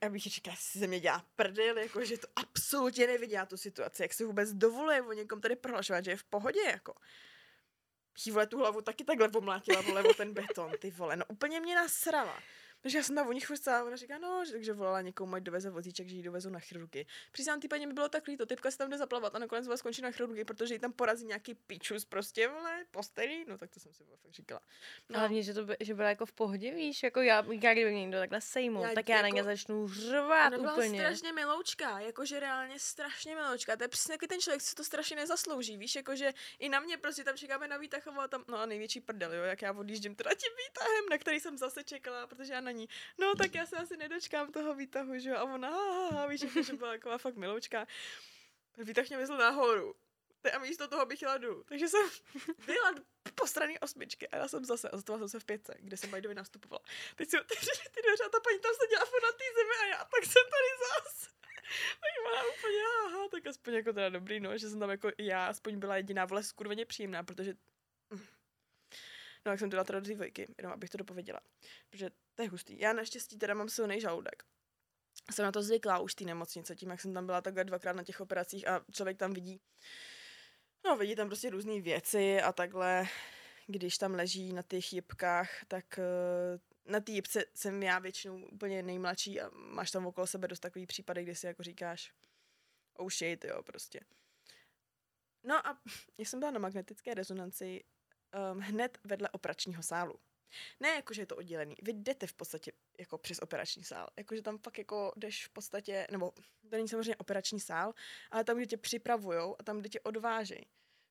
tak 0.00 0.12
bych 0.12 0.22
říkala, 0.22 0.56
si 0.56 0.78
ze 0.78 0.86
mě 0.86 1.00
dělá 1.00 1.26
prdel, 1.36 1.78
jako, 1.78 2.04
že 2.04 2.18
to 2.18 2.26
absolutně 2.36 3.06
neviděla 3.06 3.46
tu 3.46 3.56
situaci, 3.56 4.02
jak 4.02 4.14
se 4.14 4.24
vůbec 4.24 4.52
dovoluje 4.52 5.02
o 5.02 5.12
někom 5.12 5.40
tady 5.40 5.56
prohlašovat, 5.56 6.04
že 6.04 6.10
je 6.10 6.16
v 6.16 6.24
pohodě, 6.24 6.60
jako. 6.60 6.94
Jí 8.26 8.32
vole 8.32 8.46
tu 8.46 8.58
hlavu 8.58 8.82
taky 8.82 9.04
takhle 9.04 9.28
pomlátila, 9.28 9.80
vole, 9.80 10.02
o 10.02 10.14
ten 10.14 10.34
beton, 10.34 10.72
ty 10.78 10.90
vole, 10.90 11.16
no 11.16 11.24
úplně 11.28 11.60
mě 11.60 11.74
nasrala. 11.74 12.42
Takže 12.80 12.98
já 12.98 13.04
jsem 13.04 13.16
tam 13.16 13.28
o 13.28 13.32
nich 13.32 13.50
a 13.68 13.84
ona 13.84 13.96
říká, 13.96 14.18
no, 14.18 14.44
že, 14.44 14.52
takže 14.52 14.72
volala 14.72 15.00
někomu, 15.00 15.34
ať 15.34 15.42
doveze 15.42 15.70
vozíček, 15.70 16.08
že 16.08 16.16
ji 16.16 16.22
dovezou 16.22 16.50
na 16.50 16.58
chirurgii. 16.58 17.06
Přiznám, 17.32 17.60
ty 17.60 17.68
paní 17.68 17.86
mi 17.86 17.92
bylo 17.92 18.08
tak 18.08 18.26
líto, 18.26 18.46
typka 18.46 18.70
se 18.70 18.78
tam 18.78 18.90
jde 18.90 18.98
zaplavat 18.98 19.34
a 19.34 19.38
nakonec 19.38 19.66
vás 19.66 19.78
skončí 19.78 20.02
na 20.02 20.10
chirurgii, 20.10 20.44
protože 20.44 20.74
ji 20.74 20.78
tam 20.78 20.92
porazí 20.92 21.26
nějaký 21.26 21.54
pičus 21.54 22.04
prostě, 22.04 22.48
vole, 22.48 22.84
postelí, 22.90 23.44
no 23.48 23.58
tak 23.58 23.70
to 23.70 23.80
jsem 23.80 23.92
si 23.92 24.04
fakt 24.04 24.20
říkala. 24.30 24.60
No. 25.08 25.18
Hlavně, 25.18 25.42
že 25.42 25.54
to 25.54 25.64
by, 25.64 25.76
že 25.80 25.94
byla 25.94 26.08
jako 26.08 26.26
v 26.26 26.32
pohodě, 26.32 26.74
víš, 26.74 27.02
jako 27.02 27.20
já, 27.20 27.44
já 27.62 27.72
kdyby 27.72 27.94
někdo 27.94 28.18
takhle 28.18 28.40
sejmul, 28.40 28.82
já, 28.82 28.94
tak 28.94 29.08
já 29.08 29.16
jako, 29.16 29.28
na 29.28 29.28
ně 29.28 29.44
začnu 29.44 29.88
řvát 29.88 30.52
ona 30.52 30.72
úplně. 30.72 30.90
Byla 30.90 31.10
strašně 31.10 31.32
miloučka, 31.32 32.00
jakože 32.00 32.40
reálně 32.40 32.78
strašně 32.78 33.34
miloučka, 33.34 33.76
to 33.76 33.84
je 33.84 33.88
přesně 33.88 34.18
ten 34.28 34.40
člověk, 34.40 34.62
co 34.62 34.74
to 34.74 34.84
strašně 34.84 35.16
nezaslouží, 35.16 35.76
víš, 35.76 35.94
jakože 35.94 36.32
i 36.58 36.68
na 36.68 36.80
mě 36.80 36.96
prostě 36.96 37.24
tam 37.24 37.36
čekáme 37.36 37.68
na 37.68 37.76
výtahovou 37.76 38.20
a 38.20 38.28
tam, 38.28 38.44
no 38.48 38.58
a 38.58 38.66
největší 38.66 39.00
prdel, 39.00 39.32
jo, 39.32 39.42
jak 39.42 39.62
já 39.62 39.72
odjíždím 39.72 40.14
teda 40.14 40.30
tím 40.30 40.52
výtahem, 40.68 41.04
na 41.10 41.18
který 41.18 41.40
jsem 41.40 41.58
zase 41.58 41.84
čekala, 41.84 42.26
protože 42.26 42.52
já 42.52 42.60
na 42.60 42.69
ní, 42.70 42.88
no 43.18 43.34
tak 43.34 43.54
já 43.54 43.66
se 43.66 43.76
asi 43.76 43.96
nedočkám 43.96 44.52
toho 44.52 44.74
výtahu, 44.74 45.18
že 45.18 45.30
jo? 45.30 45.36
A 45.36 45.44
ona, 45.44 45.70
ha, 45.70 46.08
ha, 46.08 46.26
víš, 46.26 46.40
že 46.40 46.72
byla 46.72 46.90
taková 46.90 47.18
fakt 47.18 47.36
miloučka. 47.36 47.86
Výtah 48.78 49.08
mě 49.08 49.18
vezl 49.18 49.36
nahoru. 49.36 49.94
A 50.52 50.58
místo 50.58 50.88
toho 50.88 51.06
bych 51.06 51.22
jela 51.22 51.38
dolů. 51.38 51.64
Takže 51.68 51.88
jsem 51.88 52.08
byla 52.66 52.94
po 53.34 53.46
straně 53.46 53.80
osmičky 53.80 54.28
a 54.28 54.36
já 54.36 54.48
jsem 54.48 54.64
zase, 54.64 54.90
a 54.90 54.96
zastavila 54.96 55.18
jsem 55.18 55.28
se 55.28 55.40
v 55.40 55.44
pětce, 55.44 55.74
kde 55.78 55.96
jsem 55.96 56.10
Bajdovi 56.10 56.34
nastupovala. 56.34 56.84
Teď 57.16 57.30
si 57.30 57.40
otevřeli 57.40 57.88
ty 57.94 58.02
dveře 58.02 58.24
a 58.26 58.28
ta 58.28 58.40
paní 58.40 58.58
tam 58.58 58.72
seděla 58.80 59.04
na 59.04 59.32
té 59.32 59.44
zemi 59.56 59.74
a 59.82 59.86
já 59.86 60.04
tak 60.04 60.24
jsem 60.24 60.46
tady 60.54 60.70
zas. 60.84 61.28
tak 62.00 62.12
ona 62.32 62.42
úplně, 62.44 62.82
aha, 63.06 63.28
tak 63.30 63.46
aspoň 63.46 63.74
jako 63.74 63.92
teda 63.92 64.08
dobrý, 64.08 64.40
no, 64.40 64.58
že 64.58 64.70
jsem 64.70 64.80
tam 64.80 64.90
jako 64.90 65.10
já 65.18 65.46
aspoň 65.46 65.78
byla 65.78 65.96
jediná 65.96 66.24
vole 66.24 66.42
skurveně 66.42 66.86
příjemná, 66.86 67.22
protože 67.22 67.54
No, 69.46 69.52
jak 69.52 69.58
jsem 69.58 69.70
to 69.70 69.76
dala 69.76 69.84
teda 69.84 70.00
do 70.00 70.06
té 70.06 70.14
dvojky, 70.14 70.54
jenom 70.58 70.72
abych 70.72 70.90
to 70.90 70.98
dopověděla. 70.98 71.40
Protože 71.90 72.10
to 72.34 72.42
je 72.42 72.48
hustý. 72.48 72.78
Já 72.78 72.92
naštěstí 72.92 73.38
teda 73.38 73.54
mám 73.54 73.68
silný 73.68 74.00
žaludek. 74.00 74.44
Jsem 75.32 75.44
na 75.44 75.52
to 75.52 75.62
zvyklá 75.62 75.98
už 75.98 76.14
té 76.14 76.24
nemocnice, 76.24 76.76
tím, 76.76 76.90
jak 76.90 77.00
jsem 77.00 77.14
tam 77.14 77.26
byla 77.26 77.40
takhle 77.40 77.64
dvakrát 77.64 77.96
na 77.96 78.04
těch 78.04 78.20
operacích 78.20 78.68
a 78.68 78.84
člověk 78.92 79.18
tam 79.18 79.32
vidí, 79.32 79.60
no 80.84 80.96
vidí 80.96 81.16
tam 81.16 81.26
prostě 81.26 81.50
různé 81.50 81.80
věci 81.80 82.42
a 82.42 82.52
takhle, 82.52 83.06
když 83.66 83.98
tam 83.98 84.14
leží 84.14 84.52
na 84.52 84.62
těch 84.62 84.92
jibkách, 84.92 85.64
tak 85.68 85.98
eh, 85.98 86.58
na 86.84 87.00
té 87.00 87.12
jibce 87.12 87.44
jsem 87.54 87.82
já 87.82 87.98
většinou 87.98 88.46
úplně 88.46 88.82
nejmladší 88.82 89.40
a 89.40 89.50
máš 89.52 89.90
tam 89.90 90.06
okolo 90.06 90.26
sebe 90.26 90.48
dost 90.48 90.60
takový 90.60 90.86
případy, 90.86 91.22
kdy 91.22 91.34
si 91.34 91.46
jako 91.46 91.62
říkáš, 91.62 92.12
oh 92.96 93.10
shit, 93.10 93.44
jo, 93.44 93.62
prostě. 93.62 94.00
No 95.42 95.66
a 95.66 95.80
já 96.18 96.24
jsem 96.24 96.40
byla 96.40 96.50
na 96.50 96.58
magnetické 96.58 97.14
rezonanci 97.14 97.84
um, 98.52 98.60
hned 98.60 98.98
vedle 99.04 99.28
operačního 99.28 99.82
sálu. 99.82 100.14
Ne 100.80 100.88
jako, 100.88 101.14
že 101.14 101.22
je 101.22 101.26
to 101.26 101.36
oddělený. 101.36 101.74
Vy 101.82 101.92
jdete 101.92 102.26
v 102.26 102.32
podstatě 102.32 102.72
jako 102.98 103.18
přes 103.18 103.38
operační 103.38 103.84
sál. 103.84 104.08
Jakože 104.16 104.42
tam 104.42 104.58
fakt 104.58 104.78
jako 104.78 105.12
jdeš 105.16 105.46
v 105.46 105.50
podstatě, 105.50 106.06
nebo 106.10 106.30
to 106.70 106.76
není 106.76 106.88
samozřejmě 106.88 107.16
operační 107.16 107.60
sál, 107.60 107.94
ale 108.30 108.44
tam, 108.44 108.56
kde 108.56 108.66
tě 108.66 108.76
připravujou 108.76 109.56
a 109.58 109.62
tam, 109.62 109.80
kde 109.80 109.88
tě 109.88 110.00
odvážejí 110.00 110.66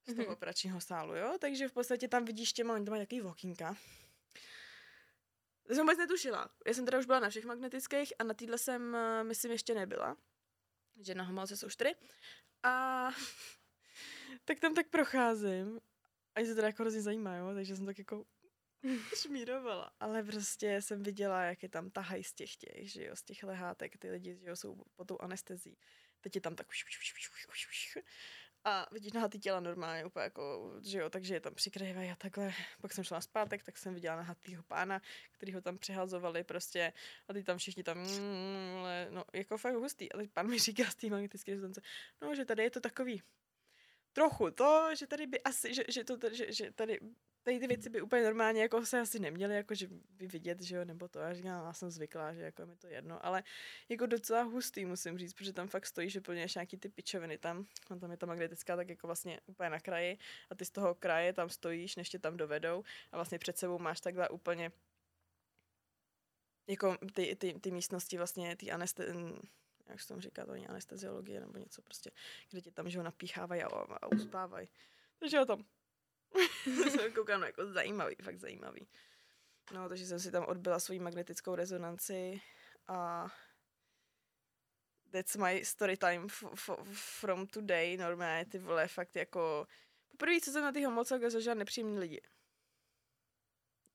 z 0.08 0.14
toho 0.14 0.28
mm-hmm. 0.28 0.34
operačního 0.34 0.82
sálu, 0.82 1.16
jo? 1.16 1.38
Takže 1.40 1.68
v 1.68 1.72
podstatě 1.72 2.08
tam 2.08 2.26
vidíš 2.26 2.54
těma, 2.54 2.74
oni 2.74 2.86
tam 2.86 2.92
mají 2.92 3.02
takový 3.02 3.22
walkinka. 3.22 3.78
To 5.68 5.76
jsem 5.76 5.84
vůbec 5.86 5.98
netušila. 5.98 6.50
Já 6.68 6.74
jsem 6.74 6.86
teda 6.86 7.00
už 7.00 7.06
byla 7.06 7.20
na 7.20 7.30
všech 7.30 7.46
magnetických 7.46 8.14
a 8.20 8.24
na 8.24 8.34
týdle 8.34 8.58
jsem, 8.58 8.96
eh, 8.96 9.24
myslím, 9.24 9.52
ještě 9.52 9.74
nebyla. 9.74 10.18
Že 11.00 11.16
na 11.16 11.24
Homolce 11.24 11.58
jsou 11.58 11.70
čtyři. 11.70 11.96
A 12.64 13.10
tak 14.46 14.60
tam 14.60 14.74
tak 14.74 14.88
procházím. 14.88 15.80
A 16.36 16.46
se 16.46 16.56
teda 16.56 16.68
jako 16.68 16.84
hrozně 16.84 17.02
zajímá, 17.02 17.36
jo? 17.36 17.54
Takže 17.54 17.76
jsem 17.76 17.86
tak 17.86 17.98
jako 17.98 18.26
šmírovala. 19.16 19.92
Ale 20.00 20.24
prostě 20.24 20.82
jsem 20.82 21.04
viděla, 21.04 21.44
jak 21.44 21.64
je 21.64 21.70
tam 21.70 21.90
tahají 21.90 22.24
z 22.24 22.34
těch 22.34 22.56
těch, 22.56 22.92
že 22.92 23.06
jo, 23.06 23.16
z 23.16 23.24
těch 23.24 23.44
lehátek, 23.44 23.98
ty 23.98 24.12
lidi, 24.12 24.36
že 24.36 24.50
jo, 24.50 24.56
jsou 24.56 24.84
pod 24.96 25.08
tou 25.08 25.18
anestezí. 25.20 25.78
Teď 26.22 26.36
je 26.36 26.42
tam 26.42 26.56
tak 26.56 26.68
a 28.64 28.88
vidíš 28.92 29.12
nahatý 29.12 29.40
těla 29.40 29.60
normálně, 29.60 30.06
úplně 30.06 30.24
jako, 30.24 30.74
že 30.84 31.00
jo, 31.00 31.10
takže 31.10 31.34
je 31.34 31.40
tam 31.40 31.56
přikrývají 31.56 32.12
a 32.12 32.16
takhle. 32.16 32.54
Pak 32.82 32.94
jsem 32.94 33.04
šla 33.04 33.18
na 33.18 33.22
zpátek, 33.22 33.64
tak 33.64 33.78
jsem 33.78 33.94
viděla 33.94 34.16
nahatýho 34.16 34.64
pána, 34.64 35.02
který 35.32 35.54
ho 35.54 35.62
tam 35.62 35.78
přehazovali 35.78 36.44
prostě 36.44 36.94
a 37.28 37.34
ty 37.34 37.44
tam 37.44 37.58
všichni 37.58 37.84
tam, 37.84 38.08
no, 39.10 39.24
jako 39.34 39.58
fakt 39.58 39.76
hustý. 39.76 40.12
A 40.12 40.18
teď 40.18 40.32
pán 40.32 40.48
mi 40.48 40.60
říká 40.60 40.84
z 40.92 40.96
té 40.96 41.08
magnetické 41.08 41.52
rezonance, 41.52 41.82
no, 42.22 42.36
že 42.36 42.46
tady 42.46 42.64
je 42.64 42.70
to 42.70 42.80
takový, 42.80 43.22
trochu 44.14 44.52
to, 44.52 44.96
že 44.96 45.08
tady 45.08 45.28
by 45.28 45.44
asi, 45.44 45.74
že, 45.74 45.84
že, 45.88 46.04
to, 46.04 46.18
že, 46.32 46.54
že 46.54 46.72
tady 46.72 47.00
tady 47.44 47.60
ty 47.60 47.68
věci 47.68 47.90
by 47.90 48.02
úplně 48.02 48.24
normálně 48.24 48.62
jako 48.62 48.86
se 48.86 49.00
asi 49.00 49.20
neměly 49.20 49.56
jako, 49.56 49.76
že 49.76 49.88
by 50.10 50.28
vidět, 50.28 50.62
že 50.62 50.76
jo, 50.76 50.86
nebo 50.86 51.08
to. 51.08 51.20
Já 51.20 51.34
říkám, 51.34 51.66
já 51.66 51.74
jsem 51.74 51.92
zvyklá, 51.92 52.34
že 52.34 52.42
jako 52.42 52.66
mi 52.66 52.76
to 52.76 52.88
jedno, 52.88 53.26
ale 53.26 53.44
jako 53.90 54.06
docela 54.06 54.42
hustý 54.42 54.86
musím 54.86 55.18
říct, 55.18 55.34
protože 55.34 55.54
tam 55.54 55.68
fakt 55.68 55.86
stojí, 55.86 56.10
že 56.10 56.22
plně 56.22 56.48
nějaký 56.56 56.78
ty 56.78 56.90
pičoviny 56.90 57.38
tam, 57.38 57.66
a 57.90 57.96
tam 57.96 58.12
je 58.12 58.18
ta 58.18 58.26
magnetická 58.26 58.76
tak 58.76 58.90
jako 58.90 59.08
vlastně 59.08 59.40
úplně 59.46 59.70
na 59.70 59.80
kraji 59.80 60.18
a 60.50 60.56
ty 60.56 60.66
z 60.66 60.70
toho 60.70 60.96
kraje 60.96 61.34
tam 61.34 61.50
stojíš, 61.50 61.96
než 61.96 62.10
tě 62.10 62.20
tam 62.20 62.38
dovedou 62.38 62.84
a 63.12 63.18
vlastně 63.18 63.40
před 63.40 63.58
sebou 63.58 63.80
máš 63.80 64.02
takhle 64.02 64.30
úplně 64.30 64.72
jako 66.68 66.98
ty, 67.14 67.36
ty, 67.36 67.54
ty 67.62 67.72
místnosti 67.72 68.18
vlastně, 68.18 68.56
ty 68.56 68.72
aneste, 68.72 69.14
jak 69.92 70.02
se 70.02 70.08
tomu 70.08 70.22
říká, 70.22 70.46
to 70.46 70.52
není 70.52 70.68
anesteziologie 70.68 71.40
nebo 71.40 71.58
něco 71.60 71.82
prostě, 71.82 72.12
kde 72.50 72.62
tě 72.62 72.72
tam, 72.72 72.90
že 72.90 72.98
ho 72.98 73.04
napíchávají 73.04 73.64
a, 73.64 73.68
a 73.68 74.08
uspávají. 74.08 74.70
Takže 75.20 75.46
tam 75.46 75.66
jsem 76.90 77.14
koukám 77.16 77.44
jako 77.44 77.66
zajímavý, 77.66 78.16
fakt 78.24 78.40
zajímavý. 78.40 78.88
No, 79.74 79.90
takže 79.90 80.06
jsem 80.06 80.20
si 80.20 80.32
tam 80.32 80.46
odbyla 80.46 80.80
svoji 80.80 81.00
magnetickou 81.00 81.56
rezonanci 81.56 82.42
a 82.88 83.28
that's 85.12 85.36
my 85.36 85.66
story 85.66 85.98
time 85.98 86.26
f- 86.26 86.54
f- 86.54 86.80
from 87.20 87.48
today. 87.48 87.98
Normálně 87.98 88.46
ty 88.46 88.60
vole, 88.60 88.88
fakt 88.88 89.16
jako... 89.16 89.68
Poprvé, 90.12 90.42
co 90.42 90.52
jsem 90.52 90.64
na 90.64 90.72
ty 90.72 90.84
homolce 90.84 91.30
zažila 91.30 91.56
nepříjemný 91.56 92.00
lidi. 92.00 92.22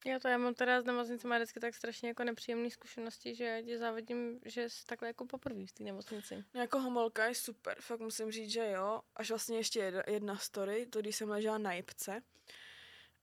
Já 0.06 0.18
to 0.18 0.28
já 0.28 0.38
mám 0.38 0.54
teda 0.54 0.82
z 0.82 0.84
nemocnice 0.84 1.28
má 1.28 1.36
vždycky 1.36 1.60
tak 1.60 1.74
strašně 1.74 2.08
jako 2.08 2.24
nepříjemné 2.24 2.70
zkušenosti, 2.70 3.34
že 3.34 3.44
já 3.44 3.62
tě 3.62 3.78
závidím, 3.78 4.40
že 4.44 4.70
jsi 4.70 4.86
takhle 4.86 5.08
jako 5.08 5.26
poprvé 5.26 5.66
v 5.66 5.72
té 5.72 5.84
nemocnici. 5.84 6.44
No 6.54 6.60
jako 6.60 6.80
homolka 6.80 7.24
je 7.26 7.34
super, 7.34 7.80
fakt 7.80 8.00
musím 8.00 8.30
říct, 8.30 8.50
že 8.50 8.70
jo. 8.70 9.02
Až 9.16 9.30
vlastně 9.30 9.56
ještě 9.56 10.02
jedna, 10.06 10.36
story, 10.36 10.86
to 10.86 11.00
když 11.00 11.16
jsem 11.16 11.30
ležela 11.30 11.58
na 11.58 11.72
jipce 11.72 12.22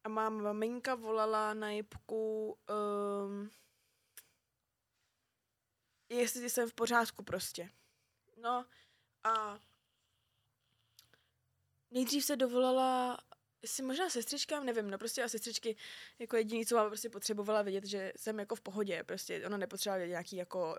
a 0.04 0.10
mám 0.10 0.44
maminka 0.44 0.96
volala 0.96 1.54
na 1.54 1.72
jipku, 1.72 2.58
um, 3.28 3.50
jestli 6.10 6.50
jsem 6.50 6.70
v 6.70 6.74
pořádku 6.74 7.24
prostě. 7.24 7.70
No 8.38 8.66
a 9.24 9.60
nejdřív 11.92 12.26
se 12.26 12.36
dovolala 12.36 13.18
si 13.66 13.84
možná 13.84 14.10
sestřičkám, 14.10 14.66
nevím, 14.66 14.90
no 14.90 14.98
prostě 14.98 15.24
a 15.24 15.28
sestřičky 15.28 15.76
jako 16.20 16.38
jediný, 16.38 16.66
co 16.66 16.76
mám 16.76 16.88
prostě 16.88 17.10
potřebovala 17.10 17.62
vědět, 17.62 17.86
že 17.86 18.14
jsem 18.16 18.40
jako 18.40 18.56
v 18.56 18.62
pohodě, 18.62 19.04
prostě 19.04 19.46
ona 19.46 19.58
nepotřebovala 19.58 19.98
vědět 19.98 20.12
nějaký 20.12 20.36
jako 20.36 20.76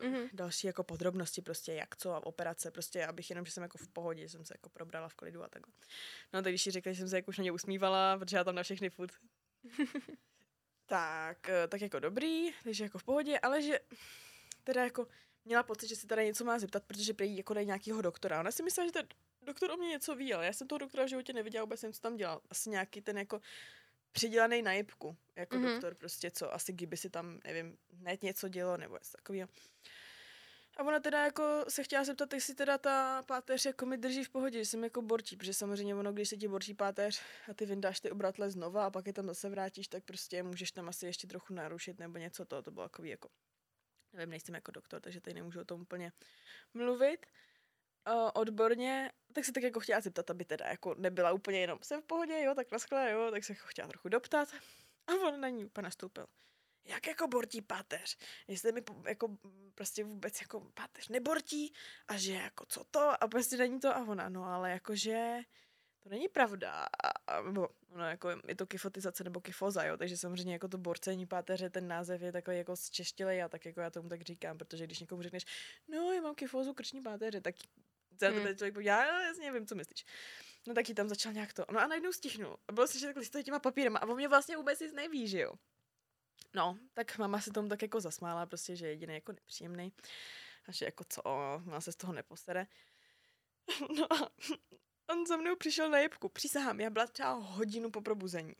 mm-hmm. 0.00 0.28
další 0.32 0.66
jako 0.66 0.84
podrobnosti, 0.84 1.42
prostě 1.42 1.72
jak 1.72 1.96
co 1.96 2.12
a 2.12 2.26
operace, 2.26 2.70
prostě 2.70 3.06
abych 3.06 3.30
jenom, 3.30 3.46
že 3.46 3.52
jsem 3.52 3.62
jako 3.62 3.78
v 3.78 3.88
pohodě, 3.88 4.22
že 4.22 4.28
jsem 4.28 4.44
se 4.44 4.54
jako 4.54 4.68
probrala 4.68 5.08
v 5.08 5.14
klidu 5.14 5.42
a 5.42 5.48
takhle. 5.48 5.74
No 6.32 6.42
tak 6.42 6.52
když 6.52 6.66
jí 6.66 6.72
řekla, 6.72 6.92
že 6.92 6.98
jsem 6.98 7.08
se 7.08 7.16
jako 7.16 7.28
už 7.28 7.38
na 7.38 7.44
ně 7.44 7.52
usmívala, 7.52 8.18
protože 8.18 8.36
já 8.36 8.44
tam 8.44 8.54
na 8.54 8.62
všechny 8.62 8.90
furt. 8.90 9.12
tak, 10.86 11.48
eh, 11.48 11.68
tak 11.68 11.80
jako 11.80 11.98
dobrý, 11.98 12.50
takže 12.64 12.84
jako 12.84 12.98
v 12.98 13.04
pohodě, 13.04 13.38
ale 13.38 13.62
že 13.62 13.80
teda 14.64 14.84
jako 14.84 15.06
měla 15.44 15.62
pocit, 15.62 15.88
že 15.88 15.96
si 15.96 16.06
tady 16.06 16.26
něco 16.26 16.44
má 16.44 16.58
zeptat, 16.58 16.82
protože 16.86 17.14
prý 17.14 17.36
jako 17.36 17.54
dají 17.54 17.66
nějakýho 17.66 18.02
doktora. 18.02 18.40
Ona 18.40 18.50
si 18.50 18.62
myslela, 18.62 18.88
že 18.88 18.92
ten 18.92 19.06
doktor 19.48 19.70
o 19.70 19.76
mě 19.76 19.88
něco 19.88 20.14
ví, 20.14 20.34
ale 20.34 20.46
já 20.46 20.52
jsem 20.52 20.68
toho 20.68 20.78
doktora 20.78 21.04
v 21.04 21.08
životě 21.08 21.32
neviděla, 21.32 21.64
vůbec 21.64 21.80
jsem 21.80 21.92
co 21.92 22.00
tam 22.00 22.16
dělal. 22.16 22.40
Asi 22.50 22.70
nějaký 22.70 23.00
ten 23.00 23.18
jako 23.18 23.40
přidělaný 24.12 24.62
na 24.62 24.72
jibku, 24.72 25.16
jako 25.36 25.56
mm-hmm. 25.56 25.72
doktor 25.72 25.94
prostě, 25.94 26.30
co 26.30 26.54
asi 26.54 26.72
kdyby 26.72 26.96
si 26.96 27.10
tam, 27.10 27.40
nevím, 27.44 27.78
hned 27.92 28.22
něco 28.22 28.48
dělo, 28.48 28.76
nebo 28.76 28.94
něco 28.94 29.12
takového. 29.12 29.48
A 30.76 30.82
ona 30.82 31.00
teda 31.00 31.24
jako 31.24 31.64
se 31.68 31.82
chtěla 31.82 32.04
zeptat, 32.04 32.32
jestli 32.32 32.54
teda 32.54 32.78
ta 32.78 33.22
páteř 33.22 33.66
jako 33.66 33.86
mi 33.86 33.96
drží 33.96 34.24
v 34.24 34.30
pohodě, 34.30 34.58
že 34.58 34.64
jsem 34.64 34.84
jako 34.84 35.02
borčí, 35.02 35.36
protože 35.36 35.54
samozřejmě 35.54 35.94
ono, 35.94 36.12
když 36.12 36.28
se 36.28 36.36
ti 36.36 36.48
borčí 36.48 36.74
páteř 36.74 37.22
a 37.50 37.54
ty 37.54 37.66
vyndáš 37.66 38.00
ty 38.00 38.10
obratle 38.10 38.50
znova 38.50 38.86
a 38.86 38.90
pak 38.90 39.06
je 39.06 39.12
tam 39.12 39.26
zase 39.26 39.48
vrátíš, 39.48 39.88
tak 39.88 40.04
prostě 40.04 40.42
můžeš 40.42 40.72
tam 40.72 40.88
asi 40.88 41.06
ještě 41.06 41.26
trochu 41.26 41.54
narušit 41.54 41.98
nebo 41.98 42.18
něco 42.18 42.44
to, 42.44 42.62
to 42.62 42.70
bylo 42.70 42.84
jako 42.84 43.04
jako, 43.04 43.28
nevím, 44.12 44.30
nejsem 44.30 44.54
jako 44.54 44.70
doktor, 44.70 45.00
takže 45.00 45.20
tady 45.20 45.34
nemůžu 45.34 45.60
o 45.60 45.64
tom 45.64 45.80
úplně 45.80 46.12
mluvit 46.74 47.26
uh, 48.14 48.30
odborně, 48.34 49.12
tak 49.32 49.44
se 49.44 49.52
tak 49.52 49.62
jako 49.62 49.80
chtěla 49.80 50.00
zeptat, 50.00 50.30
aby 50.30 50.44
teda 50.44 50.66
jako 50.66 50.94
nebyla 50.98 51.32
úplně 51.32 51.60
jenom 51.60 51.78
jsem 51.82 52.02
v 52.02 52.04
pohodě, 52.04 52.42
jo, 52.42 52.54
tak 52.54 52.72
naskle, 52.72 53.10
jo, 53.10 53.30
tak 53.30 53.44
se 53.44 53.54
chtěla 53.54 53.88
trochu 53.88 54.08
doptat. 54.08 54.48
A 55.06 55.12
on 55.12 55.40
na 55.40 55.48
ní 55.48 55.64
úplně 55.64 55.82
nastoupil. 55.82 56.26
Jak 56.84 57.06
jako 57.06 57.28
bortí 57.28 57.62
páteř? 57.62 58.16
Jestli 58.48 58.72
mi 58.72 58.82
jako 59.08 59.38
prostě 59.74 60.04
vůbec 60.04 60.40
jako 60.40 60.60
páteř 60.60 61.08
nebortí 61.08 61.72
a 62.08 62.16
že 62.16 62.32
jako 62.32 62.66
co 62.68 62.84
to 62.84 63.22
a 63.24 63.28
prostě 63.28 63.56
není 63.56 63.80
to 63.80 63.96
a 63.96 64.04
ona, 64.04 64.28
no 64.28 64.44
ale 64.44 64.70
jakože 64.70 65.40
to 66.00 66.08
není 66.08 66.28
pravda. 66.28 66.86
A, 67.04 67.32
a, 67.32 67.42
bo, 67.52 67.68
no, 67.94 68.04
jako 68.04 68.28
je 68.48 68.54
to 68.54 68.66
kyfotizace 68.66 69.24
nebo 69.24 69.40
kyfoza, 69.40 69.84
jo, 69.84 69.96
takže 69.96 70.16
samozřejmě 70.16 70.52
jako 70.52 70.68
to 70.68 70.78
borcení 70.78 71.26
páteře, 71.26 71.70
ten 71.70 71.88
název 71.88 72.22
je 72.22 72.32
takový 72.32 72.56
jako 72.58 72.76
zčeštilej 72.76 73.42
a 73.42 73.48
tak 73.48 73.66
jako 73.66 73.80
já 73.80 73.90
tomu 73.90 74.08
tak 74.08 74.22
říkám, 74.22 74.58
protože 74.58 74.84
když 74.84 75.00
někomu 75.00 75.22
řekneš, 75.22 75.44
no, 75.88 76.12
já 76.12 76.22
mám 76.22 76.34
kyfozu 76.34 76.74
krční 76.74 77.02
páteře, 77.02 77.40
tak 77.40 77.54
se 78.18 78.28
hmm. 78.28 78.42
ten 78.42 78.56
člověk 78.56 78.74
povídá, 78.74 79.04
já 79.04 79.22
jasně 79.22 79.52
vím, 79.52 79.66
co 79.66 79.74
myslíš. 79.74 80.04
No 80.66 80.74
taky 80.74 80.94
tam 80.94 81.08
začal 81.08 81.32
nějak 81.32 81.52
to. 81.52 81.64
No 81.70 81.80
a 81.80 81.86
najednou 81.86 82.12
stihnul. 82.12 82.56
A 82.68 82.72
bylo 82.72 82.86
si, 82.86 82.98
že 82.98 83.06
takhle 83.06 83.24
stojí 83.24 83.44
těma 83.44 83.58
papírama 83.58 83.98
a 83.98 84.06
on 84.06 84.16
mě 84.16 84.28
vlastně 84.28 84.56
vůbec 84.56 84.80
nic 84.80 84.92
neví, 84.92 85.28
že 85.28 85.40
jo. 85.40 85.52
No, 86.54 86.78
tak 86.94 87.18
mama 87.18 87.40
se 87.40 87.50
tomu 87.50 87.68
tak 87.68 87.82
jako 87.82 88.00
zasmála, 88.00 88.46
prostě, 88.46 88.76
že 88.76 88.86
je 88.86 88.92
jediný 88.92 89.14
jako 89.14 89.32
nepříjemný. 89.32 89.92
A 90.66 90.72
že 90.72 90.84
jako 90.84 91.04
co, 91.08 91.22
má 91.64 91.80
se 91.80 91.92
z 91.92 91.96
toho 91.96 92.12
neposere. 92.12 92.66
No 93.98 94.12
a 94.12 94.30
on 95.10 95.26
za 95.26 95.36
mnou 95.36 95.56
přišel 95.56 95.90
na 95.90 95.98
jebku. 95.98 96.28
Přísahám, 96.28 96.80
já 96.80 96.90
byla 96.90 97.06
třeba 97.06 97.32
hodinu 97.32 97.90
po 97.90 98.00
probuzení. 98.00 98.54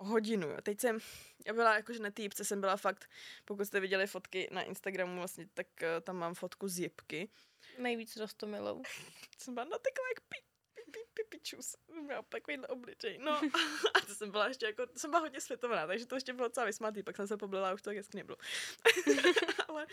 Hodinu, 0.00 0.48
jo. 0.48 0.56
Teď 0.62 0.80
jsem, 0.80 0.98
já 1.46 1.52
byla 1.52 1.74
jakože 1.74 1.98
na 1.98 2.10
té 2.10 2.22
jsem 2.42 2.60
byla 2.60 2.76
fakt, 2.76 3.10
pokud 3.44 3.64
jste 3.64 3.80
viděli 3.80 4.06
fotky 4.06 4.48
na 4.52 4.62
Instagramu 4.62 5.16
vlastně, 5.16 5.48
tak 5.54 5.66
uh, 5.82 5.88
tam 6.02 6.16
mám 6.16 6.34
fotku 6.34 6.68
z 6.68 6.78
jibky. 6.78 7.28
Nejvíc 7.78 8.16
rostomilou. 8.16 8.82
jsem 9.38 9.54
byla 9.54 9.64
natekla 9.64 10.04
jak 10.08 10.20
pi, 10.20 10.36
pi, 10.74 10.82
pi, 10.90 10.98
pi, 11.14 11.22
pičus. 11.28 11.76
Měla 12.02 12.22
takovýhle 12.22 12.68
obličej. 12.68 13.18
No 13.18 13.32
a 13.94 14.00
to 14.06 14.14
jsem 14.14 14.30
byla 14.30 14.48
ještě 14.48 14.66
jako, 14.66 14.86
to 14.86 14.98
jsem 14.98 15.10
byla 15.10 15.20
hodně 15.20 15.40
světová, 15.40 15.86
takže 15.86 16.06
to 16.06 16.14
ještě 16.14 16.32
bylo 16.32 16.48
docela 16.48 16.66
vysmátý, 16.66 17.02
pak 17.02 17.16
jsem 17.16 17.26
se 17.26 17.36
poblila, 17.36 17.74
už 17.74 17.82
to 17.82 17.90
tak 17.90 17.96
hezky 17.96 18.16
nebylo. 18.16 18.38
ale, 19.68 19.86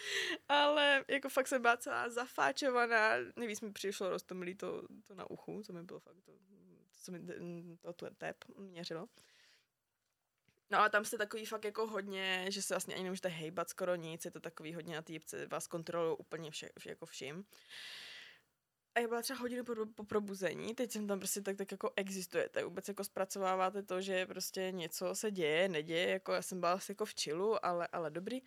ale 0.50 1.06
jako 1.08 1.30
fakt 1.30 1.48
jsem 1.48 1.62
byla 1.62 1.78
celá 1.78 2.10
zafáčovaná, 2.10 3.16
nejvíc 3.36 3.62
mi 3.62 3.72
přišlo 3.72 4.10
rostomilý 4.10 4.56
to, 4.56 4.88
to 5.08 5.16
na 5.16 5.30
uchu, 5.30 5.64
co 5.64 5.74
mi 5.74 5.84
bylo 5.84 6.00
fakt 6.00 6.18
to, 6.26 6.32
co 7.02 7.12
mi 7.12 7.20
to, 7.82 7.94
to 7.94 8.10
tep 8.18 8.46
měřilo. 8.58 9.08
No 10.70 10.80
ale 10.80 10.90
tam 10.90 11.06
jste 11.06 11.18
takový 11.18 11.46
fakt 11.46 11.66
jako 11.66 11.88
hodně, 11.88 12.46
že 12.50 12.62
se 12.62 12.74
vlastně 12.74 12.96
ani 12.96 13.04
nemůžete 13.04 13.30
hejbat 13.30 13.70
skoro 13.70 13.96
nic, 13.96 14.26
je 14.26 14.32
to 14.32 14.40
takový 14.40 14.74
hodně 14.74 14.96
na 14.96 15.02
týpce, 15.02 15.48
vás 15.48 15.68
kontrolují 15.68 16.18
úplně 16.18 16.52
vše, 16.52 16.70
vše, 16.80 16.90
jako 16.90 17.06
vším. 17.06 17.46
A 18.96 19.00
já 19.00 19.08
byla 19.08 19.22
třeba 19.22 19.40
hodinu 19.40 19.64
po, 19.64 19.74
po 19.96 20.04
probuzení, 20.04 20.76
teď 20.76 20.92
jsem 20.92 21.08
tam 21.08 21.20
prostě 21.20 21.42
tak, 21.42 21.58
tak 21.58 21.72
jako 21.72 21.94
existujete, 21.96 22.64
vůbec 22.64 22.88
jako 22.88 23.04
zpracováváte 23.04 23.84
to, 23.84 24.02
že 24.02 24.26
prostě 24.26 24.72
něco 24.72 25.16
se 25.16 25.32
děje, 25.32 25.70
neděje, 25.70 26.10
jako 26.10 26.34
já 26.34 26.42
jsem 26.42 26.60
byla 26.60 26.74
asi 26.74 26.92
jako 26.92 27.06
v 27.06 27.16
čilu, 27.16 27.66
ale, 27.66 27.88
ale 27.88 28.12
dobrý. 28.12 28.42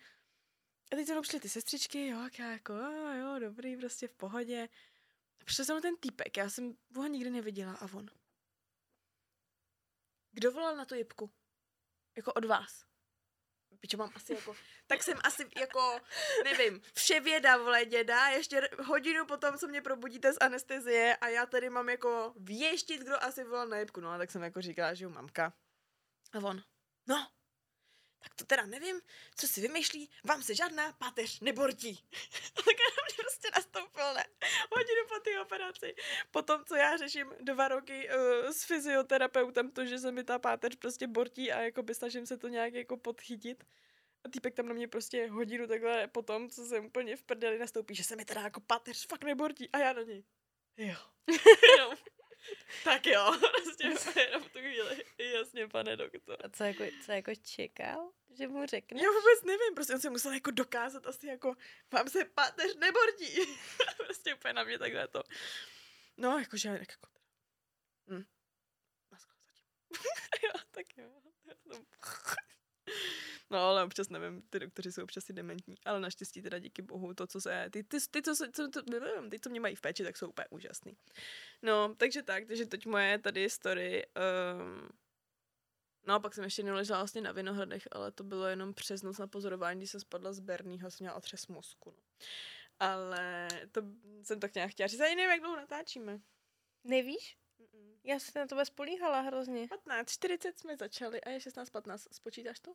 A 0.91 0.95
teď 0.95 1.07
se 1.07 1.21
přišly 1.21 1.39
ty 1.39 1.49
sestřičky, 1.49 2.07
jo, 2.07 2.29
já 2.39 2.51
jako, 2.51 2.73
jo, 2.73 3.13
jo, 3.19 3.39
dobrý, 3.39 3.77
prostě 3.77 4.07
v 4.07 4.13
pohodě. 4.13 4.69
A 5.41 5.45
přesně 5.45 5.81
ten 5.81 5.97
týpek, 5.97 6.37
já 6.37 6.49
jsem 6.49 6.73
ho 6.95 7.07
nikdy 7.07 7.29
neviděla 7.29 7.73
a 7.73 7.93
on. 7.93 8.05
Kdo 10.31 10.51
volal 10.51 10.75
na 10.75 10.85
tu 10.85 10.95
jipku? 10.95 11.31
Jako 12.17 12.33
od 12.33 12.45
vás? 12.45 12.89
Pičo, 13.79 13.97
mám 13.97 14.09
asi 14.15 14.33
jako, 14.33 14.55
tak 14.87 15.03
jsem 15.03 15.17
asi 15.23 15.49
jako, 15.59 15.99
nevím, 16.43 16.81
vše 16.93 17.19
věda, 17.19 17.57
vole, 17.57 17.85
děda, 17.85 18.27
ještě 18.27 18.69
hodinu 18.85 19.25
potom, 19.25 19.57
co 19.57 19.67
mě 19.67 19.81
probudíte 19.81 20.33
z 20.33 20.37
anestezie 20.41 21.15
a 21.15 21.27
já 21.27 21.45
tady 21.45 21.69
mám 21.69 21.89
jako 21.89 22.33
věštit, 22.35 23.01
kdo 23.01 23.23
asi 23.23 23.43
volal 23.43 23.67
na 23.67 23.77
jibku, 23.77 24.01
no 24.01 24.09
a 24.09 24.17
tak 24.17 24.31
jsem 24.31 24.43
jako 24.43 24.61
říkala, 24.61 24.93
že 24.93 25.03
jo, 25.03 25.09
mamka. 25.09 25.53
A 26.33 26.37
on, 26.37 26.61
no, 27.07 27.27
tak 28.19 28.33
to 28.35 28.45
teda 28.45 28.65
nevím, 28.65 29.01
co 29.35 29.47
si 29.47 29.61
vymýšlí, 29.61 30.09
vám 30.23 30.43
se 30.43 30.55
žádná 30.55 30.91
páteř 30.91 31.39
nebortí. 31.39 32.03
tak 32.53 32.65
na 32.65 33.03
mě 33.05 33.15
prostě 33.17 33.49
nastoupil, 33.55 34.13
ne, 34.13 34.25
hodinu 34.71 35.01
po 35.09 35.19
té 35.19 35.41
operaci. 35.41 35.95
Potom, 36.31 36.65
co 36.65 36.75
já 36.75 36.97
řeším 36.97 37.33
dva 37.39 37.67
roky 37.67 38.09
uh, 38.09 38.49
s 38.49 38.63
fyzioterapeutem, 38.63 39.71
to, 39.71 39.85
že 39.85 39.99
se 39.99 40.11
mi 40.11 40.23
ta 40.23 40.39
páteř 40.39 40.75
prostě 40.75 41.07
bortí 41.07 41.51
a 41.51 41.61
jako 41.61 41.83
by 41.83 41.95
snažím 41.95 42.25
se 42.25 42.37
to 42.37 42.47
nějak 42.47 42.73
jako 42.73 42.97
podchytit. 42.97 43.63
A 44.23 44.29
týpek 44.29 44.55
tam 44.55 44.67
na 44.67 44.73
mě 44.73 44.87
prostě 44.87 45.27
hodinu 45.27 45.67
takhle 45.67 46.07
potom, 46.07 46.49
co 46.49 46.65
jsem 46.65 46.85
úplně 46.85 47.15
v 47.15 47.23
prdeli 47.23 47.59
nastoupí, 47.59 47.95
že 47.95 48.03
se 48.03 48.15
mi 48.15 48.25
teda 48.25 48.41
jako 48.41 48.59
páteř 48.59 49.07
fakt 49.07 49.23
nebortí 49.23 49.69
a 49.69 49.77
já 49.77 49.93
na 49.93 50.01
něj. 50.01 50.23
Jo. 50.77 50.95
tak 52.83 53.05
jo, 53.05 53.39
prostě 53.63 53.83
jenom 54.19 54.43
v 54.43 54.49
tu 54.49 54.59
chvíli. 54.59 55.05
Jasně, 55.17 55.67
pane 55.67 55.97
doktor. 55.97 56.37
A 56.43 56.49
co 56.49 56.63
jako, 56.63 56.83
co 57.05 57.11
jako 57.11 57.35
čekal? 57.35 58.11
Že 58.37 58.47
mu 58.47 58.65
řekne? 58.65 59.01
Já 59.01 59.09
vůbec 59.09 59.43
nevím, 59.45 59.75
prostě 59.75 59.93
on 59.93 59.99
se 59.99 60.09
musel 60.09 60.33
jako 60.33 60.51
dokázat 60.51 61.05
asi 61.05 61.27
jako, 61.27 61.55
vám 61.91 62.09
se 62.09 62.25
páteř 62.25 62.75
nebortí. 62.75 63.57
prostě 63.97 64.35
úplně 64.35 64.53
na 64.53 64.63
mě 64.63 64.79
takhle 64.79 65.07
to. 65.07 65.23
No, 66.17 66.39
jakože 66.39 66.69
jako... 66.69 67.07
Hm. 68.09 68.23
Jo, 70.43 70.51
tak 70.71 70.97
jo. 70.97 71.09
No, 73.51 73.59
ale 73.59 73.83
občas 73.83 74.09
nevím, 74.09 74.41
ty 74.49 74.59
doktoři 74.59 74.91
jsou 74.91 75.03
občas 75.03 75.29
i 75.29 75.33
dementní, 75.33 75.75
ale 75.85 75.99
naštěstí 75.99 76.41
teda 76.41 76.59
díky 76.59 76.81
bohu 76.81 77.13
to, 77.13 77.27
co 77.27 77.41
se, 77.41 77.69
ty, 77.71 77.83
ty, 77.83 77.97
ty, 78.11 78.21
co, 78.21 78.35
co, 78.35 78.67
to, 78.69 78.81
ty, 79.29 79.39
co 79.39 79.49
mě 79.49 79.59
mají 79.59 79.75
v 79.75 79.81
péči, 79.81 80.03
tak 80.03 80.17
jsou 80.17 80.29
úplně 80.29 80.45
úžasný. 80.49 80.97
No, 81.61 81.95
takže 81.97 82.23
tak, 82.23 82.45
takže 82.45 82.65
teď 82.65 82.85
moje 82.85 83.19
tady 83.19 83.49
story, 83.49 84.05
um, 84.55 84.89
No 86.07 86.15
a 86.15 86.19
pak 86.19 86.33
jsem 86.33 86.43
ještě 86.43 86.63
neležela 86.63 86.99
vlastně 86.99 87.21
na 87.21 87.31
Vinohradech, 87.31 87.87
ale 87.91 88.11
to 88.11 88.23
bylo 88.23 88.45
jenom 88.45 88.73
přes 88.73 89.03
noc 89.03 89.17
na 89.17 89.27
pozorování, 89.27 89.79
když 89.79 89.91
jsem 89.91 89.99
spadla 89.99 90.33
z 90.33 90.39
Bernýho, 90.39 90.91
jsem 90.91 91.03
měla 91.03 91.15
otřes 91.17 91.47
mozku. 91.47 91.93
No. 91.97 92.03
Ale 92.79 93.47
to 93.71 93.81
jsem 94.23 94.39
tak 94.39 94.55
nějak 94.55 94.71
chtěla 94.71 94.87
říct, 94.87 94.99
ani 94.99 95.15
nevím, 95.15 95.29
jak 95.29 95.39
dlouho 95.39 95.55
natáčíme. 95.55 96.19
Nevíš? 96.83 97.37
Mm-mm. 97.79 97.99
Já 98.03 98.19
jsem 98.19 98.41
na 98.41 98.47
to 98.47 98.65
spolíhala 98.65 99.21
hrozně. 99.21 99.67
15, 99.67 100.11
40 100.11 100.59
jsme 100.59 100.77
začali 100.77 101.21
a 101.21 101.29
je 101.29 101.39
16, 101.39 101.69
15. 101.69 102.07
Spočítáš 102.11 102.59
to? 102.59 102.73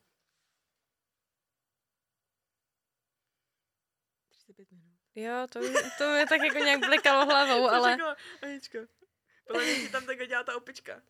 35 4.28 4.70
minut. 4.70 4.94
Jo, 5.14 5.46
to, 5.50 5.60
to 5.98 6.12
mi 6.12 6.26
tak 6.26 6.40
jako 6.40 6.58
nějak 6.58 6.80
blikalo 6.80 7.26
hlavou, 7.26 7.68
ale... 7.68 7.92
Řekla, 7.92 8.16
Anička, 8.42 8.78
podle 9.46 9.64
mě 9.64 9.88
tam 9.88 10.06
tak 10.06 10.28
dělá 10.28 10.42
ta 10.42 10.56
opička. 10.56 11.02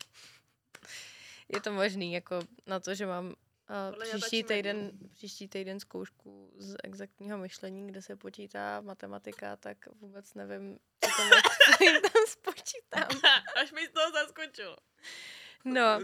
Je 1.49 1.61
to 1.61 1.72
možný, 1.72 2.12
jako 2.12 2.40
na 2.66 2.80
to, 2.80 2.95
že 2.95 3.07
mám 3.07 3.34
uh, 3.70 4.02
příští, 4.02 4.44
týden, 4.44 4.90
příští 5.12 5.48
týden 5.48 5.80
zkoušku 5.80 6.52
z 6.56 6.76
exaktního 6.84 7.38
myšlení, 7.38 7.86
kde 7.86 8.02
se 8.02 8.16
počítá 8.16 8.80
matematika, 8.80 9.56
tak 9.56 9.78
vůbec 9.94 10.34
nevím, 10.34 10.78
co 11.04 11.10
tam, 11.16 11.30
tam 12.02 12.22
spočítám. 12.28 13.20
Až 13.62 13.72
mi 13.72 13.86
z 13.86 13.90
toho 13.90 14.10
zaskočilo. 14.10 14.76
No, 15.64 16.00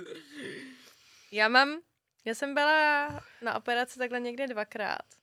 já 1.33 1.49
mám, 1.49 1.81
já 2.25 2.35
jsem 2.35 2.55
byla 2.55 3.09
na 3.43 3.55
operaci 3.57 3.99
takhle 3.99 4.21
někde 4.21 4.47
dvakrát. 4.47 5.15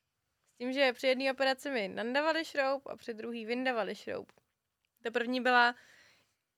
S 0.53 0.57
tím, 0.57 0.73
že 0.73 0.93
při 0.93 1.07
jedné 1.07 1.31
operaci 1.31 1.69
mi 1.69 1.87
nandavali 1.87 2.45
šroub 2.45 2.87
a 2.87 2.95
při 2.95 3.13
druhý 3.13 3.45
vyndavali 3.45 3.95
šroub. 3.95 4.31
Ta 5.03 5.11
první 5.11 5.41
byla 5.41 5.75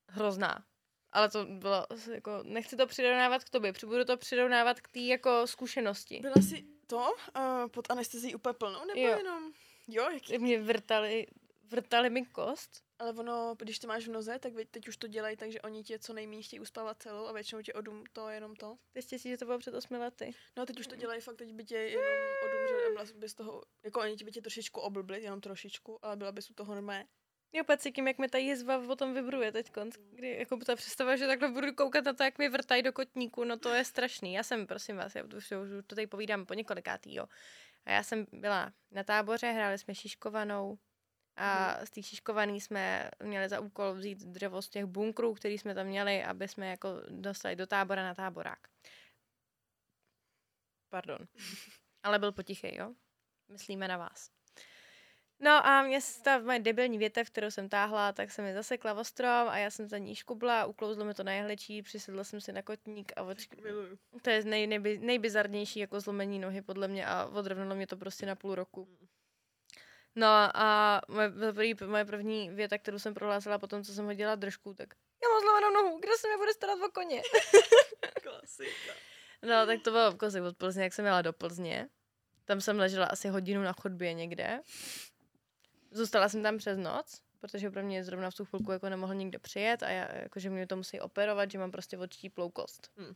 hrozná. 0.07 0.65
Ale 1.12 1.30
to 1.30 1.45
bylo, 1.45 1.86
jako, 2.14 2.39
nechci 2.43 2.78
to 2.78 2.88
přirovnávat 2.88 3.43
k 3.43 3.49
tobě, 3.49 3.74
budu 3.86 4.05
to 4.05 4.18
přirovnávat 4.18 4.82
k 4.82 4.88
té 4.88 4.99
jako 4.99 5.47
zkušenosti. 5.47 6.20
Byla 6.22 6.36
jsi 6.36 6.66
to 6.88 6.97
uh, 6.97 7.68
pod 7.72 7.91
anestezí 7.91 8.36
úplně 8.36 8.53
plnou, 8.53 8.86
nebo 8.86 8.99
Jo. 9.01 9.18
jenom? 9.18 9.53
Jo, 9.88 10.10
jaký? 10.14 10.38
Mě 10.38 10.62
vrtali, 10.62 11.28
vrtali 11.72 12.10
mi 12.10 12.26
kost. 12.26 12.84
Ale 12.99 13.14
ono, 13.14 13.55
když 13.60 13.80
to 13.80 13.88
máš 13.88 14.07
v 14.07 14.12
noze, 14.12 14.39
tak 14.39 14.53
teď 14.72 14.88
už 14.88 14.97
to 14.97 15.07
dělají, 15.07 15.38
takže 15.38 15.62
oni 15.62 15.84
tě 15.84 15.99
co 15.99 16.14
nejméně 16.14 16.41
chtějí 16.41 16.60
uspávat 16.60 17.01
celou 17.01 17.28
a 17.28 17.32
většinou 17.32 17.62
tě 17.62 17.74
odum 17.74 18.03
to 18.14 18.30
jenom 18.30 18.55
to. 18.55 18.78
Ty 18.91 19.01
štěstí, 19.01 19.30
že 19.30 19.38
to 19.38 19.45
bylo 19.45 19.60
před 19.60 19.76
osmi 19.76 19.97
lety. 19.97 20.32
No 20.57 20.66
teď 20.66 20.80
už 20.80 20.88
to 20.88 20.95
dělají 20.95 21.22
fakt, 21.22 21.36
teď 21.36 21.53
by 21.53 21.64
tě 21.64 21.76
jenom 21.76 22.05
odumřeli 22.45 22.86
a 22.86 22.89
byla 22.89 23.05
bys 23.20 23.34
toho, 23.34 23.64
jako 23.84 23.99
oni 23.99 24.16
ti 24.16 24.24
by 24.24 24.32
tě 24.32 24.41
trošičku 24.41 24.82
oblbli, 24.82 25.24
jenom 25.24 25.41
trošičku, 25.41 26.05
ale 26.05 26.16
byla 26.16 26.32
bys 26.32 26.49
u 26.49 26.53
toho 26.53 26.76
normálně. 26.76 27.07
Já 27.54 27.64
úplně 27.64 27.78
cítím, 27.78 28.08
jak 28.08 28.18
mi 28.18 28.28
ta 28.28 28.38
jizva 28.38 28.80
potom 28.86 29.14
vibruje 29.14 29.52
teď 29.52 29.72
kdy 30.12 30.38
jako 30.39 30.58
ta 30.58 30.76
představa, 30.76 31.16
že 31.16 31.28
takhle 31.28 31.52
budu 31.52 31.74
koukat 31.74 32.06
na 32.06 32.14
to, 32.14 32.24
jak 32.24 32.38
mi 32.38 32.50
vrtají 32.50 32.84
do 32.84 32.93
kotníku, 32.93 33.43
no 33.43 33.58
to 33.58 33.70
je 33.70 33.86
strašný. 33.86 34.34
Já 34.34 34.43
jsem, 34.43 34.68
prosím 34.68 34.97
vás, 34.97 35.16
já 35.16 35.24
už, 35.24 35.52
už 35.52 35.70
to 35.88 35.95
tady 35.95 36.08
povídám 36.08 36.45
po 36.45 36.54
několikátý, 36.54 37.16
jo. 37.16 37.26
A 37.86 37.91
já 37.91 38.04
jsem 38.04 38.26
byla 38.32 38.74
na 38.91 39.04
táboře, 39.04 39.52
hráli 39.52 39.78
jsme 39.78 39.95
šiškovanou 39.95 40.78
a 41.36 41.80
z 41.86 41.91
těch 41.91 42.06
šiškovaný 42.06 42.62
jsme 42.62 43.12
měli 43.24 43.50
za 43.50 43.60
úkol 43.60 43.93
vzít 43.93 44.20
dřevo 44.20 44.62
z 44.62 44.70
těch 44.70 44.86
bunkrů, 44.86 45.34
který 45.34 45.58
jsme 45.58 45.76
tam 45.76 45.88
měli, 45.88 46.24
aby 46.24 46.47
jsme 46.47 46.70
jako 46.70 47.02
dostali 47.10 47.56
do 47.56 47.68
tábora 47.68 48.04
na 48.04 48.14
táborák. 48.14 48.60
Pardon. 50.89 51.28
Ale 52.04 52.20
byl 52.20 52.32
potichej, 52.32 52.76
jo? 52.76 52.93
Myslíme 53.47 53.88
na 53.88 53.97
vás. 53.97 54.39
No 55.42 55.66
a 55.66 55.82
mě 55.82 56.00
ta 56.24 56.40
moje 56.40 56.60
debilní 56.60 56.98
větev, 56.98 57.30
kterou 57.30 57.52
jsem 57.52 57.70
táhla, 57.70 58.14
tak 58.14 58.32
se 58.32 58.42
mi 58.42 58.54
zasekla 58.54 58.94
o 58.94 59.04
strom 59.04 59.50
a 59.50 59.58
já 59.58 59.72
jsem 59.72 59.88
za 59.88 59.98
ní 59.98 60.16
škubla, 60.16 60.66
uklouzlo 60.66 61.06
mi 61.06 61.14
to 61.14 61.24
na 61.24 61.32
jehličí, 61.32 61.82
přisedla 61.82 62.24
jsem 62.24 62.42
si 62.42 62.52
na 62.52 62.62
kotník 62.62 63.12
a. 63.16 63.24
Miluju. 63.64 63.98
To 64.22 64.30
je 64.30 64.44
nej, 64.44 64.68
nejby, 64.68 64.98
nejbizarnější 64.98 65.80
jako 65.80 66.00
zlomení 66.00 66.40
nohy 66.40 66.62
podle 66.62 66.88
mě 66.88 67.06
a 67.06 67.26
odrovnalo 67.26 67.76
mě 67.76 67.88
to 67.88 67.98
prostě 67.98 68.26
na 68.26 68.36
půl 68.36 68.56
roku. 68.56 68.88
No 70.16 70.28
a 70.54 71.02
moje, 71.08 71.30
první, 71.30 71.76
moje 71.86 72.06
první 72.06 72.50
věta, 72.50 72.78
kterou 72.78 73.00
jsem 73.00 73.14
prohlásila 73.14 73.60
potom, 73.60 73.84
co 73.84 73.94
jsem 73.94 74.06
hodila 74.06 74.36
držku, 74.36 74.74
tak 74.74 74.94
já 75.24 75.30
mám 75.30 75.42
zlomenou 75.42 75.84
nohu, 75.84 76.00
kdo 76.00 76.12
se 76.18 76.28
mi 76.28 76.38
bude 76.38 76.54
starat 76.54 76.80
o 76.88 76.92
koně? 76.92 77.22
Klasika. 78.24 78.94
No, 79.42 79.66
tak 79.66 79.82
to 79.82 79.92
bylo 79.92 80.12
v 80.12 80.18
kozy 80.18 80.42
od 80.42 80.58
Plzně, 80.58 80.84
jak 80.84 80.94
jsem 80.94 81.06
jela 81.06 81.22
do 81.22 81.34
Plzně. 81.34 81.90
Tam 82.46 82.62
jsem 82.62 82.80
ležela 82.80 83.06
asi 83.06 83.28
hodinu 83.28 83.64
na 83.64 83.74
chodbě 83.74 84.14
někde. 84.14 84.62
Zůstala 85.92 86.30
jsem 86.30 86.44
tam 86.44 86.58
přes 86.58 86.78
noc, 86.78 87.22
protože 87.40 87.70
pro 87.70 87.84
mě 87.84 88.04
zrovna 88.04 88.30
v 88.30 88.36
tu 88.36 88.46
chvilku 88.46 88.72
jako 88.72 88.90
nemohl 88.90 89.16
nikdo 89.16 89.40
přijet 89.40 89.84
a 89.84 89.90
já, 89.90 90.16
jakože 90.16 90.50
mě 90.50 90.68
to 90.68 90.76
musí 90.76 91.00
operovat, 91.00 91.52
že 91.52 91.58
mám 91.58 91.72
prostě 91.72 91.98
odštíplou 91.98 92.50
kost. 92.50 92.92
Hmm. 92.98 93.16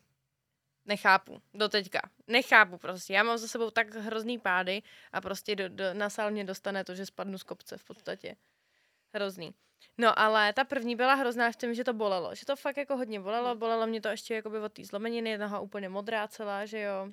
Nechápu, 0.85 1.41
do 1.53 1.69
teďka. 1.69 2.01
Nechápu 2.27 2.77
prostě. 2.77 3.13
Já 3.13 3.23
mám 3.23 3.37
za 3.37 3.47
sebou 3.47 3.69
tak 3.69 3.95
hrozný 3.95 4.39
pády 4.39 4.81
a 5.11 5.21
prostě 5.21 5.55
do, 5.55 5.69
do, 5.69 5.93
na 5.93 6.09
sál 6.09 6.31
mě 6.31 6.43
dostane 6.43 6.83
to, 6.83 6.95
že 6.95 7.05
spadnu 7.05 7.37
z 7.37 7.43
kopce 7.43 7.77
v 7.77 7.83
podstatě. 7.83 8.35
Hrozný. 9.13 9.53
No 9.97 10.19
ale 10.19 10.53
ta 10.53 10.63
první 10.63 10.95
byla 10.95 11.13
hrozná 11.13 11.51
v 11.51 11.55
tom, 11.55 11.73
že 11.73 11.83
to 11.83 11.93
bolelo. 11.93 12.35
Že 12.35 12.45
to 12.45 12.55
fakt 12.55 12.77
jako 12.77 12.97
hodně 12.97 13.19
bolelo. 13.19 13.55
Bolelo 13.55 13.87
mě 13.87 14.01
to 14.01 14.07
ještě 14.07 14.35
jakoby 14.35 14.59
od 14.59 14.73
té 14.73 14.85
zlomeniny, 14.85 15.37
noha 15.37 15.59
úplně 15.59 15.89
modrá 15.89 16.27
celá, 16.27 16.65
že 16.65 16.79
jo. 16.79 17.09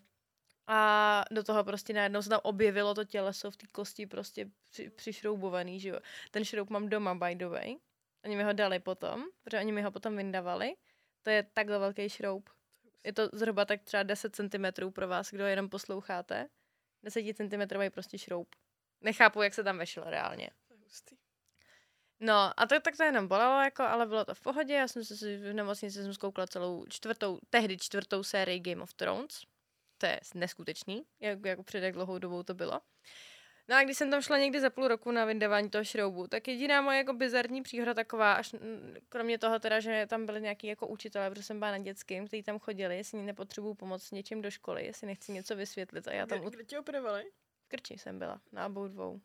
A 0.73 1.25
do 1.31 1.45
toho 1.45 1.65
prostě 1.65 1.93
najednou 1.93 2.23
se 2.23 2.29
tam 2.29 2.41
objevilo 2.43 2.95
to 2.95 3.05
těleso 3.05 3.51
v 3.51 3.57
té 3.57 3.67
kosti 3.67 4.07
prostě 4.07 4.47
při, 4.71 4.91
přišroubovaný, 4.91 5.81
že 5.81 5.89
jo. 5.89 6.01
Ten 6.31 6.45
šroub 6.45 6.71
mám 6.71 6.89
doma, 6.89 7.15
by 7.15 7.35
the 7.35 7.47
way. 7.47 7.77
Oni 8.25 8.37
mi 8.37 8.43
ho 8.43 8.53
dali 8.53 8.79
potom, 8.79 9.25
protože 9.43 9.59
oni 9.59 9.73
mi 9.73 9.83
ho 9.83 9.91
potom 9.91 10.17
vyndavali. 10.17 10.75
To 11.23 11.31
je 11.31 11.43
takhle 11.43 11.79
velký 11.79 12.09
šroub. 12.09 12.51
Je 13.05 13.13
to 13.13 13.29
zhruba 13.33 13.65
tak 13.65 13.83
třeba 13.83 14.03
10 14.03 14.37
cm 14.37 14.91
pro 14.93 15.09
vás, 15.09 15.31
kdo 15.31 15.47
jenom 15.47 15.69
posloucháte. 15.69 16.49
10 17.03 17.37
cm 17.37 17.91
prostě 17.91 18.19
šroub. 18.19 18.55
Nechápu, 19.01 19.43
jak 19.43 19.55
se 19.55 19.65
tam 19.65 19.79
vešel 19.79 20.05
reálně. 20.07 20.51
No 22.21 22.53
a 22.57 22.67
to, 22.67 22.81
tak 22.81 22.97
to 22.97 23.03
jenom 23.03 23.29
bolelo, 23.29 23.61
jako, 23.63 23.83
ale 23.83 24.07
bylo 24.07 24.25
to 24.25 24.35
v 24.35 24.41
pohodě. 24.41 24.75
Já 24.75 24.89
jsem 24.89 25.05
se 25.05 25.37
v 25.37 25.53
nemocnici 25.53 26.03
jsem 26.03 26.15
zkoukla 26.15 26.47
celou 26.47 26.87
čtvrtou, 26.89 27.39
tehdy 27.51 27.79
čtvrtou 27.79 28.23
sérii 28.23 28.61
Game 28.61 28.83
of 28.83 28.95
Thrones. 28.95 29.41
To 30.01 30.07
je 30.07 30.21
neskutečný, 30.35 31.05
jak, 31.21 31.45
jako 31.45 31.63
před 31.63 31.83
jak 31.83 31.95
dlouhou 31.95 32.19
dobou 32.19 32.43
to 32.43 32.55
bylo. 32.55 32.81
No 33.69 33.77
a 33.77 33.83
když 33.83 33.97
jsem 33.97 34.11
tam 34.11 34.23
šla 34.23 34.39
někdy 34.39 34.61
za 34.61 34.71
půl 34.71 34.89
roku 34.89 35.11
na 35.11 35.25
vyndávání 35.25 35.71
toho 35.71 35.85
šroubu, 35.85 36.27
tak 36.27 36.49
jediná 36.49 36.81
moje 36.81 36.99
jako 36.99 37.13
bizarní 37.13 37.63
příhoda 37.63 37.95
taková, 37.95 38.33
až 38.33 38.55
kromě 39.09 39.39
toho 39.39 39.59
teda, 39.59 39.81
že 39.81 40.07
tam 40.07 40.27
byli 40.27 40.41
nějaký 40.41 40.67
jako 40.67 40.87
učitelé, 40.87 41.31
protože 41.31 41.43
jsem 41.43 41.59
byla 41.59 41.71
na 41.71 41.79
dětským, 41.79 42.27
kteří 42.27 42.43
tam 42.43 42.59
chodili, 42.59 42.97
jestli 42.97 43.23
nepotřebuju 43.23 43.75
pomoc 43.75 44.03
s 44.03 44.11
něčím 44.11 44.43
do 44.43 44.51
školy, 44.51 44.87
jestli 44.87 45.07
nechci 45.07 45.33
něco 45.33 45.57
vysvětlit 45.57 46.09
a 46.09 46.13
já 46.13 46.27
tam 46.27 46.41
Kde, 46.41 46.51
kde 46.51 46.65
tě 46.65 46.79
operovali? 46.79 47.25
v 47.65 47.69
krči 47.69 47.99
jsem 47.99 48.19
byla, 48.19 48.41
na 48.53 48.67
obou 48.67 48.89
dvou. 48.89 49.21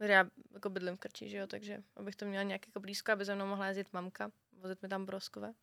Já 0.00 0.24
jako 0.54 0.70
bydlím 0.70 0.96
v 0.96 1.00
Krči, 1.00 1.28
že 1.28 1.38
jo, 1.38 1.46
takže 1.46 1.82
abych 1.96 2.16
to 2.16 2.26
měla 2.26 2.42
nějak 2.42 2.66
jako 2.66 2.80
blízko, 2.80 3.12
aby 3.12 3.24
za 3.24 3.34
mnou 3.34 3.46
mohla 3.46 3.66
jezdit 3.66 3.92
mamka, 3.92 4.30
vozit 4.52 4.82
mi 4.82 4.88
tam 4.88 5.06
broskové. 5.06 5.54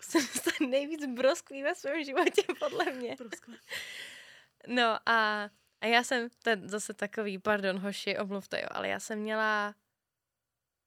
Jsem 0.00 0.22
to 0.44 0.64
nejvíc 0.66 1.06
broskví 1.06 1.62
ve 1.62 1.74
svém 1.74 2.04
životě, 2.04 2.42
podle 2.58 2.92
mě. 2.92 3.16
No 4.66 4.98
a, 5.08 5.50
a 5.80 5.86
já 5.86 6.04
jsem, 6.04 6.28
to 6.42 6.50
je 6.50 6.60
zase 6.64 6.94
takový, 6.94 7.38
pardon 7.38 7.78
hoši, 7.78 8.18
omluvte 8.18 8.60
jo, 8.60 8.68
ale 8.70 8.88
já 8.88 9.00
jsem 9.00 9.18
měla 9.18 9.74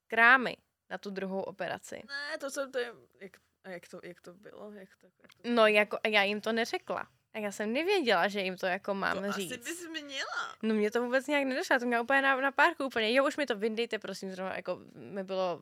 krámy 0.07 0.57
na 0.89 0.97
tu 0.97 1.09
druhou 1.09 1.41
operaci. 1.41 2.01
Ne, 2.07 2.37
to 2.37 2.49
jsem, 2.49 2.71
to 2.71 2.79
je, 2.79 2.93
jak, 3.19 3.37
a 3.63 3.69
jak 3.69 3.87
to, 3.87 3.99
jak 4.03 4.21
to 4.21 4.33
bylo? 4.33 4.71
Jak 4.71 4.89
to, 4.95 5.07
jak 5.21 5.33
to 5.33 5.49
No 5.49 5.67
jako, 5.67 5.97
a 6.03 6.07
já 6.07 6.23
jim 6.23 6.41
to 6.41 6.51
neřekla. 6.51 7.07
A 7.33 7.39
já 7.39 7.51
jsem 7.51 7.73
nevěděla, 7.73 8.27
že 8.27 8.41
jim 8.41 8.57
to 8.57 8.65
jako 8.65 8.93
mám 8.93 9.23
to 9.23 9.31
říct. 9.31 9.51
asi 9.51 9.63
bys 9.63 9.87
měla. 10.03 10.55
No 10.63 10.75
mě 10.75 10.91
to 10.91 11.03
vůbec 11.03 11.27
nějak 11.27 11.43
nedošlo, 11.43 11.79
to 11.79 11.85
měla 11.85 12.01
úplně 12.03 12.21
na, 12.21 12.41
na 12.41 12.51
párku 12.51 12.85
úplně. 12.85 13.13
Jo, 13.13 13.27
už 13.27 13.37
mi 13.37 13.45
to 13.45 13.55
vyndejte, 13.55 13.99
prosím, 13.99 14.31
zrovna 14.31 14.55
jako 14.55 14.79
mi 14.93 15.23
bylo 15.23 15.61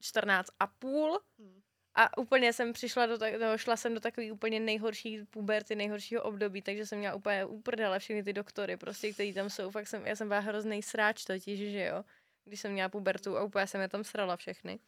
14 0.00 0.48
a 0.60 0.66
půl 0.66 1.20
Hm. 1.38 1.62
A 1.98 2.18
úplně 2.18 2.52
jsem 2.52 2.72
přišla 2.72 3.06
do 3.06 3.18
tak, 3.18 3.34
no, 3.40 3.58
šla 3.58 3.76
jsem 3.76 3.94
do 3.94 4.00
takový 4.00 4.32
úplně 4.32 4.60
nejhorší 4.60 5.24
puberty, 5.24 5.74
nejhoršího 5.74 6.22
období, 6.22 6.62
takže 6.62 6.86
jsem 6.86 6.98
měla 6.98 7.14
úplně 7.14 7.44
uprdele 7.44 7.98
všechny 7.98 8.22
ty 8.22 8.32
doktory, 8.32 8.76
prostě, 8.76 9.12
který 9.12 9.34
tam 9.34 9.50
jsou, 9.50 9.70
fakt 9.70 9.88
jsem, 9.88 10.06
já 10.06 10.16
jsem 10.16 10.28
byla 10.28 10.40
hrozný 10.40 10.82
sráč 10.82 11.24
totiž, 11.24 11.72
že 11.72 11.84
jo, 11.84 12.04
když 12.44 12.60
jsem 12.60 12.72
měla 12.72 12.88
pubertu 12.88 13.36
a 13.36 13.42
úplně 13.42 13.66
jsem 13.66 13.80
je 13.80 13.88
tam 13.88 14.04
srala 14.04 14.36
všechny. 14.36 14.78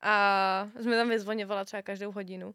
A 0.00 0.70
jsme 0.80 0.96
tam 0.96 1.08
vyzvoněvala 1.08 1.64
třeba 1.64 1.82
každou 1.82 2.12
hodinu 2.12 2.52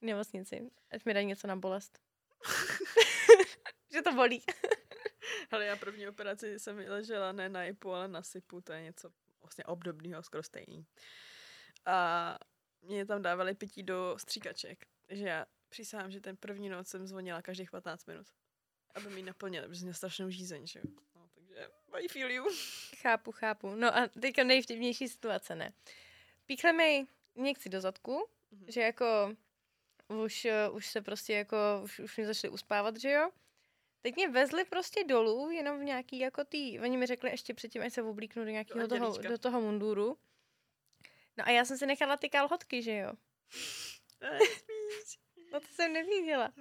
v 0.00 0.02
nemocnici, 0.02 0.70
ať 0.90 1.04
mi 1.04 1.14
dají 1.14 1.26
něco 1.26 1.46
na 1.46 1.56
bolest. 1.56 1.98
že 3.92 4.02
to 4.02 4.12
bolí. 4.12 4.42
Ale 5.50 5.66
já 5.66 5.76
první 5.76 6.08
operaci 6.08 6.58
jsem 6.58 6.76
ležela 6.76 7.32
ne 7.32 7.48
na 7.48 7.62
JIPu, 7.62 7.92
ale 7.92 8.08
na 8.08 8.22
SIPu, 8.22 8.60
to 8.60 8.72
je 8.72 8.82
něco 8.82 9.10
vlastně 9.40 9.64
obdobného, 9.64 10.22
skoro 10.22 10.42
stejný. 10.42 10.86
A 11.86 12.38
mě 12.82 13.06
tam 13.06 13.22
dávali 13.22 13.54
pití 13.54 13.82
do 13.82 14.14
stříkaček, 14.18 14.86
takže 15.06 15.28
já 15.28 15.46
přísahám, 15.68 16.10
že 16.10 16.20
ten 16.20 16.36
první 16.36 16.68
noc 16.68 16.88
jsem 16.88 17.06
zvonila 17.06 17.42
každých 17.42 17.70
15 17.70 18.06
minut, 18.06 18.26
aby 18.94 19.08
mi 19.10 19.22
naplnili, 19.22 19.68
protože 19.68 19.80
měla 19.84 19.94
strašnou 19.94 20.30
žízeň, 20.30 20.66
že 20.66 20.78
jo. 20.78 20.90
No, 21.14 21.28
takže 21.34 21.68
I 21.92 22.08
feel 22.08 22.30
you. 22.30 22.44
Chápu, 22.96 23.32
chápu. 23.32 23.74
No 23.74 23.96
a 23.96 24.08
teďka 24.20 24.44
nejvtipnější 24.44 25.08
situace, 25.08 25.54
ne? 25.56 25.72
Píchli 26.46 26.72
mi 26.72 27.06
někci 27.34 27.68
do 27.68 27.80
zadku, 27.80 28.28
Mhm. 28.50 28.64
že 28.68 28.80
jako 28.80 29.34
už, 30.24 30.44
eh, 30.44 30.68
už 30.68 30.86
se 30.86 31.00
prostě 31.02 31.32
jako, 31.32 31.56
už, 31.84 31.98
už 31.98 32.16
mě 32.16 32.26
začali 32.26 32.52
uspávat, 32.52 32.96
že 32.96 33.10
jo? 33.10 33.30
Teď 34.00 34.16
mě 34.16 34.28
vezli 34.28 34.64
prostě 34.64 35.04
dolů, 35.04 35.50
jenom 35.50 35.80
v 35.80 35.84
nějaký 35.84 36.18
jako 36.18 36.44
tý, 36.44 36.80
oni 36.80 36.96
mi 36.96 37.06
řekli 37.06 37.30
ještě 37.30 37.54
předtím, 37.54 37.82
ať 37.82 37.92
se 37.92 38.02
oblíknu 38.02 38.44
do 38.44 38.50
nějakého 38.50 38.88
toho, 38.88 39.18
do 39.18 39.38
toho 39.38 39.60
munduru. 39.60 40.18
No 41.36 41.44
a 41.46 41.50
já 41.50 41.64
jsem 41.64 41.78
si 41.78 41.86
nechala 41.86 42.16
ty 42.16 42.28
kalhotky, 42.28 42.82
že 42.82 42.96
jo? 42.96 43.12
No 45.52 45.60
to 45.60 45.66
jsem 45.74 45.92
nevěděla. 45.92 46.52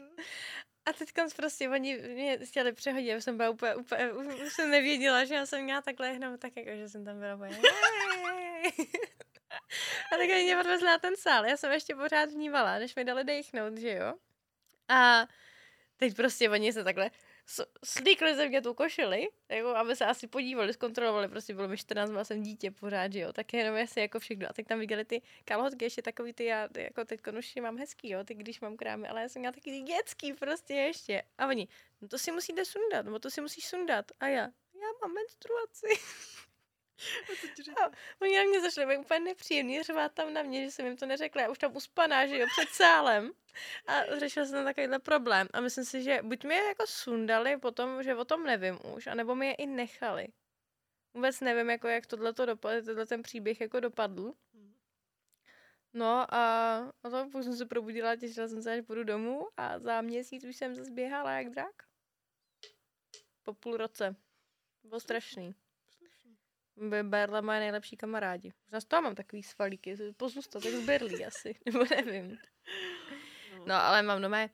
A 0.86 0.94
teď 0.94 1.14
prostě 1.36 1.70
oni 1.70 1.98
mě 1.98 2.38
chtěli 2.38 2.74
přehodit, 2.74 3.08
já 3.08 3.22
jsem 3.22 3.38
byla 3.38 3.50
úplně, 3.50 3.76
úplně 3.76 4.12
už, 4.12 4.54
jsem 4.54 4.70
nevěděla, 4.72 5.26
že 5.26 5.36
já 5.36 5.46
jsem 5.46 5.64
měla 5.64 5.82
takhle 5.82 6.08
jenom 6.08 6.38
tak, 6.38 6.58
jako, 6.58 6.70
že 6.78 6.90
jsem 6.90 7.06
tam 7.06 7.20
byla 7.20 7.36
úplně... 7.36 7.60
A 10.12 10.18
tak 10.18 10.30
oni 10.30 10.44
mě 10.44 10.60
odvezli 10.60 10.88
na 10.88 10.98
ten 10.98 11.16
sál, 11.16 11.46
já 11.46 11.58
jsem 11.58 11.72
ještě 11.72 11.96
pořád 11.96 12.30
vnívala, 12.30 12.80
než 12.80 12.96
mi 12.96 13.06
dali 13.06 13.24
dechnout, 13.24 13.78
že 13.78 13.92
jo? 13.92 14.14
A 14.88 15.28
teď 15.98 16.16
prostě 16.16 16.50
oni 16.50 16.74
se 16.74 16.84
takhle 16.84 17.12
slíkli 17.86 18.36
ze 18.36 18.50
mě 18.50 18.62
tu 18.62 18.74
košili, 18.74 19.28
jako, 19.50 19.70
aby 19.70 19.96
se 19.96 20.06
asi 20.06 20.28
podívali, 20.28 20.74
zkontrolovali, 20.74 21.28
prostě 21.28 21.54
bylo 21.54 21.68
mi 21.68 21.78
14, 21.78 22.10
byla 22.10 22.24
jsem 22.24 22.44
dítě 22.44 22.72
pořád, 22.72 23.14
že 23.14 23.20
jo, 23.20 23.34
tak 23.34 23.54
jenom 23.54 23.76
asi 23.84 24.00
jako 24.00 24.20
všechno. 24.20 24.50
A 24.50 24.54
teď 24.54 24.68
tam 24.68 24.80
viděli 24.80 25.06
ty 25.06 25.22
kalhotky, 25.46 25.86
ještě 25.86 26.02
takový 26.02 26.34
ty, 26.34 26.46
já 26.46 26.68
jako 26.78 27.06
teď 27.06 27.20
je 27.56 27.62
mám 27.62 27.78
hezký, 27.78 28.10
jo, 28.10 28.24
ty 28.24 28.34
když 28.34 28.60
mám 28.60 28.78
krámy, 28.78 29.08
ale 29.08 29.22
já 29.22 29.30
jsem 29.30 29.40
měla 29.40 29.52
taky 29.52 29.82
dětský 29.82 30.34
prostě 30.34 30.74
ještě. 30.74 31.24
A 31.38 31.48
oni, 31.48 31.68
no 32.02 32.08
to 32.08 32.18
si 32.18 32.32
musíte 32.32 32.66
sundat, 32.66 33.06
nebo 33.06 33.20
to 33.20 33.30
si 33.30 33.42
musíš 33.42 33.68
sundat. 33.68 34.12
A 34.20 34.28
já, 34.28 34.42
já 34.74 34.88
mám 35.02 35.14
menstruaci. 35.14 35.88
A 37.84 37.92
oni 38.22 38.38
na 38.38 38.44
mě 38.44 38.62
začali 38.62 38.88
být 38.88 39.04
úplně 39.04 39.20
nepříjemný, 39.20 39.84
řvát 39.84 40.12
tam 40.14 40.34
na 40.34 40.42
mě, 40.42 40.66
že 40.66 40.72
jsem 40.72 40.86
jim 40.86 40.98
to 40.98 41.06
neřekla. 41.06 41.42
Já 41.42 41.50
už 41.50 41.58
tam 41.58 41.76
uspaná, 41.76 42.28
že 42.28 42.38
jo, 42.38 42.46
před 42.58 42.70
sálem. 42.70 43.32
A 43.88 44.18
řešila 44.20 44.46
jsem 44.46 44.66
takovýhle 44.66 45.00
problém. 45.00 45.48
A 45.54 45.62
myslím 45.62 45.86
si, 45.86 46.04
že 46.04 46.20
buď 46.24 46.44
mi 46.44 46.56
je 46.56 46.64
jako 46.64 46.88
sundali 46.88 47.58
potom, 47.58 48.04
že 48.04 48.16
o 48.16 48.26
tom 48.26 48.44
nevím 48.44 48.80
už, 48.96 49.08
anebo 49.08 49.36
mi 49.36 49.48
je 49.48 49.54
i 49.54 49.66
nechali. 49.66 50.28
Vůbec 51.14 51.42
nevím, 51.42 51.70
jako 51.70 51.88
jak 51.88 52.06
tohle 52.06 52.34
dopadl, 52.34 52.86
tenhle 52.86 53.06
ten 53.06 53.22
příběh 53.22 53.62
jako 53.62 53.80
dopadl. 53.80 54.34
Mhm. 54.54 54.76
No 55.94 56.34
a, 56.34 56.76
a 57.04 57.10
to 57.10 57.30
pak 57.32 57.44
jsem 57.44 57.56
se 57.56 57.66
probudila, 57.66 58.16
těšila 58.16 58.48
jsem 58.48 58.62
se, 58.62 58.74
až 58.74 58.82
půjdu 58.82 59.04
domů 59.04 59.48
a 59.58 59.80
za 59.80 60.02
měsíc 60.02 60.44
už 60.44 60.56
jsem 60.56 60.76
zase 60.76 60.92
běhala 60.92 61.32
jak 61.32 61.50
drak. 61.50 61.84
Po 63.44 63.54
půl 63.54 63.78
roce. 63.78 64.16
Bylo 64.84 65.00
strašný. 65.00 65.56
By 66.78 67.04
Berla 67.04 67.42
moje 67.42 67.60
nejlepší 67.60 67.98
kamarádi. 67.98 68.54
Možná 68.66 68.82
z 68.82 68.86
toho 68.86 69.02
mám 69.02 69.16
takový 69.16 69.44
svalíky, 69.44 69.98
pozůstat, 70.18 70.66
jak 70.66 70.74
z 70.74 70.86
Berlí 70.86 71.26
asi, 71.26 71.56
nebo 71.66 71.86
nevím. 71.96 72.38
No 73.66 73.76
ale 73.76 74.02
mám 74.04 74.22
doma 74.22 74.50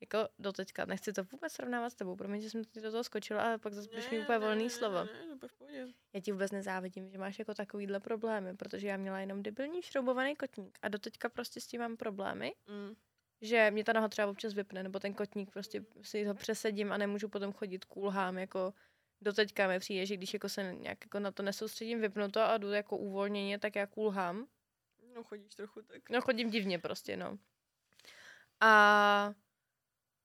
jako 0.00 0.28
do 0.38 0.52
teďka, 0.52 0.84
nechci 0.84 1.12
to 1.12 1.24
vůbec 1.24 1.52
srovnávat 1.52 1.90
s 1.90 1.94
tebou, 1.94 2.16
promiň, 2.16 2.40
že 2.40 2.50
jsem 2.50 2.64
ti 2.64 2.80
do 2.80 2.90
toho 2.90 3.04
skočila, 3.04 3.42
ale 3.42 3.58
pak 3.58 3.72
zase 3.72 3.88
budeš 3.88 4.10
mi 4.10 4.20
úplně 4.20 4.38
volný 4.38 4.70
slovo. 4.70 4.94
Ne, 5.04 5.10
ne, 5.12 5.26
ne. 5.26 5.38
Já 6.12 6.20
ti 6.20 6.32
vůbec 6.32 6.52
nezávidím, 6.52 7.10
že 7.10 7.18
máš 7.18 7.38
jako 7.38 7.54
takovýhle 7.54 8.00
problémy, 8.00 8.56
protože 8.56 8.88
já 8.88 8.96
měla 8.96 9.20
jenom 9.20 9.42
debilní 9.42 9.82
šroubovaný 9.82 10.36
kotník 10.36 10.78
a 10.82 10.88
doteďka 10.88 11.28
prostě 11.28 11.60
s 11.60 11.66
tím 11.66 11.80
mám 11.80 11.96
problémy, 11.96 12.52
Mm. 12.68 12.94
že 13.40 13.70
mě 13.70 13.84
ta 13.84 13.92
noha 13.92 14.08
třeba 14.08 14.28
občas 14.28 14.54
vypne, 14.54 14.82
nebo 14.82 14.98
ten 14.98 15.14
kotník 15.14 15.50
prostě 15.50 15.84
si 16.02 16.24
ho 16.24 16.34
přesedím 16.34 16.92
a 16.92 16.96
nemůžu 16.98 17.28
potom 17.28 17.52
chodit 17.52 17.84
kulhám, 17.84 18.38
jako 18.38 18.74
doteďka 19.20 19.68
mi 19.68 19.78
přijde, 19.78 20.06
že 20.06 20.16
když 20.16 20.34
jako 20.34 20.48
se 20.48 20.74
nějak 20.74 21.04
jako 21.04 21.18
na 21.18 21.30
to 21.30 21.42
nesoustředím, 21.42 22.00
vypnu 22.00 22.30
to 22.30 22.40
a 22.40 22.58
jdu 22.58 22.72
jako 22.72 22.96
uvolněně, 22.96 23.58
tak 23.58 23.76
já 23.76 23.86
kulhám. 23.86 24.46
No 25.14 25.24
chodíš 25.24 25.54
trochu 25.54 25.82
tak. 25.82 26.10
No 26.10 26.20
chodím 26.20 26.50
divně 26.50 26.78
prostě, 26.78 27.16
no. 27.16 27.38
A, 28.60 29.34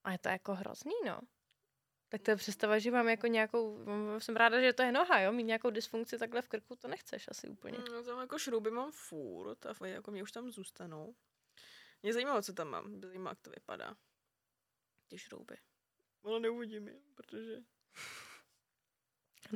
a 0.03 0.11
je 0.11 0.17
to 0.17 0.29
jako 0.29 0.55
hrozný, 0.55 0.93
no. 1.05 1.21
Tak 2.09 2.21
to 2.21 2.31
je 2.31 2.37
představa, 2.37 2.79
že 2.79 2.91
mám 2.91 3.09
jako 3.09 3.27
nějakou, 3.27 3.79
jsem 4.17 4.35
ráda, 4.35 4.61
že 4.61 4.73
to 4.73 4.83
je 4.83 4.91
noha, 4.91 5.19
jo, 5.19 5.31
mít 5.31 5.43
nějakou 5.43 5.69
dysfunkci 5.69 6.17
takhle 6.17 6.41
v 6.41 6.47
krku, 6.47 6.75
to 6.75 6.87
nechceš 6.87 7.27
asi 7.27 7.47
úplně. 7.49 7.77
No, 7.91 8.03
tam 8.03 8.19
jako 8.19 8.39
šrouby 8.39 8.71
mám 8.71 8.91
furt 8.91 9.65
a 9.65 9.87
jako 9.87 10.11
mě 10.11 10.23
už 10.23 10.31
tam 10.31 10.51
zůstanou. 10.51 11.15
Mě 12.03 12.13
zajímalo, 12.13 12.41
co 12.41 12.53
tam 12.53 12.67
mám. 12.67 12.87
Mě 12.87 13.07
zajímalo, 13.07 13.31
jak 13.31 13.41
to 13.41 13.49
vypadá. 13.49 13.95
Ty 15.07 15.17
šrouby. 15.17 15.57
Ale 16.23 16.39
neuvidím 16.39 16.87
je, 16.87 16.99
protože... 17.15 17.63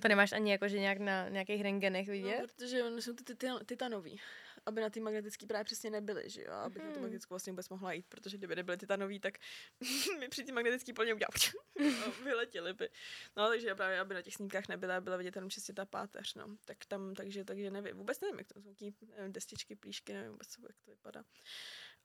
To 0.01 0.07
nemáš 0.07 0.31
ani 0.31 0.51
jako, 0.51 0.67
že 0.67 0.79
nějak 0.79 0.97
na 0.97 1.29
nějakých 1.29 1.61
rengenech 1.61 2.07
No, 2.07 2.11
vidět? 2.13 2.41
protože 2.41 2.83
oni 2.83 3.01
jsou 3.01 3.13
ty 3.13 3.23
titan- 3.23 3.65
titanový. 3.65 4.21
Aby 4.65 4.81
na 4.81 4.89
ty 4.89 4.99
magnetický 4.99 5.45
právě 5.45 5.63
přesně 5.63 5.89
nebyly, 5.89 6.29
že 6.29 6.41
jo? 6.43 6.51
Abych 6.51 6.77
na 6.83 6.89
tu 6.89 6.93
Mhm. 6.93 7.01
magnetickou 7.01 7.33
vlastně 7.33 7.51
vůbec 7.53 7.69
mohla 7.69 7.93
jít, 7.93 8.05
protože 8.09 8.37
kdyby 8.37 8.55
nebyly 8.55 8.77
titanový, 8.77 9.19
tak 9.19 9.33
mi 10.19 10.29
při 10.29 10.43
ty 10.43 10.51
magnetický 10.51 10.93
plně 10.93 11.13
udělal 11.13 11.29
a 12.05 12.23
vyletěly 12.23 12.73
by. 12.73 12.89
No, 13.37 13.47
takže 13.47 13.67
já 13.67 13.75
právě, 13.75 13.99
aby 13.99 14.13
na 14.13 14.21
těch 14.21 14.33
snímkách 14.33 14.67
nebyla, 14.67 15.01
byla 15.01 15.17
vidět 15.17 15.35
jenom 15.35 15.49
čistě 15.49 15.73
ta 15.73 15.85
páteř, 15.85 16.33
no. 16.35 16.57
Tak 16.65 16.77
tam, 16.85 17.13
takže, 17.13 17.43
takže 17.43 17.71
nevím, 17.71 17.97
vůbec 17.97 18.19
nevím, 18.21 18.37
jak 18.37 18.47
to 18.47 18.61
jsou 18.61 18.69
jaký, 18.69 18.95
nevím, 19.17 19.33
destičky, 19.33 19.75
plíšky, 19.75 20.13
nevím 20.13 20.31
vůbec, 20.31 20.55
jak 20.67 20.77
to 20.85 20.91
vypadá. 20.91 21.23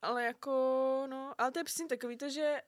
Ale 0.03 0.24
jako, 0.24 0.51
no, 1.11 1.35
ale 1.39 1.51
to 1.51 1.59
je 1.59 1.64
přesně 1.64 1.87
takový 1.87 2.16
to, 2.16 2.28
že 2.30 2.61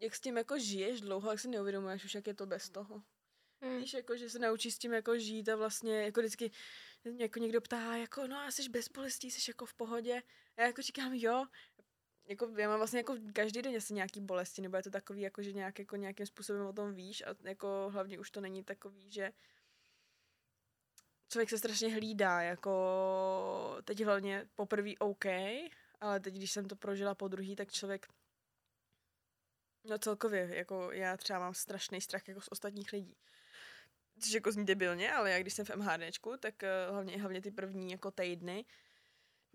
jak 0.00 0.14
s 0.14 0.20
tím 0.20 0.36
jako 0.36 0.58
žiješ 0.58 1.00
dlouho, 1.00 1.30
jak 1.30 1.40
si 1.40 1.48
neuvědomuješ 1.48 2.04
už, 2.04 2.14
jak 2.14 2.26
je 2.26 2.34
to 2.34 2.46
bez 2.46 2.70
toho. 2.70 3.02
Hmm. 3.60 3.78
Víš, 3.78 3.94
jako, 3.94 4.16
že 4.16 4.30
se 4.30 4.38
naučíš 4.38 4.74
s 4.74 4.78
tím 4.78 4.92
jako 4.92 5.18
žít 5.18 5.48
a 5.48 5.56
vlastně 5.56 6.02
jako 6.02 6.20
vždycky 6.20 6.50
jako 7.18 7.38
někdo 7.38 7.60
ptá, 7.60 7.96
jako 7.96 8.26
no 8.26 8.36
a 8.36 8.50
jsi 8.50 8.68
bez 8.68 8.88
bolestí, 8.88 9.30
jsi 9.30 9.50
jako 9.50 9.66
v 9.66 9.74
pohodě. 9.74 10.22
A 10.56 10.60
já 10.60 10.66
jako 10.66 10.82
říkám, 10.82 11.14
jo, 11.14 11.46
jako 12.28 12.52
já 12.58 12.68
mám 12.68 12.78
vlastně 12.78 12.98
jako 12.98 13.16
každý 13.32 13.62
den 13.62 13.76
asi 13.76 13.94
nějaký 13.94 14.20
bolesti, 14.20 14.62
nebo 14.62 14.76
je 14.76 14.82
to 14.82 14.90
takový, 14.90 15.20
jako, 15.20 15.42
že 15.42 15.52
nějak, 15.52 15.78
jako 15.78 15.96
nějakým 15.96 16.26
způsobem 16.26 16.66
o 16.66 16.72
tom 16.72 16.94
víš 16.94 17.22
a 17.22 17.48
jako 17.48 17.88
hlavně 17.92 18.18
už 18.18 18.30
to 18.30 18.40
není 18.40 18.64
takový, 18.64 19.10
že 19.10 19.32
člověk 21.28 21.50
se 21.50 21.58
strašně 21.58 21.94
hlídá, 21.94 22.40
jako 22.40 22.72
teď 23.84 24.04
hlavně 24.04 24.48
poprvé 24.54 24.90
OK, 24.98 25.24
ale 26.00 26.20
teď, 26.20 26.34
když 26.34 26.52
jsem 26.52 26.68
to 26.68 26.76
prožila 26.76 27.14
po 27.14 27.28
druhý, 27.28 27.56
tak 27.56 27.72
člověk 27.72 28.06
No 29.88 29.98
celkově, 29.98 30.50
jako 30.54 30.92
já 30.92 31.16
třeba 31.16 31.38
mám 31.38 31.54
strašný 31.54 32.00
strach 32.00 32.28
jako 32.28 32.40
z 32.40 32.48
ostatních 32.50 32.92
lidí. 32.92 33.16
Což 34.20 34.32
jako 34.32 34.52
zní 34.52 34.64
debilně, 34.64 35.12
ale 35.12 35.30
já 35.30 35.38
když 35.38 35.54
jsem 35.54 35.64
v 35.64 35.76
MHDčku, 35.76 36.36
tak 36.40 36.54
uh, 36.62 36.92
hlavně, 36.92 37.20
hlavně 37.20 37.40
ty 37.40 37.50
první 37.50 37.90
jako 37.90 38.10
týdny, 38.10 38.64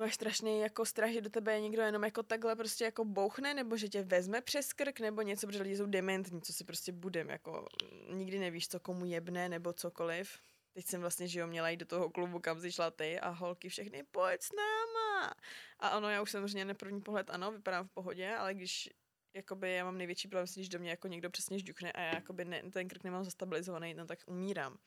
máš 0.01 0.13
strašný 0.13 0.59
jako 0.59 0.85
strach, 0.85 1.11
že 1.11 1.21
do 1.21 1.29
tebe 1.29 1.61
někdo 1.61 1.81
jenom 1.81 2.03
jako 2.03 2.23
takhle 2.23 2.55
prostě 2.55 2.83
jako 2.83 3.05
bouchne, 3.05 3.53
nebo 3.53 3.77
že 3.77 3.89
tě 3.89 4.03
vezme 4.03 4.41
přes 4.41 4.73
krk, 4.73 4.99
nebo 4.99 5.21
něco, 5.21 5.47
protože 5.47 5.63
lidi 5.63 5.77
jsou 5.77 5.85
dementní, 5.85 6.41
co 6.41 6.53
si 6.53 6.63
prostě 6.63 6.91
budem, 6.91 7.29
jako 7.29 7.67
mm, 8.09 8.17
nikdy 8.17 8.39
nevíš, 8.39 8.67
co 8.67 8.79
komu 8.79 9.05
jebne, 9.05 9.49
nebo 9.49 9.73
cokoliv. 9.73 10.39
teď 10.73 10.85
jsem 10.85 11.01
vlastně, 11.01 11.27
že 11.27 11.39
jo, 11.39 11.47
měla 11.47 11.69
jít 11.69 11.77
do 11.77 11.85
toho 11.85 12.09
klubu, 12.09 12.39
kam 12.39 12.61
jsi 12.61 12.71
šla 12.71 12.91
ty 12.91 13.19
a 13.19 13.29
holky 13.29 13.69
všechny, 13.69 14.03
pojď 14.11 14.41
s 14.41 14.49
náma. 14.51 15.33
A 15.79 15.87
ano, 15.87 16.09
já 16.09 16.21
už 16.21 16.31
samozřejmě 16.31 16.65
na 16.65 16.73
první 16.73 17.01
pohled, 17.01 17.29
ano, 17.29 17.51
vypadám 17.51 17.87
v 17.87 17.91
pohodě, 17.91 18.35
ale 18.35 18.53
když 18.53 18.89
jakoby 19.33 19.73
já 19.73 19.85
mám 19.85 19.97
největší 19.97 20.27
problém, 20.27 20.47
když 20.55 20.69
do 20.69 20.79
mě 20.79 20.89
jako 20.89 21.07
někdo 21.07 21.29
přesně 21.29 21.59
žďukne 21.59 21.91
a 21.91 22.01
já 22.01 22.15
jakoby 22.15 22.45
ne, 22.45 22.63
ten 22.71 22.87
krk 22.87 23.03
nemám 23.03 23.23
zastabilizovaný, 23.23 23.93
no 23.93 24.05
tak 24.05 24.19
umírám. 24.25 24.77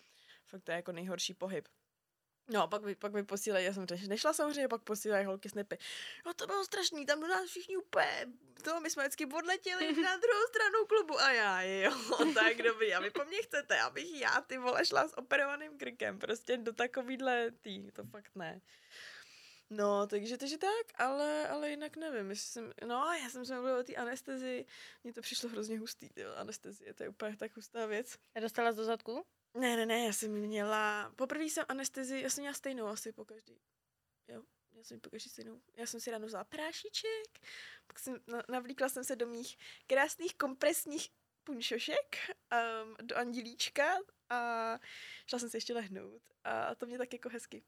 Fakt 0.46 0.62
to 0.62 0.70
je 0.70 0.76
jako 0.76 0.92
nejhorší 0.92 1.34
pohyb. 1.34 1.68
No 2.48 2.62
a 2.62 2.66
pak 2.66 2.82
by, 2.82 2.94
pak 2.94 3.12
by 3.12 3.22
posílají, 3.22 3.66
já 3.66 3.72
jsem 3.72 3.86
řeš, 3.86 4.08
nešla 4.08 4.32
samozřejmě, 4.32 4.68
pak 4.68 4.82
posílají 4.82 5.26
holky 5.26 5.48
snipy. 5.48 5.78
No 6.26 6.34
to 6.34 6.46
bylo 6.46 6.64
strašný, 6.64 7.06
tam 7.06 7.20
do 7.20 7.28
nás 7.28 7.44
všichni 7.50 7.76
úplně, 7.76 8.26
to 8.64 8.80
my 8.80 8.90
jsme 8.90 9.02
vždycky 9.02 9.26
odletěli 9.26 10.02
na 10.02 10.16
druhou 10.16 10.46
stranu 10.48 10.86
klubu 10.88 11.20
a 11.20 11.32
já, 11.32 11.62
jo, 11.62 11.92
tak 12.34 12.62
dobrý, 12.62 12.94
a 12.94 13.00
vy 13.00 13.10
po 13.10 13.24
mně 13.24 13.42
chcete, 13.42 13.80
abych 13.80 14.20
já 14.20 14.40
ty 14.40 14.58
vole 14.58 14.86
šla 14.86 15.08
s 15.08 15.18
operovaným 15.18 15.78
krkem, 15.78 16.18
prostě 16.18 16.56
do 16.56 16.72
takovýhle 16.72 17.50
tý, 17.50 17.90
to 17.92 18.04
fakt 18.04 18.34
ne. 18.34 18.60
No, 19.76 20.06
takže, 20.06 20.38
takže 20.38 20.58
tak, 20.58 20.86
ale, 20.94 21.48
ale 21.48 21.70
jinak 21.70 21.96
nevím, 21.96 22.36
jsem, 22.36 22.72
no, 22.86 23.12
já 23.22 23.30
jsem 23.30 23.44
se 23.44 23.54
mluvila 23.54 23.78
o 23.78 23.82
té 23.82 23.94
anestezi, 23.94 24.66
mně 25.04 25.12
to 25.12 25.20
přišlo 25.20 25.48
hrozně 25.48 25.78
hustý, 25.78 26.08
jo, 26.16 26.34
anestezie, 26.36 26.94
to 26.94 27.02
je 27.02 27.08
úplně 27.08 27.36
tak 27.36 27.56
hustá 27.56 27.86
věc. 27.86 28.18
A 28.34 28.40
dostala 28.40 28.72
do 28.72 28.84
zadku? 28.84 29.26
Ne, 29.54 29.76
ne, 29.76 29.86
ne, 29.86 30.04
já 30.06 30.12
jsem 30.12 30.32
měla, 30.32 31.12
poprvé 31.16 31.44
jsem 31.44 31.64
anestezi, 31.68 32.20
já 32.20 32.30
jsem 32.30 32.42
měla 32.42 32.54
stejnou 32.54 32.86
asi 32.86 33.12
po 33.12 33.24
každý. 33.24 33.60
Jo, 34.28 34.42
já 34.72 34.84
jsem 34.84 35.00
po 35.00 35.10
každý 35.10 35.30
stejnou. 35.30 35.60
Já 35.76 35.86
jsem 35.86 36.00
si 36.00 36.10
ráno 36.10 36.26
vzala 36.26 36.44
prášíček, 36.44 37.40
pak 37.86 37.98
jsem, 37.98 38.16
navlíkla 38.48 38.88
jsem 38.88 39.04
se 39.04 39.16
do 39.16 39.26
mých 39.26 39.56
krásných 39.86 40.34
kompresních 40.34 41.08
punšošek 41.44 42.16
um, 42.52 42.96
do 43.06 43.16
andilíčka 43.16 43.96
a 44.30 44.78
šla 45.26 45.38
jsem 45.38 45.50
si 45.50 45.56
ještě 45.56 45.74
lehnout 45.74 46.22
a 46.44 46.74
to 46.74 46.86
mě 46.86 46.98
tak 46.98 47.12
jako 47.12 47.28
hezky. 47.28 47.62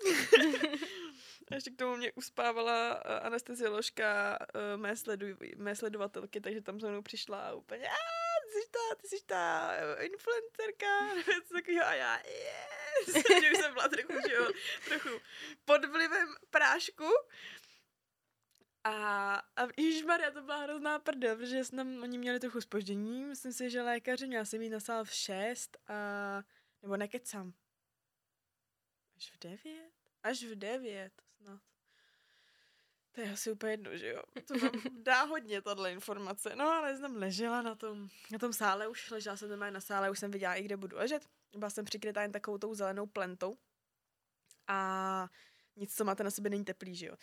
a 1.50 1.54
ještě 1.54 1.70
k 1.70 1.76
tomu 1.76 1.96
mě 1.96 2.12
uspávala 2.12 2.92
anestezioložka 2.92 4.38
uh, 4.54 4.80
mé, 4.80 4.96
sledu, 4.96 5.26
mé 5.56 5.76
sledovatelky, 5.76 6.40
takže 6.40 6.60
tam 6.60 6.80
se 6.80 6.90
mnou 6.90 7.02
přišla 7.02 7.38
a 7.40 7.54
úplně 7.54 7.88
ty 8.44 8.60
jsi 8.60 8.68
ta, 8.70 8.94
ty 8.94 9.08
jsi 9.08 9.24
ta 9.26 9.72
influencerka, 10.00 11.14
nebo 11.14 11.32
něco 11.32 11.54
takového 11.54 11.86
a 11.86 11.94
já, 11.94 12.16
yes, 12.16 13.14
že 13.42 13.50
už 13.52 13.58
jsem 13.58 13.74
byla 13.74 13.88
trochu, 13.88 14.12
že 14.28 14.34
jo, 14.34 14.48
trochu 14.88 15.20
pod 15.64 15.84
vlivem 15.84 16.28
prášku. 16.50 17.04
A, 18.84 19.34
a 19.56 19.66
Maria, 20.06 20.30
to 20.30 20.42
byla 20.42 20.62
hrozná 20.62 20.98
prdel, 20.98 21.36
protože 21.36 21.64
jsme 21.64 21.82
oni 22.02 22.18
měli 22.18 22.40
trochu 22.40 22.60
spoždění, 22.60 23.24
myslím 23.24 23.52
si, 23.52 23.70
že 23.70 23.82
lékaři, 23.82 24.26
měla 24.26 24.44
jsem 24.44 24.62
jít 24.62 24.70
na 24.70 25.04
v 25.04 25.12
6 25.12 25.76
a, 25.88 25.94
nebo 26.82 26.96
nekecám. 26.96 27.52
Až 29.24 29.32
v 29.32 29.38
9? 29.38 29.90
Až 30.22 30.44
v 30.44 30.54
9 30.54 31.12
snad. 31.36 31.60
To 33.12 33.20
je 33.20 33.32
asi 33.32 33.52
úplně 33.52 33.72
jedno, 33.72 33.96
že 33.96 34.08
jo. 34.08 34.22
To 34.44 34.58
vám 34.58 34.70
dá 35.02 35.22
hodně, 35.22 35.62
tahle 35.62 35.92
informace. 35.92 36.56
No, 36.56 36.64
ale 36.64 36.96
jsem 36.96 37.16
ležela 37.16 37.62
na 37.62 37.74
tom, 37.74 38.08
na 38.30 38.38
tom 38.38 38.52
sále, 38.52 38.88
už 38.88 39.10
ležela 39.10 39.36
jsem 39.36 39.48
tam 39.48 39.72
na 39.72 39.80
sále, 39.80 40.10
už 40.10 40.18
jsem 40.18 40.30
viděla 40.30 40.54
i 40.54 40.62
kde 40.62 40.76
budu 40.76 40.96
ležet. 40.96 41.28
Byla 41.56 41.70
jsem 41.70 41.84
přikrytá 41.84 42.22
jen 42.22 42.32
takovou 42.32 42.58
tou 42.58 42.74
zelenou 42.74 43.06
plentou. 43.06 43.56
A 44.66 45.28
nic, 45.76 45.96
co 45.96 46.04
máte 46.04 46.24
na 46.24 46.30
sobě, 46.30 46.50
není 46.50 46.64
teplý, 46.64 46.96
že 46.96 47.06
jo. 47.06 47.16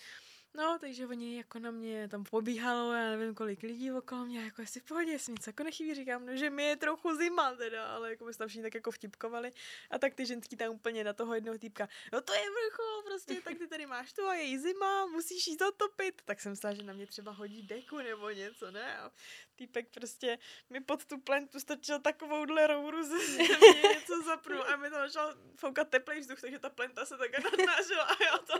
No, 0.53 0.77
takže 0.79 1.07
oni 1.07 1.37
jako 1.37 1.59
na 1.59 1.71
mě 1.71 2.07
tam 2.07 2.23
pobíhalo, 2.23 2.93
já 2.93 3.09
nevím 3.09 3.35
kolik 3.35 3.63
lidí 3.63 3.91
okolo 3.91 4.25
mě, 4.25 4.43
jako 4.43 4.61
jestli 4.61 4.79
v 4.79 4.83
pohodě, 4.83 5.11
jestli 5.11 5.33
nic 5.33 5.47
jako 5.47 5.63
nechybí, 5.63 5.95
říkám, 5.95 6.25
no, 6.25 6.35
že 6.35 6.49
mi 6.49 6.63
je 6.63 6.75
trochu 6.75 7.15
zima 7.15 7.55
teda, 7.55 7.85
ale 7.87 8.09
jako 8.09 8.25
my 8.25 8.33
jsme 8.33 8.37
tam 8.37 8.47
všichni 8.47 8.63
tak 8.63 8.75
jako 8.75 8.91
vtipkovali. 8.91 9.51
A 9.89 9.99
tak 9.99 10.13
ty 10.13 10.25
ženský 10.25 10.55
tam 10.55 10.69
úplně 10.69 11.03
na 11.03 11.13
toho 11.13 11.35
jednoho 11.35 11.57
týpka, 11.57 11.89
no 12.13 12.21
to 12.21 12.33
je 12.33 12.41
vrchol 12.41 13.01
prostě, 13.05 13.41
tak 13.41 13.57
ty 13.57 13.67
tady 13.67 13.85
máš 13.85 14.13
tu 14.13 14.25
a 14.25 14.33
je 14.33 14.59
zima, 14.59 15.05
musíš 15.05 15.47
jí 15.47 15.55
zatopit, 15.55 16.21
tak 16.25 16.41
jsem 16.41 16.51
myslela, 16.51 16.75
že 16.75 16.83
na 16.83 16.93
mě 16.93 17.07
třeba 17.07 17.31
hodí 17.31 17.63
deku 17.63 17.97
nebo 17.97 18.29
něco, 18.29 18.71
ne, 18.71 18.97
a 18.97 19.11
týpek 19.55 19.89
prostě 19.93 20.37
mi 20.69 20.81
pod 20.81 21.05
tu 21.05 21.17
plentu 21.17 21.59
strčil 21.59 21.99
takovouhle 21.99 22.67
rouru 22.67 23.03
ze 23.03 23.19
země, 23.19 23.81
něco 23.93 24.21
zapnul 24.25 24.63
a 24.63 24.75
mi 24.75 24.89
to 24.89 24.95
začal 24.95 25.35
foukat 25.55 25.89
teplý 25.89 26.19
vzduch, 26.19 26.41
takže 26.41 26.59
ta 26.59 26.69
plenta 26.69 27.05
se 27.05 27.17
tak 27.17 27.31
nadnážela 27.43 28.03
a 28.03 28.23
já 28.23 28.37
to 28.37 28.53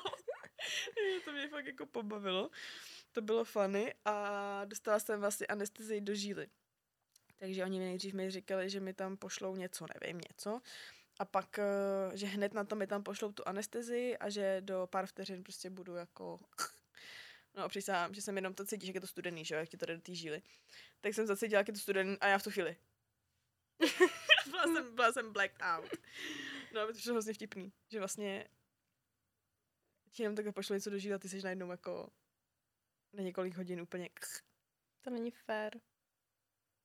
to 1.26 1.32
mě 1.32 1.48
fakt 1.48 1.66
jako 1.66 1.81
pobavilo. 1.86 2.50
To 3.12 3.22
bylo 3.22 3.46
funny 3.46 3.94
a 4.06 4.66
dostala 4.66 5.00
jsem 5.00 5.20
vlastně 5.20 5.48
anestezii 5.48 6.02
do 6.02 6.16
žíly. 6.16 6.48
Takže 7.38 7.64
oni 7.64 7.80
nejdřív 7.80 8.14
mi 8.14 8.32
říkali, 8.32 8.70
že 8.70 8.80
mi 8.80 8.94
tam 8.94 9.18
pošlou 9.18 9.56
něco, 9.56 9.86
nevím, 9.94 10.22
něco. 10.30 10.62
A 11.20 11.26
pak, 11.26 11.60
eh, 11.60 12.18
že 12.18 12.26
hned 12.26 12.54
na 12.54 12.64
to 12.64 12.76
mi 12.76 12.88
tam 12.88 13.04
pošlou 13.04 13.32
tu 13.32 13.48
anestezii 13.48 14.18
a 14.18 14.30
že 14.30 14.62
do 14.62 14.88
pár 14.92 15.06
vteřin 15.06 15.44
prostě 15.44 15.70
budu 15.70 15.96
jako... 15.96 16.40
No 17.56 17.70
přísahám, 17.70 18.14
že 18.14 18.22
jsem 18.22 18.36
jenom 18.36 18.54
to 18.54 18.66
cítíš, 18.66 18.88
jak 18.88 18.96
je 18.96 19.02
to 19.02 19.08
studený, 19.08 19.46
že 19.46 19.56
jo, 19.56 19.60
jak 19.60 19.70
ti 19.70 19.78
to 19.78 19.86
jde 19.86 19.96
do 19.96 20.02
té 20.02 20.16
žíly. 20.16 20.42
Tak 21.02 21.14
jsem 21.14 21.28
zacítila, 21.28 21.60
jak 21.60 21.68
je 21.68 21.74
to 21.74 21.80
studený 21.80 22.18
a 22.20 22.28
já 22.28 22.38
v 22.38 22.44
tu 22.44 22.52
chvíli. 22.52 22.76
byla, 24.52 24.64
jsem, 24.64 24.96
byla 24.96 25.12
jsem 25.12 25.34
blacked 25.34 25.62
out. 25.62 25.90
No 26.74 26.88
to 26.88 26.94
přišlo 26.94 27.12
hrozně 27.12 27.34
vtipný, 27.34 27.74
že 27.92 28.00
vlastně 28.00 28.48
ti 30.12 30.24
jenom 30.24 30.36
takhle 30.36 30.54
pošlo 30.54 30.74
něco 30.76 30.90
do 30.90 30.98
a 31.16 31.18
ty 31.18 31.30
jsi 31.30 31.42
najednou 31.42 31.72
jako 31.72 32.10
na 33.14 33.24
několik 33.24 33.58
hodin 33.58 33.82
úplně 33.82 34.10
To 35.02 35.10
není 35.10 35.32
fér. 35.32 35.80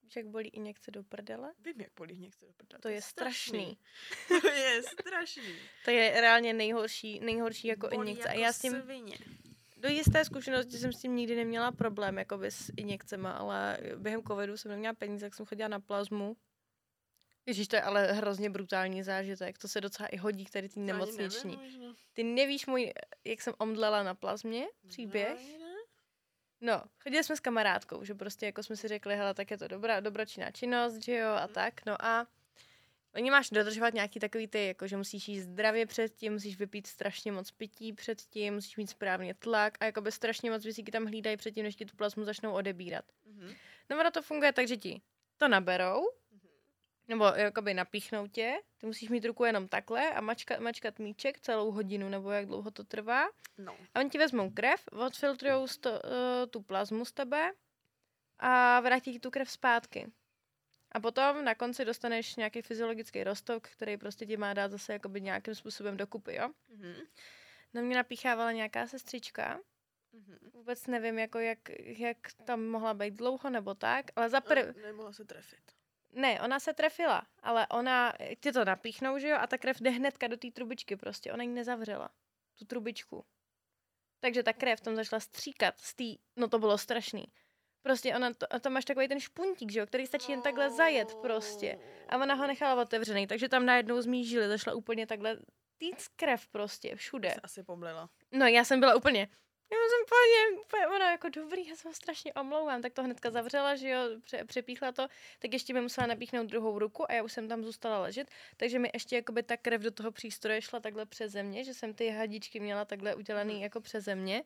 Víš, 0.03 0.17
jak 0.17 0.27
bolí 0.27 0.49
injekce 0.49 0.91
do 0.91 1.03
prdele? 1.03 1.55
Vím, 1.65 1.81
jak 1.81 1.91
bolí 1.97 2.15
injekce 2.15 2.47
do 2.47 2.53
prdele. 2.53 2.81
To 2.81 2.89
je 2.89 3.03
strašný. 3.03 3.79
to 4.41 4.49
je 4.49 4.83
strašný. 4.83 5.55
to 5.85 5.91
je 5.91 6.21
reálně 6.21 6.53
nejhorší, 6.53 7.21
nejhorší 7.21 7.69
jako 7.69 7.89
bolí 7.89 8.11
injekce. 8.11 8.29
Jako 8.29 8.39
a 8.39 8.43
já 8.43 8.53
s 8.53 8.61
tím, 8.61 8.83
svině. 8.83 9.19
do 9.77 9.89
jisté 9.89 10.25
zkušenosti 10.25 10.79
jsem 10.79 10.93
s 10.93 11.01
tím 11.01 11.17
nikdy 11.17 11.37
neměla 11.37 11.73
problém, 11.73 12.19
jako 12.19 12.39
s 12.43 12.73
injekcemi, 12.77 13.29
ale 13.29 13.79
během 13.97 14.23
covidu 14.23 14.57
jsem 14.57 14.71
neměla 14.71 14.95
peníze, 14.95 15.27
tak 15.27 15.35
jsem 15.35 15.47
chodila 15.47 15.69
na 15.69 15.81
plazmu 15.81 16.37
Ježíš, 17.47 17.69
to 17.69 17.77
je 17.77 17.83
ale 17.83 18.13
hrozně 18.13 18.51
brutální 18.51 19.03
zážitek. 19.03 19.59
To 19.59 19.69
se 19.69 19.81
docela 19.81 20.07
i 20.07 20.17
hodí 20.17 20.45
k 20.45 20.51
tady 20.51 20.69
tý 20.69 20.81
nemocniční. 20.81 21.59
Ty 22.13 22.25
nevíš 22.25 22.67
můj, 22.67 22.93
jak 23.25 23.43
jsem 23.43 23.55
omdlela 23.59 24.03
na 24.03 24.15
plazmě, 24.15 24.67
příběh? 24.89 25.39
No, 26.61 26.83
chodili 27.03 27.25
jsme 27.25 27.37
s 27.37 27.41
kamarádkou, 27.41 28.05
že 28.05 28.15
prostě 28.15 28.47
jako 28.47 28.63
jsme 28.63 28.77
si 28.77 28.89
řekli, 28.89 29.17
hele, 29.17 29.35
tak 29.35 29.51
je 29.51 29.59
to 29.59 29.69
dobrá, 29.69 30.01
dobročinná 30.01 30.51
činnost, 30.51 30.97
že 30.97 31.17
jo, 31.17 31.29
a 31.29 31.45
mhm. 31.45 31.55
tak. 31.55 31.87
No 31.87 32.05
a 32.05 32.27
oni 33.15 33.31
máš 33.31 33.51
dodržovat 33.51 33.95
nějaký 33.95 34.21
takový 34.21 34.49
ty, 34.49 34.67
jako 34.67 34.87
že 34.87 34.97
musíš 34.97 35.29
jíst 35.29 35.43
zdravě 35.43 35.87
předtím, 35.87 36.33
musíš 36.33 36.59
vypít 36.59 36.87
strašně 36.87 37.33
moc 37.33 37.51
pití 37.51 37.93
předtím, 37.93 38.55
musíš 38.55 38.77
mít 38.77 38.91
správně 38.91 39.35
tlak 39.35 39.79
a 39.81 39.85
jako 39.85 40.01
by 40.01 40.13
strašně 40.13 40.51
moc 40.51 40.65
věcí 40.65 40.85
tam 40.85 41.05
hlídají 41.05 41.37
předtím, 41.37 41.65
než 41.65 41.77
ti 41.77 41.87
tu 41.87 41.97
plazmu 41.97 42.25
začnou 42.25 42.53
odebírat. 42.53 43.05
Mm-hmm. 43.05 43.57
No 43.91 44.01
ono 44.01 44.11
to 44.11 44.23
funguje 44.23 44.53
tak, 44.53 44.69
že 44.69 44.77
ti 44.77 45.01
to 45.37 45.49
naberou, 45.49 46.09
nebo 47.09 47.25
jakoby 47.25 47.75
napíchnout 47.75 48.33
tě, 48.33 48.61
ty 48.79 48.87
musíš 48.87 49.09
mít 49.09 49.25
ruku 49.25 49.45
jenom 49.45 49.69
takhle 49.69 50.15
a 50.15 50.21
mačkat, 50.21 50.61
mačkat 50.61 50.99
míček 50.99 51.41
celou 51.41 51.71
hodinu, 51.71 52.09
nebo 52.09 52.31
jak 52.31 52.47
dlouho 52.47 52.71
to 52.71 52.85
trvá. 52.85 53.29
No. 53.59 53.77
A 53.95 54.01
oni 54.01 54.11
ti 54.11 54.19
vezmou 54.19 54.51
krev, 54.51 54.85
odfiltrujou 54.93 55.67
sto, 55.67 55.91
uh, 55.91 55.99
tu 56.51 56.63
plazmu 56.63 57.05
z 57.05 57.13
tebe 57.13 57.53
a 58.39 58.81
vrátí 58.81 59.13
ti 59.13 59.21
tu 59.21 59.31
krev 59.31 59.51
zpátky. 59.51 60.13
A 60.93 61.01
potom 61.01 61.45
na 61.45 61.55
konci 61.55 61.85
dostaneš 61.85 62.37
nějaký 62.37 62.63
fyziologický 62.63 63.25
rostok, 63.25 63.69
který 63.69 63.97
prostě 63.97 64.27
ti 64.27 64.37
má 64.37 64.55
dát 64.55 64.71
zase 64.71 64.93
jakoby 64.93 65.21
nějakým 65.21 65.55
způsobem 65.55 65.97
dokupy, 65.97 66.35
jo? 66.35 66.49
Mm-hmm. 66.49 67.07
No 67.75 67.83
mě 67.83 67.97
napíchávala 67.97 68.53
nějaká 68.53 68.87
sestřička, 68.87 69.61
Mm-hmm. 70.17 70.51
Vůbec 70.53 70.87
nevím, 70.87 71.19
jako 71.19 71.39
jak, 71.39 71.59
jak 71.81 72.17
tam 72.45 72.65
mohla 72.65 72.95
být 72.95 73.15
dlouho 73.15 73.51
nebo 73.51 73.75
tak, 73.75 74.07
ale 74.17 74.31
za 74.31 74.41
prv... 74.41 74.77
Ne, 74.77 74.83
nemohla 74.83 75.13
se 75.13 75.25
trefit. 75.25 75.76
Ne, 76.17 76.41
ona 76.41 76.61
se 76.61 76.75
trefila, 76.75 77.23
ale 77.43 77.67
ona, 77.67 78.13
ti 78.41 78.53
to 78.53 78.65
napíchnou, 78.65 79.19
že 79.19 79.29
jo, 79.29 79.37
a 79.41 79.47
ta 79.47 79.59
krev 79.59 79.81
jde 79.81 79.91
hnedka 79.91 80.27
do 80.29 80.37
té 80.37 80.51
trubičky 80.51 80.97
prostě, 80.97 81.33
ona 81.33 81.43
ji 81.43 81.49
nezavřela, 81.49 82.11
tu 82.59 82.65
trubičku. 82.65 83.25
Takže 84.21 84.43
ta 84.43 84.53
krev 84.53 84.81
tam 84.81 84.97
začala 84.97 85.21
stříkat 85.21 85.81
z 85.81 85.95
té, 85.95 86.05
no 86.37 86.49
to 86.49 86.59
bylo 86.59 86.79
strašný. 86.79 87.25
Prostě 87.83 88.17
ona, 88.17 88.35
to, 88.35 88.47
tam 88.61 88.73
máš 88.73 88.85
takový 88.85 89.09
ten 89.09 89.21
špuntík, 89.21 89.73
že 89.73 89.81
jo, 89.81 89.87
který 89.87 90.07
stačí 90.07 90.33
jen 90.33 90.43
takhle 90.43 90.71
zajet 90.71 91.15
prostě. 91.15 91.79
A 92.09 92.17
ona 92.17 92.35
ho 92.35 92.47
nechala 92.47 92.83
otevřený, 92.83 93.27
takže 93.27 93.49
tam 93.49 93.67
najednou 93.67 94.01
zmížili, 94.01 94.49
zašla 94.49 94.75
úplně 94.75 95.07
takhle 95.07 95.39
týc 95.77 96.09
krev 96.09 96.49
prostě, 96.49 96.97
všude. 96.97 97.31
Se 97.31 97.41
asi 97.41 97.63
pomlela. 97.63 98.11
No 98.33 98.47
já 98.47 98.65
jsem 98.65 98.81
byla 98.81 98.95
úplně, 98.95 99.29
já 99.71 99.77
jsem 99.77 100.03
úplně, 100.03 100.61
úplně, 100.61 100.87
ona 100.87 101.11
jako 101.11 101.29
dobrý, 101.29 101.69
já 101.69 101.77
se 101.77 101.95
strašně 101.95 102.33
omlouvám, 102.33 102.83
tak 102.83 102.93
to 102.93 103.03
hnedka 103.03 103.31
zavřela, 103.31 103.77
že 103.77 103.89
jo, 103.89 104.01
pře, 104.25 104.45
přepíchla 104.45 104.93
to, 104.93 105.09
tak 105.39 105.53
ještě 105.53 105.75
mi 105.75 105.81
musela 105.81 106.07
napíchnout 106.07 106.47
druhou 106.47 106.79
ruku 106.79 107.11
a 107.11 107.15
já 107.15 107.23
už 107.23 107.33
jsem 107.33 107.49
tam 107.49 107.65
zůstala 107.65 107.99
ležet, 107.99 108.31
takže 108.57 108.79
mi 108.79 108.91
ještě 108.95 109.17
jakoby 109.17 109.43
ta 109.43 109.57
krev 109.57 109.83
do 109.83 109.91
toho 109.91 110.13
přístroje 110.13 110.63
šla 110.63 110.81
takhle 110.81 111.07
přes 111.07 111.33
země, 111.33 111.65
že 111.65 111.75
jsem 111.75 111.95
ty 111.95 112.09
hadičky 112.09 112.61
měla 112.61 112.85
takhle 112.85 113.15
udělaný 113.15 113.55
hmm. 113.55 113.63
jako 113.63 113.81
přes 113.81 114.05
země. 114.05 114.45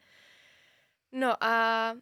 No 1.12 1.44
a 1.44 1.94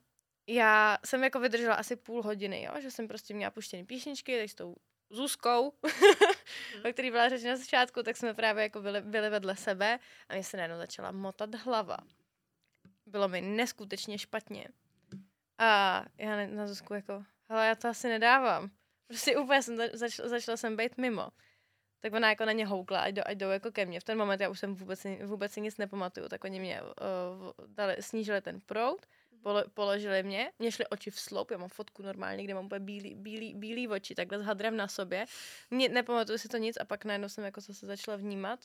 já 0.47 0.99
jsem 1.05 1.25
jako 1.25 1.41
vydržela 1.41 1.75
asi 1.75 1.97
půl 1.97 2.23
hodiny, 2.23 2.63
jo, 2.63 2.81
že 2.81 2.91
jsem 2.91 3.09
prostě 3.09 3.35
měla 3.35 3.51
puštěný 3.51 3.87
píšničky, 3.87 4.39
tak 4.39 4.51
s 4.51 4.55
tou 4.55 4.77
Zuzkou, 5.11 5.73
o 6.85 6.93
který 6.93 7.11
byla 7.11 7.29
řeč 7.29 7.43
na 7.43 7.57
začátku, 7.57 8.03
tak 8.03 8.17
jsme 8.17 8.35
právě 8.35 8.63
jako 8.63 8.81
byli, 8.81 9.01
byli 9.01 9.31
vedle 9.31 9.57
sebe 9.57 9.99
a 10.29 10.35
mě 10.35 10.45
se 10.45 10.57
najednou 10.57 10.79
začala 10.79 11.13
motat 11.13 11.55
hlava. 11.55 11.97
Bylo 13.09 13.29
mi 13.29 13.41
neskutečně 13.41 14.19
špatně. 14.19 14.69
A 15.59 16.05
já 16.19 16.47
na, 16.47 16.67
Zuzku 16.67 16.95
jako, 16.95 17.25
hele, 17.49 17.67
já 17.67 17.75
to 17.75 17.89
asi 17.89 18.09
nedávám. 18.09 18.71
Prostě 19.07 19.37
úplně 19.37 19.63
jsem 19.63 19.77
zač, 19.93 20.17
začala 20.17 20.57
jsem 20.57 20.77
být 20.77 20.99
mimo. 20.99 21.29
Tak 22.01 22.13
ona 22.13 22.29
jako 22.29 22.45
na 22.45 22.53
ně 22.53 22.67
houkla, 22.67 23.01
ať, 23.01 23.15
do, 23.15 23.23
ať 23.27 23.37
jdou 23.37 23.49
jako 23.49 23.71
ke 23.71 23.87
mně. 23.87 24.01
V 24.01 24.05
ten 24.05 24.19
moment 24.19 24.41
já 24.41 24.49
už 24.49 24.59
jsem 24.59 24.75
vůbec, 24.75 25.07
vůbec 25.25 25.57
nic 25.57 25.77
nepamatuju, 25.77 26.29
tak 26.29 26.45
oni 26.45 26.61
mě 26.61 26.83
uh, 26.83 26.89
dali, 27.67 27.97
snížili 28.01 28.41
ten 28.41 28.61
prout 28.61 29.07
polo, 29.43 29.65
položili 29.75 30.23
mě, 30.23 30.53
mě 30.59 30.73
šly 30.73 30.87
oči 30.87 31.11
v 31.11 31.21
sloup, 31.21 31.51
já 31.51 31.59
mám 31.59 31.69
fotku 31.69 32.03
normálně, 32.03 32.45
kde 32.45 32.55
mám 32.55 32.67
úplně 32.67 32.81
bílý, 32.81 33.15
bílý, 33.15 33.55
bílý 33.55 33.89
oči, 33.89 34.15
takhle 34.15 34.39
s 34.39 34.43
hadrem 34.43 34.77
na 34.77 34.89
sobě. 34.89 35.27
Mě, 35.71 35.89
nepamatuju 35.89 36.39
si 36.39 36.49
to 36.49 36.57
nic 36.57 36.77
a 36.81 36.85
pak 36.85 37.05
najednou 37.05 37.29
jsem 37.29 37.45
jako 37.45 37.61
se 37.61 37.87
začala 37.87 38.17
vnímat. 38.17 38.61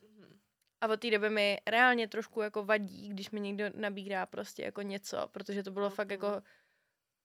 A 0.84 0.88
od 0.88 1.00
té 1.00 1.12
doby 1.12 1.30
mi 1.30 1.58
reálně 1.68 2.08
trošku 2.08 2.42
jako 2.42 2.66
vadí, 2.66 3.10
když 3.10 3.30
mi 3.30 3.40
někdo 3.40 3.66
nabírá 3.76 4.26
prostě 4.26 4.64
jako 4.64 4.82
něco, 4.82 5.28
protože 5.32 5.64
to 5.64 5.72
bylo 5.72 5.90
fakt 5.90 6.12
jako 6.12 6.42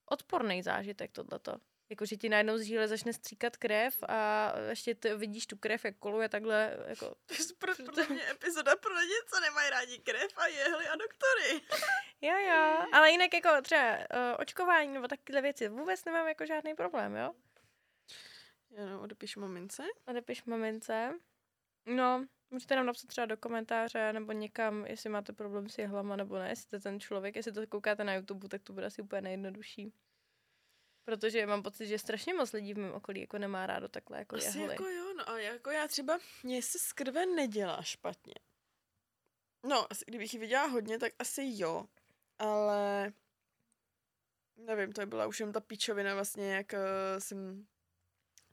odporný 0.05 0.63
zážitek 0.63 1.11
tohleto. 1.11 1.55
Jako, 1.89 2.05
že 2.05 2.17
ti 2.17 2.29
najednou 2.29 2.57
z 2.57 2.61
žíle 2.61 2.87
začne 2.87 3.13
stříkat 3.13 3.57
krev 3.57 4.03
a 4.07 4.53
ještě 4.69 4.95
ty 4.95 5.15
vidíš 5.15 5.47
tu 5.47 5.57
krev, 5.57 5.85
jak 5.85 5.97
koluje 5.97 6.29
takhle. 6.29 6.77
Jako... 6.87 7.05
To 7.25 7.33
je 7.33 7.39
pro, 7.57 7.75
pro 7.75 8.13
mě 8.13 8.31
epizoda 8.31 8.75
pro 8.75 8.93
lidi, 8.93 9.13
co 9.27 9.39
nemají 9.39 9.69
rádi 9.69 9.99
krev 9.99 10.37
a 10.37 10.47
jehly 10.47 10.87
a 10.87 10.95
doktory. 10.95 11.61
jo, 12.21 12.37
jo. 12.37 12.85
Ale 12.93 13.11
jinak 13.11 13.33
jako 13.33 13.49
třeba 13.61 13.97
uh, 13.97 14.01
očkování 14.39 14.93
nebo 14.93 15.07
takové 15.07 15.41
věci 15.41 15.69
vůbec 15.69 16.05
nemám 16.05 16.27
jako 16.27 16.45
žádný 16.45 16.75
problém, 16.75 17.15
jo? 17.15 17.33
no, 18.85 19.01
odepiš 19.01 19.35
mamince. 19.35 19.83
Odepiš 20.07 20.43
mamince. 20.43 21.13
No, 21.85 22.25
můžete 22.51 22.75
nám 22.75 22.85
napsat 22.85 23.07
třeba 23.07 23.25
do 23.25 23.37
komentáře 23.37 24.13
nebo 24.13 24.31
někam, 24.31 24.85
jestli 24.85 25.09
máte 25.09 25.33
problém 25.33 25.69
s 25.69 25.77
jehlama 25.77 26.15
nebo 26.15 26.39
ne, 26.39 26.49
jestli 26.49 26.69
to 26.69 26.79
ten 26.79 26.99
člověk, 26.99 27.35
jestli 27.35 27.51
to 27.51 27.67
koukáte 27.67 28.03
na 28.03 28.13
YouTube, 28.13 28.47
tak 28.47 28.63
to 28.63 28.73
bude 28.73 28.85
asi 28.85 29.01
úplně 29.01 29.21
nejjednodušší. 29.21 29.93
Protože 31.03 31.45
mám 31.45 31.63
pocit, 31.63 31.87
že 31.87 31.99
strašně 31.99 32.33
moc 32.33 32.53
lidí 32.53 32.73
v 32.73 32.77
mém 32.77 32.93
okolí 32.93 33.21
jako 33.21 33.37
nemá 33.37 33.67
rádo 33.67 33.87
takhle 33.87 34.17
jako 34.17 34.35
Asi 34.35 34.45
jehly. 34.45 34.73
jako 34.73 34.87
jo, 34.87 35.13
no 35.17 35.29
a 35.29 35.39
jako 35.39 35.69
já 35.69 35.87
třeba, 35.87 36.19
mě 36.43 36.61
se 36.61 36.79
z 36.79 36.93
krve 36.93 37.25
nedělá 37.25 37.81
špatně. 37.81 38.33
No, 39.65 39.91
asi 39.91 40.05
kdybych 40.07 40.33
ji 40.33 40.39
viděla 40.39 40.65
hodně, 40.65 40.99
tak 40.99 41.13
asi 41.19 41.41
jo. 41.45 41.85
Ale 42.39 43.13
nevím, 44.57 44.91
to 44.91 45.05
byla 45.05 45.27
už 45.27 45.39
jen 45.39 45.51
ta 45.51 45.59
píčovina 45.59 46.15
vlastně, 46.15 46.55
jak 46.55 46.73
uh, 46.73 47.19
jsem 47.19 47.67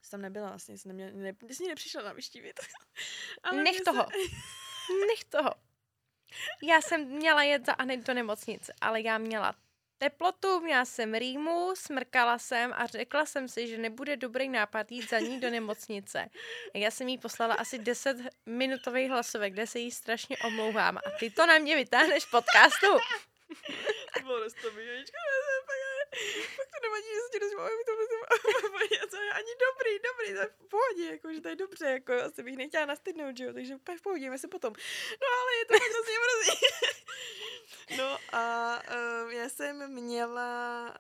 jsem 0.07 0.11
tam 0.11 0.23
nebyla 0.23 0.49
vlastně, 0.49 0.79
jsem 0.79 0.89
neměla, 0.89 1.11
ne, 1.15 1.55
jsi 1.55 1.69
nepřišla 1.69 2.03
na 2.03 2.13
vyštívit. 2.13 2.61
Ale 3.43 3.63
Nech 3.63 3.81
toho. 3.81 4.03
Se... 4.03 4.19
Nech 5.09 5.25
toho. 5.25 5.51
Já 6.63 6.81
jsem 6.81 7.05
měla 7.05 7.43
jet 7.43 7.67
za 7.67 7.73
Anet 7.73 8.07
do 8.07 8.15
nemocnice, 8.15 8.73
ale 8.81 9.01
já 9.01 9.19
měla 9.19 9.55
teplotu, 9.99 10.61
měla 10.61 10.85
jsem 10.85 11.15
rýmu, 11.15 11.73
smrkala 11.77 12.39
jsem 12.39 12.73
a 12.77 12.87
řekla 12.87 13.27
jsem 13.27 13.49
si, 13.49 13.69
že 13.69 13.79
nebude 13.79 14.17
dobrý 14.17 14.49
nápad 14.49 14.93
jít 14.93 15.11
za 15.11 15.19
ní 15.19 15.41
do 15.41 15.51
nemocnice. 15.51 16.29
Já 16.75 16.91
jsem 16.91 17.09
jí 17.09 17.19
poslala 17.19 17.55
asi 17.55 17.79
10 17.79 18.17
minutový 18.47 19.09
hlasovek, 19.09 19.53
kde 19.53 19.67
se 19.67 19.79
jí 19.79 19.91
strašně 19.91 20.37
omlouvám 20.39 20.99
a 20.99 21.11
ty 21.19 21.31
to 21.31 21.47
na 21.47 21.59
mě 21.59 21.77
vytáhneš 21.77 22.25
v 22.25 22.31
podcastu. 22.31 22.87
to 24.15 24.21
bylo 24.23 24.41
roztomí, 24.41 24.83
pak 26.57 26.67
to 26.73 26.79
nevadí, 26.83 27.07
že 27.07 27.33
ti 27.33 27.39
rozmáme, 27.39 27.71
to 27.87 27.93
to 29.11 29.17
je 29.17 29.31
ani 29.33 29.53
dobrý, 29.67 29.93
dobrý, 30.09 30.29
to 30.35 30.41
je 30.41 30.49
v 30.49 30.69
pohodě, 30.69 31.05
jako, 31.11 31.33
že 31.33 31.41
to 31.41 31.49
je 31.49 31.57
dobře, 31.57 31.87
jako 31.87 32.13
asi 32.13 32.43
bych 32.43 32.57
nechtěla 32.57 32.87
nastydnout, 32.87 33.37
že 33.37 33.45
jo, 33.45 33.53
takže 33.53 33.75
úplně 33.75 33.99
v 33.99 34.03
pohodě, 34.03 34.39
se 34.39 34.49
potom. 34.49 34.73
No 35.21 35.27
ale 35.41 35.51
je 35.59 35.65
to 35.65 35.73
tak 35.73 35.83
hrozně 35.83 36.17
mrzí. 36.25 36.61
no 37.99 38.19
a 38.33 38.77
uh, 39.25 39.31
já 39.31 39.49
jsem 39.49 39.93
měla 39.93 40.95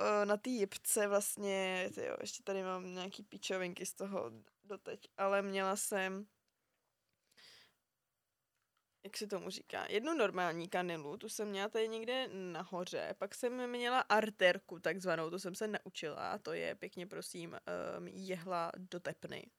uh, 0.00 0.24
na 0.24 0.36
té 0.36 0.50
jipce 0.50 1.06
vlastně, 1.06 1.90
tyjo, 1.94 2.16
ještě 2.20 2.42
tady 2.42 2.62
mám 2.62 2.94
nějaký 2.94 3.22
pičovinky 3.22 3.86
z 3.86 3.94
toho 3.94 4.30
doteď, 4.64 5.08
ale 5.16 5.42
měla 5.42 5.76
jsem 5.76 6.26
jak 9.06 9.16
se 9.16 9.26
tomu 9.26 9.50
říká, 9.50 9.86
jednu 9.88 10.14
normální 10.14 10.68
kanilu, 10.68 11.16
tu 11.16 11.28
jsem 11.28 11.48
měla 11.48 11.68
tady 11.68 11.88
někde 11.88 12.28
nahoře, 12.32 13.14
pak 13.18 13.34
jsem 13.34 13.70
měla 13.70 14.00
arterku 14.00 14.78
takzvanou, 14.78 15.30
to 15.30 15.38
jsem 15.38 15.54
se 15.54 15.68
naučila, 15.68 16.38
to 16.38 16.52
je 16.52 16.74
pěkně 16.74 17.06
prosím 17.06 17.50
um, 17.98 18.08
jehla 18.08 18.72
do 18.76 19.00
tepny. 19.00 19.50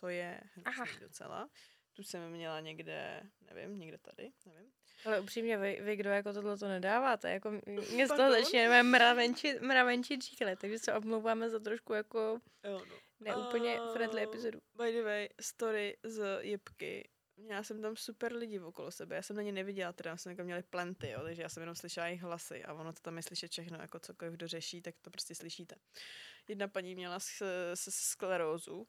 To 0.00 0.08
je 0.08 0.40
hnusný 0.54 1.00
docela. 1.00 1.48
Tu 1.92 2.02
jsem 2.02 2.30
měla 2.30 2.60
někde, 2.60 3.22
nevím, 3.40 3.78
někde 3.78 3.98
tady, 3.98 4.32
nevím. 4.46 4.70
Ale 5.04 5.20
upřímně, 5.20 5.58
vy, 5.58 5.78
vy 5.82 5.96
kdo 5.96 6.10
jako 6.10 6.32
tohle 6.32 6.58
to 6.58 6.68
nedáváte, 6.68 7.30
jako 7.30 7.50
mě 7.92 8.06
z 8.06 8.16
toho 8.16 8.30
začne 8.30 8.82
mravenčit, 8.82 9.60
mravenčit 9.60 10.24
žíkle, 10.24 10.56
takže 10.56 10.78
se 10.78 10.94
omlouváme 10.94 11.50
za 11.50 11.58
trošku 11.58 11.92
jako 11.92 12.40
jo, 12.64 12.82
no. 12.90 12.96
neúplně 13.20 13.80
uh, 13.80 13.92
friendly 13.92 14.22
epizodu. 14.22 14.60
By 14.74 14.92
the 14.92 15.02
way, 15.02 15.28
story 15.40 15.96
z 16.02 16.38
Jipky 16.42 17.08
Měla 17.38 17.62
jsem 17.62 17.82
tam 17.82 17.96
super 17.96 18.32
lidi 18.32 18.60
okolo 18.60 18.90
sebe, 18.90 19.16
já 19.16 19.22
jsem 19.22 19.36
na 19.36 19.42
ně 19.42 19.52
neviděla, 19.52 19.92
teda 19.92 20.16
jsem 20.16 20.30
jako 20.30 20.44
měli 20.44 20.62
plenty, 20.62 21.10
jo, 21.10 21.20
takže 21.22 21.42
já 21.42 21.48
jsem 21.48 21.60
jenom 21.60 21.76
slyšela 21.76 22.06
jejich 22.06 22.22
hlasy 22.22 22.64
a 22.64 22.74
ono 22.74 22.92
to 22.92 23.00
tam 23.00 23.16
je 23.16 23.22
slyšet 23.22 23.50
všechno, 23.50 23.78
jako 23.80 23.98
cokoliv 23.98 24.34
kdo 24.34 24.48
řeší, 24.48 24.82
tak 24.82 24.94
to 25.02 25.10
prostě 25.10 25.34
slyšíte. 25.34 25.76
Jedna 26.48 26.68
paní 26.68 26.94
měla 26.94 27.20
s, 27.20 27.42
s, 27.74 27.90
sklerózu 27.90 28.86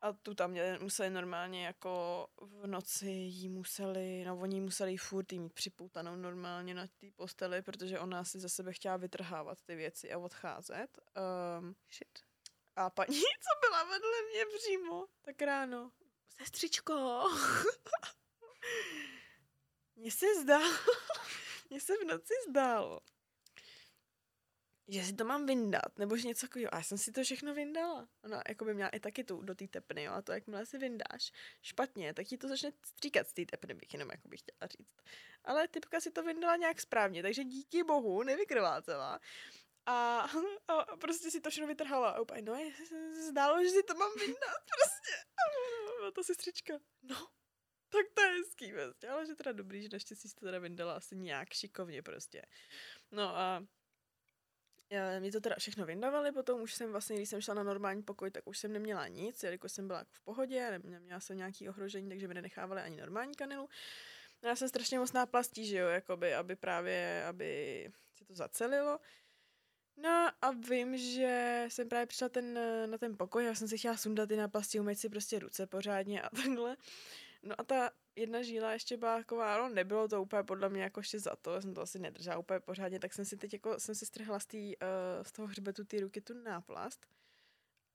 a 0.00 0.12
tu 0.12 0.34
tam 0.34 0.50
měli, 0.50 0.78
museli 0.78 1.10
normálně 1.10 1.66
jako 1.66 2.26
v 2.40 2.66
noci 2.66 3.10
jí 3.10 3.48
museli, 3.48 4.24
no 4.24 4.38
oni 4.38 4.60
museli 4.60 4.96
furt 4.96 5.32
jí 5.32 5.38
mít 5.38 5.52
připoutanou 5.52 6.16
normálně 6.16 6.74
na 6.74 6.86
té 6.86 7.06
posteli, 7.16 7.62
protože 7.62 7.98
ona 7.98 8.24
si 8.24 8.40
za 8.40 8.48
sebe 8.48 8.72
chtěla 8.72 8.96
vytrhávat 8.96 9.62
ty 9.62 9.74
věci 9.74 10.12
a 10.12 10.18
odcházet. 10.18 10.98
Um, 11.60 11.74
Shit. 11.92 12.18
A 12.76 12.90
paní, 12.90 13.16
co 13.44 13.68
byla 13.68 13.84
vedle 13.84 14.22
mě 14.32 14.44
přímo, 14.58 15.06
tak 15.22 15.42
ráno, 15.42 15.92
sestřičko, 16.38 17.24
mně 19.96 20.10
se 20.10 20.26
zdá, 20.42 20.60
mně 21.70 21.80
se 21.80 21.92
v 21.96 22.04
noci 22.04 22.34
zdálo, 22.48 23.00
že 24.88 25.04
si 25.04 25.12
to 25.12 25.24
mám 25.24 25.46
vyndat, 25.46 25.98
nebo 25.98 26.16
že 26.16 26.28
něco 26.28 26.46
takového. 26.46 26.74
A 26.74 26.76
já 26.76 26.82
jsem 26.82 26.98
si 26.98 27.12
to 27.12 27.22
všechno 27.22 27.54
vyndala. 27.54 28.08
Ona 28.24 28.42
jako 28.48 28.64
by 28.64 28.74
měla 28.74 28.90
i 28.90 29.00
taky 29.00 29.24
tu 29.24 29.42
do 29.42 29.54
té 29.54 29.68
tepny, 29.68 30.02
jo, 30.02 30.12
a 30.12 30.22
to 30.22 30.32
jakmile 30.32 30.66
si 30.66 30.78
vyndáš 30.78 31.32
špatně, 31.62 32.14
tak 32.14 32.26
ti 32.26 32.38
to 32.38 32.48
začne 32.48 32.72
stříkat 32.84 33.28
z 33.28 33.32
té 33.32 33.46
tepny, 33.46 33.74
bych 33.74 33.92
jenom 33.92 34.10
jako 34.10 34.28
bych 34.28 34.40
chtěla 34.40 34.68
říct. 34.78 35.02
Ale 35.44 35.68
typka 35.68 36.00
si 36.00 36.10
to 36.10 36.22
vyndala 36.22 36.56
nějak 36.56 36.80
správně, 36.80 37.22
takže 37.22 37.44
díky 37.44 37.84
bohu 37.84 38.22
nevykrvácela. 38.22 39.20
A, 39.86 40.26
a 40.68 40.96
prostě 40.96 41.30
si 41.30 41.40
to 41.40 41.50
všechno 41.50 41.66
vytrhala. 41.66 42.10
A 42.10 42.20
úplně, 42.20 42.42
no, 42.42 42.54
je, 42.54 42.72
zdálo, 43.28 43.64
že 43.64 43.70
si 43.70 43.82
to 43.82 43.94
mám 43.94 44.12
vyndat 44.18 44.62
prostě. 44.76 45.12
A 46.08 46.10
to 46.10 46.24
sestřička, 46.24 46.74
no, 47.02 47.28
tak 47.88 48.06
to 48.14 48.22
je 48.22 48.28
hezký 48.28 48.72
prostě. 48.72 49.08
Ale 49.08 49.26
že 49.26 49.34
teda 49.34 49.52
dobrý, 49.52 49.82
že 49.82 49.88
naštěstí 49.92 50.28
si 50.28 50.34
to 50.34 50.46
teda 50.46 50.58
vyndala 50.58 50.94
asi 50.94 51.16
nějak 51.16 51.52
šikovně 51.52 52.02
prostě. 52.02 52.42
No 53.10 53.36
a 53.36 53.66
já, 54.90 55.20
mě 55.20 55.32
to 55.32 55.40
teda 55.40 55.56
všechno 55.58 55.86
vyndavali, 55.86 56.32
potom 56.32 56.60
už 56.60 56.74
jsem 56.74 56.90
vlastně, 56.90 57.16
když 57.16 57.28
jsem 57.28 57.40
šla 57.40 57.54
na 57.54 57.62
normální 57.62 58.02
pokoj, 58.02 58.30
tak 58.30 58.46
už 58.46 58.58
jsem 58.58 58.72
neměla 58.72 59.08
nic, 59.08 59.42
jelikož 59.42 59.72
jsem 59.72 59.86
byla 59.86 59.98
jako 59.98 60.10
v 60.14 60.20
pohodě, 60.20 60.78
neměla 60.78 61.20
jsem 61.20 61.36
nějaký 61.36 61.68
ohrožení, 61.68 62.08
takže 62.08 62.28
mi 62.28 62.34
nenechávali 62.34 62.82
ani 62.82 62.96
normální 62.96 63.34
kanilu. 63.34 63.68
Já 64.42 64.56
jsem 64.56 64.68
strašně 64.68 64.98
moc 64.98 65.12
náplastí, 65.12 65.66
že 65.66 65.78
jo, 65.78 65.88
jakoby, 65.88 66.34
aby 66.34 66.56
právě, 66.56 67.24
aby 67.28 67.90
se 68.14 68.24
to 68.24 68.34
zacelilo. 68.34 68.98
No 69.96 70.28
a 70.42 70.50
vím, 70.50 70.96
že 70.96 71.64
jsem 71.68 71.88
právě 71.88 72.06
přišla 72.06 72.28
ten, 72.28 72.58
na 72.86 72.98
ten 72.98 73.16
pokoj, 73.16 73.44
já 73.44 73.54
jsem 73.54 73.68
si 73.68 73.78
chtěla 73.78 73.96
sundat 73.96 74.28
ty 74.28 74.36
náplasti, 74.36 74.80
umýt 74.80 74.98
si 74.98 75.08
prostě 75.08 75.38
ruce 75.38 75.66
pořádně 75.66 76.22
a 76.22 76.30
takhle. 76.36 76.76
No 77.42 77.60
a 77.60 77.64
ta 77.64 77.90
jedna 78.16 78.42
žíla 78.42 78.72
ještě 78.72 78.96
byla 78.96 79.18
taková, 79.18 79.58
no 79.58 79.68
nebylo 79.68 80.08
to 80.08 80.22
úplně 80.22 80.42
podle 80.42 80.68
mě 80.68 80.82
jako 80.82 81.00
ještě 81.00 81.18
za 81.18 81.36
to, 81.36 81.62
jsem 81.62 81.74
to 81.74 81.80
asi 81.80 81.98
nedržela 81.98 82.38
úplně 82.38 82.60
pořádně, 82.60 83.00
tak 83.00 83.14
jsem 83.14 83.24
si 83.24 83.36
teď 83.36 83.52
jako, 83.52 83.80
jsem 83.80 83.94
si 83.94 84.06
strhla 84.06 84.40
z, 84.40 84.46
tý, 84.46 84.76
uh, 84.76 85.24
z 85.24 85.32
toho 85.32 85.48
hřbetu 85.48 85.84
ty 85.84 86.00
ruky 86.00 86.20
tu 86.20 86.34
náplast 86.34 87.06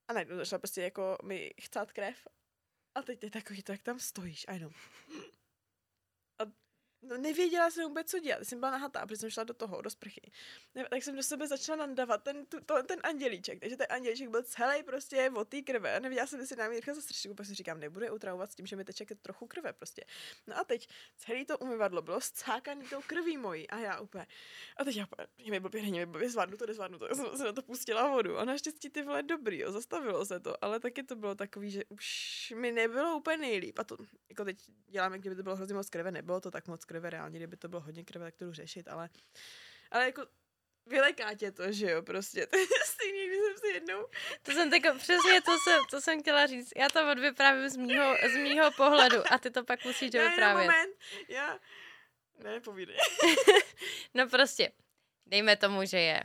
a 0.08 0.12
najednou 0.12 0.36
začala 0.36 0.58
prostě 0.58 0.82
jako 0.82 1.18
mi 1.22 1.50
chcát 1.60 1.92
krev 1.92 2.28
a 2.94 3.02
teď 3.02 3.24
je 3.24 3.30
takový 3.30 3.62
to, 3.62 3.72
jak 3.72 3.82
tam 3.82 3.98
stojíš 3.98 4.44
a 4.48 4.52
jenom. 4.52 4.72
No, 7.02 7.18
nevěděla 7.18 7.70
jsem 7.70 7.84
vůbec, 7.88 8.10
co 8.10 8.18
dělat. 8.18 8.44
Jsem 8.44 8.60
byla 8.60 8.70
nahatá, 8.70 9.06
protože 9.06 9.16
jsem 9.16 9.30
šla 9.30 9.44
do 9.44 9.54
toho, 9.54 9.82
do 9.82 9.90
sprchy. 9.90 10.30
Tak 10.90 11.02
jsem 11.02 11.16
do 11.16 11.22
sebe 11.22 11.48
začala 11.48 11.76
nandavat 11.86 12.22
ten, 12.22 12.46
tu, 12.46 12.60
to, 12.60 12.82
ten 12.82 13.00
andělíček. 13.02 13.60
Takže 13.60 13.76
ten 13.76 13.86
andělíček 13.90 14.28
byl 14.28 14.42
celý 14.42 14.82
prostě 14.82 15.30
od 15.34 15.48
té 15.48 15.62
krve. 15.62 16.00
Nevěděla 16.00 16.26
jsem, 16.26 16.40
jestli 16.40 16.56
nám 16.56 16.72
Jirka 16.72 16.94
zastrčí, 16.94 17.28
protože 17.28 17.54
říkám, 17.54 17.80
nebude 17.80 18.10
utravovat 18.10 18.52
s 18.52 18.54
tím, 18.54 18.66
že 18.66 18.76
mi 18.76 18.84
teče 18.84 19.04
trochu 19.04 19.46
krve 19.46 19.72
prostě. 19.72 20.04
No 20.46 20.58
a 20.58 20.64
teď 20.64 20.88
celý 21.16 21.44
to 21.44 21.58
umyvadlo 21.58 22.02
bylo 22.02 22.20
scákaný 22.20 22.88
tou 22.88 23.00
krví 23.06 23.36
mojí. 23.36 23.70
A 23.70 23.78
já 23.78 24.00
úplně. 24.00 24.26
A 24.76 24.84
teď 24.84 24.96
já 24.96 25.04
úplně, 25.04 25.50
mi 25.50 25.60
blbě, 25.60 25.82
není 25.82 25.98
mi 25.98 26.06
blbě, 26.06 26.30
zvládnu 26.30 26.56
to, 26.56 26.66
nezvládnu 26.66 26.98
to. 26.98 27.06
Já 27.06 27.14
jsem 27.14 27.36
se 27.36 27.44
na 27.44 27.52
to 27.52 27.62
pustila 27.62 28.08
vodu. 28.08 28.38
A 28.38 28.44
naštěstí 28.44 28.90
ty 28.90 29.02
vole 29.02 29.22
dobrý, 29.22 29.58
jo, 29.58 29.72
zastavilo 29.72 30.26
se 30.26 30.40
to. 30.40 30.64
Ale 30.64 30.80
taky 30.80 31.02
to 31.02 31.16
bylo 31.16 31.34
takový, 31.34 31.70
že 31.70 31.84
už 31.88 32.52
mi 32.56 32.72
nebylo 32.72 33.16
úplně 33.16 33.36
nejlíp. 33.36 33.78
A 33.78 33.84
to, 33.84 33.96
jako 34.28 34.44
teď 34.44 34.58
děláme, 34.88 35.18
kdyby 35.18 35.36
to 35.36 35.42
bylo 35.42 35.56
hrozně 35.56 35.74
moc 35.74 35.90
krve, 35.90 36.10
nebylo 36.10 36.40
to 36.40 36.50
tak 36.50 36.68
moc 36.68 36.84
krve 36.88 37.10
reálně, 37.10 37.38
kdyby 37.38 37.56
to 37.56 37.68
bylo 37.68 37.80
hodně 37.80 38.04
krve, 38.04 38.24
tak 38.24 38.36
to 38.36 38.44
jdu 38.44 38.52
řešit, 38.52 38.88
ale, 38.88 39.08
ale 39.90 40.04
jako 40.04 40.26
vyleká 40.86 41.34
tě 41.34 41.52
to, 41.52 41.72
že 41.72 41.90
jo, 41.90 42.02
prostě. 42.02 42.46
To 42.50 42.56
je 42.56 42.66
stejný, 42.84 43.26
když 43.26 43.38
jsem 43.38 43.56
si 43.58 43.68
jednou... 43.74 44.06
To 44.42 44.52
jsem 44.52 44.70
tak 44.70 44.96
přesně, 44.96 45.42
to 45.42 45.58
jsem, 45.58 45.80
to 45.90 46.00
jsem 46.00 46.20
chtěla 46.20 46.46
říct. 46.46 46.72
Já 46.76 46.88
to 46.88 47.10
odvyprávím 47.10 47.68
z 47.68 47.76
mýho, 47.76 48.16
z 48.32 48.36
mýho 48.36 48.70
pohledu 48.70 49.32
a 49.32 49.38
ty 49.38 49.50
to 49.50 49.64
pak 49.64 49.84
musíš 49.84 50.10
dovyprávět. 50.10 50.68
Ne, 50.68 50.76
moment, 50.76 50.96
já... 51.28 51.58
Ne, 52.38 52.60
povídej. 52.60 52.96
no 54.14 54.28
prostě, 54.28 54.72
dejme 55.26 55.56
tomu, 55.56 55.84
že 55.84 55.98
je, 55.98 56.22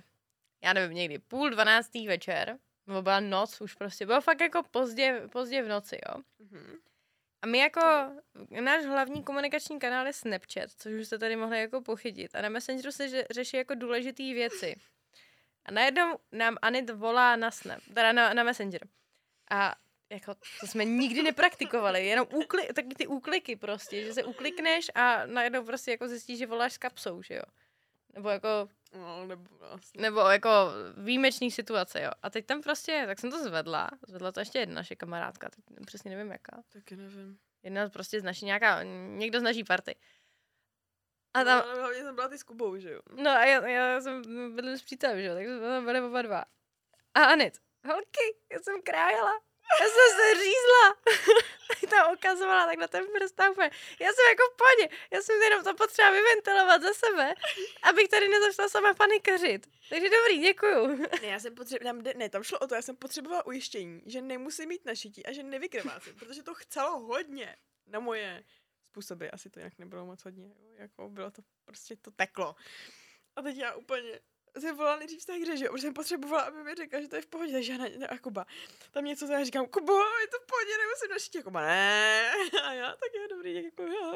já 0.64 0.74
nevím, 0.74 0.98
někdy 0.98 1.20
půl 1.20 1.50
dvanáctý 1.50 2.08
večer, 2.08 2.58
nebo 2.88 3.02
byla 3.02 3.20
noc, 3.20 3.62
už 3.62 3.74
prostě, 3.74 4.06
bylo 4.06 4.22
fakt 4.22 4.42
jako 4.42 4.64
pozdě, 4.64 5.22
pozdě 5.32 5.62
v 5.62 5.68
noci, 5.68 6.00
jo. 6.10 6.22
Mm-hmm. 6.42 6.80
A 7.44 7.46
my 7.46 7.58
jako, 7.58 7.82
náš 8.62 8.86
hlavní 8.86 9.24
komunikační 9.24 9.80
kanál 9.80 10.08
je 10.08 10.14
Snapchat, 10.14 10.70
což 10.78 10.94
už 10.94 11.08
jste 11.08 11.18
tady 11.18 11.36
mohli 11.36 11.60
jako 11.60 11.82
pochytit. 11.82 12.36
A 12.36 12.42
na 12.42 12.50
Messengeru 12.50 12.92
se 12.92 13.26
řeší 13.32 13.58
jako 13.58 13.76
důležité 13.76 14.24
věci. 14.24 14.76
A 15.66 15.72
najednou 15.72 16.20
nám 16.32 16.58
Anit 16.62 16.90
volá 16.90 17.36
na 17.36 17.52
Snap, 17.52 17.80
teda 17.94 18.12
na, 18.12 18.34
na 18.34 18.44
Messenger. 18.44 18.88
A 19.52 19.76
jako, 20.10 20.34
to 20.60 20.68
jsme 20.68 20.86
nikdy 20.86 21.24
nepraktikovali, 21.24 22.08
jenom 22.08 22.28
úkli, 22.32 22.68
taky 22.76 22.96
ty 22.96 23.08
úkliky 23.08 23.56
prostě, 23.56 24.06
že 24.06 24.14
se 24.14 24.24
uklikneš 24.24 24.92
a 24.96 25.26
najednou 25.26 25.66
prostě 25.66 25.92
jako 25.92 26.08
zjistíš, 26.08 26.40
že 26.40 26.48
voláš 26.48 26.74
s 26.74 26.78
kapsou, 26.78 27.22
že 27.22 27.36
jo. 27.36 27.44
Nebo 28.14 28.30
jako... 28.30 28.48
No, 28.94 29.26
nebo, 29.26 29.44
vlastně. 29.60 30.02
nebo 30.02 30.20
jako 30.20 30.50
výjimečný 30.98 31.52
situace, 31.52 32.02
jo. 32.02 32.12
A 32.22 32.30
teď 32.30 32.46
tam 32.46 32.62
prostě, 32.62 33.04
tak 33.08 33.20
jsem 33.20 33.32
to 33.32 33.44
zvedla. 33.44 33.90
Zvedla 34.08 34.32
to 34.32 34.40
ještě 34.40 34.60
jedna 34.60 34.76
naše 34.76 34.96
kamarádka, 34.96 35.50
tak 35.50 35.86
přesně 35.86 36.16
nevím 36.16 36.32
jaká. 36.32 36.64
Taky 36.74 36.96
nevím. 36.96 37.40
Jedna 37.64 37.90
prostě 37.90 38.22
z 38.22 38.24
naší 38.24 38.46
nějaká, 38.46 38.84
někdo 39.18 39.40
z 39.40 39.44
naší 39.44 39.64
party. 39.64 39.96
A 41.34 41.44
tam... 41.44 41.64
No, 41.68 41.76
hlavně 41.76 42.02
jsem 42.02 42.16
byla 42.16 42.28
ty 42.28 42.38
s 42.38 42.44
Kubou, 42.44 42.78
že 42.78 42.92
jo. 42.92 43.02
No 43.16 43.32
a 43.32 43.46
já, 43.46 43.68
já 43.68 44.02
jsem 44.02 44.22
byl 44.56 44.78
s 44.78 44.82
přítelem, 44.82 45.22
že 45.22 45.26
jo, 45.26 45.34
takže 45.34 45.58
jsme 45.58 45.68
tam 45.68 45.86
byli 45.86 46.02
oba 46.02 46.22
dva. 46.22 46.46
A 47.14 47.24
Anit, 47.24 47.58
holky, 47.88 48.38
já 48.52 48.60
jsem 48.60 48.82
krájela. 48.82 49.32
Já 49.82 49.88
jsem 49.88 50.18
se 50.18 50.44
řízla. 50.44 50.84
to 51.90 52.14
ukazovala 52.14 52.66
tak 52.66 52.78
na 52.78 52.88
ten 52.88 53.06
prst. 53.08 53.36
Já 54.00 54.10
jsem 54.14 54.26
jako 54.30 54.44
pohodě. 54.58 54.96
Já 55.12 55.22
jsem 55.22 55.42
jenom 55.42 55.64
to 55.64 55.74
potřeba 55.74 56.12
vyventilovat 56.12 56.82
za 56.82 56.94
sebe, 56.94 57.34
abych 57.84 58.08
tady 58.08 58.28
nezačala 58.28 58.70
sama 58.70 58.94
panikařit. 58.94 59.68
Takže 59.90 60.08
dobrý, 60.10 60.40
děkuju. 60.40 60.98
Ne, 61.22 61.28
já 61.28 61.40
jsem 61.40 61.56
potřeba, 61.56 61.92
ne, 62.16 62.30
tam 62.30 62.44
šlo 62.44 62.60
o 62.60 62.68
to, 62.68 62.76
já 62.76 62.82
jsem 62.82 62.96
potřebovala 62.96 63.46
ujištění, 63.46 64.02
že 64.06 64.22
nemusím 64.22 64.70
mít 64.70 64.86
našití 64.86 65.26
a 65.26 65.32
že 65.32 65.44
nevykrvácím, 65.44 66.16
protože 66.16 66.44
to 66.44 66.54
chcelo 66.54 67.00
hodně 67.00 67.56
na 67.88 68.00
moje 68.00 68.44
způsoby. 68.90 69.28
Asi 69.34 69.50
to 69.50 69.60
nějak 69.60 69.78
nebylo 69.78 70.06
moc 70.06 70.24
hodně, 70.24 70.56
jako 70.76 71.10
bylo 71.10 71.32
to, 71.32 71.42
prostě 71.66 71.96
to 71.96 72.12
teklo. 72.12 72.56
A 73.36 73.42
teď 73.42 73.58
já 73.58 73.74
úplně, 73.74 74.20
jsem 74.60 74.78
volala 74.78 74.96
nejdřív 74.96 75.26
té 75.26 75.34
hře, 75.34 75.58
že 75.58 75.66
jo, 75.66 75.78
jsem 75.78 75.94
potřebovala, 75.94 76.44
aby 76.44 76.64
mi 76.64 76.76
řekla, 76.76 77.02
že 77.02 77.08
to 77.08 77.16
je 77.16 77.22
v 77.22 77.28
pohodě, 77.28 77.52
takže 77.54 77.72
já 77.72 77.78
na, 77.78 77.86
na 78.00 78.18
Kuba. 78.18 78.46
Tam 78.92 79.06
něco 79.06 79.32
já 79.32 79.44
říkám, 79.44 79.68
Kubo, 79.68 79.94
je 79.94 80.28
to 80.28 80.38
v 80.40 80.46
pohodě, 80.46 80.72
nemusím 80.78 81.10
našít, 81.12 81.36
jako 81.36 81.50
ne. 81.50 82.32
A 82.64 82.74
já, 82.74 82.90
tak 82.92 83.10
je 83.22 83.28
dobrý, 83.28 83.64
jako 83.64 83.84
jo. 83.84 84.14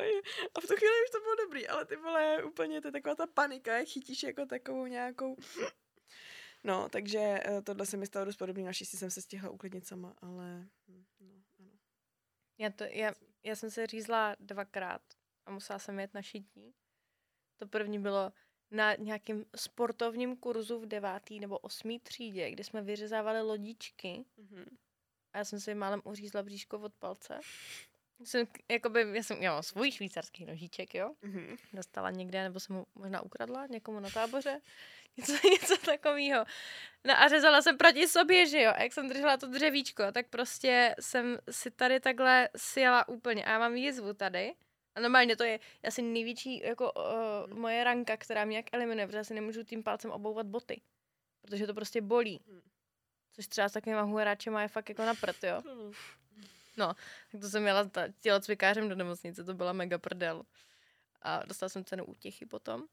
A 0.55 0.61
v 0.61 0.67
tu 0.67 0.75
chvíli 0.75 1.03
už 1.05 1.11
to 1.11 1.19
bylo 1.19 1.35
dobrý, 1.35 1.67
ale 1.67 1.85
ty 1.85 1.95
vole, 1.95 2.43
úplně 2.43 2.81
to 2.81 2.88
je 2.88 2.91
taková 2.91 3.15
ta 3.15 3.27
panika, 3.27 3.77
jak 3.77 3.88
chytíš 3.88 4.23
jako 4.23 4.45
takovou 4.45 4.85
nějakou 4.85 5.35
No, 6.63 6.89
takže 6.89 7.19
eh, 7.19 7.61
tohle 7.61 7.85
se 7.85 7.97
mi 7.97 8.05
stalo 8.05 8.25
dost 8.25 8.38
podobný, 8.38 8.63
naštěstí 8.63 8.97
jsem 8.97 9.11
se 9.11 9.21
stihla 9.21 9.49
uklidnit 9.49 9.88
sama, 9.88 10.13
ale 10.21 10.67
no, 10.88 11.05
ano. 11.59 11.71
Já, 12.57 12.69
to, 12.69 12.83
já, 12.83 13.13
já 13.43 13.55
jsem 13.55 13.71
se 13.71 13.88
řízla 13.88 14.35
dvakrát 14.39 15.01
a 15.45 15.51
musela 15.51 15.79
jsem 15.79 15.99
jet 15.99 16.13
na 16.13 16.21
šití. 16.21 16.75
To 17.57 17.67
první 17.67 17.99
bylo, 17.99 18.31
na 18.72 18.95
nějakém 18.95 19.45
sportovním 19.55 20.38
kurzu 20.38 20.80
v 20.80 20.86
devátý 20.86 21.39
nebo 21.39 21.57
osmý 21.57 21.99
třídě, 21.99 22.51
kde 22.51 22.63
jsme 22.63 22.82
vyřezávali 22.82 23.41
lodičky. 23.41 24.26
Mm-hmm. 24.39 24.65
A 25.34 25.38
já 25.38 25.45
jsem 25.45 25.59
si 25.59 25.76
málem 25.76 26.01
uřízla 26.03 26.43
bříško 26.43 26.80
od 26.80 26.93
palce. 26.93 27.39
Jsem, 28.24 28.47
jakoby, 28.70 29.05
já 29.13 29.24
jsem 29.24 29.38
měla 29.38 29.61
svůj 29.61 29.91
švýcarský 29.91 30.45
nožíček, 30.45 30.95
jo. 30.95 31.13
Mm-hmm. 31.24 31.57
Dostala 31.74 32.11
někde, 32.11 32.43
nebo 32.43 32.59
jsem 32.59 32.76
ho 32.76 32.86
možná 32.95 33.22
ukradla 33.22 33.68
někomu 33.68 33.99
na 33.99 34.09
táboře. 34.09 34.61
Něco, 35.18 35.34
něco 35.49 35.78
takového. 35.78 36.45
No 37.03 37.13
a 37.13 37.28
řezala 37.28 37.61
jsem 37.61 37.78
proti 37.78 38.07
sobě, 38.07 38.47
že 38.47 38.61
jo. 38.61 38.72
A 38.76 38.84
jak 38.84 38.93
jsem 38.93 39.09
držela 39.09 39.38
to 39.38 39.47
dřevíčko, 39.47 40.11
tak 40.11 40.28
prostě 40.28 40.95
jsem 40.99 41.38
si 41.51 41.72
tady 41.72 41.99
takhle 41.99 42.49
sjela 42.57 43.07
úplně. 43.07 43.45
A 43.45 43.51
já 43.51 43.59
mám 43.59 43.76
jízvu 43.76 44.13
tady. 44.13 44.53
A 44.97 44.99
normálně 44.99 45.35
to 45.35 45.43
je 45.43 45.59
asi 45.83 46.01
největší 46.01 46.59
jako 46.59 46.91
uh, 46.91 47.57
moje 47.57 47.83
ranka, 47.83 48.17
která 48.17 48.45
mě 48.45 48.57
jak 48.57 48.65
eliminuje, 48.71 49.07
protože 49.07 49.17
já 49.17 49.23
si 49.23 49.33
nemůžu 49.33 49.63
tím 49.63 49.83
palcem 49.83 50.11
obouvat 50.11 50.45
boty. 50.45 50.81
Protože 51.41 51.67
to 51.67 51.73
prostě 51.73 52.01
bolí. 52.01 52.41
Hmm. 52.47 52.61
Což 53.33 53.47
třeba 53.47 53.69
s 53.69 53.71
takovýma 53.73 54.01
hueráčema 54.01 54.61
je 54.61 54.67
fakt 54.67 54.89
jako 54.89 55.05
na 55.05 55.13
prd, 55.13 55.43
jo. 55.43 55.61
Hmm. 55.65 55.91
No, 56.77 56.93
tak 57.31 57.41
to 57.41 57.49
jsem 57.49 57.61
měla 57.61 57.89
tělocvikářem 58.21 58.89
do 58.89 58.95
nemocnice, 58.95 59.43
to 59.43 59.53
byla 59.53 59.73
mega 59.73 59.97
prdel. 59.97 60.43
A 61.21 61.45
dostala 61.45 61.69
jsem 61.69 61.85
cenu 61.85 62.05
útěchy 62.05 62.45
potom. 62.45 62.83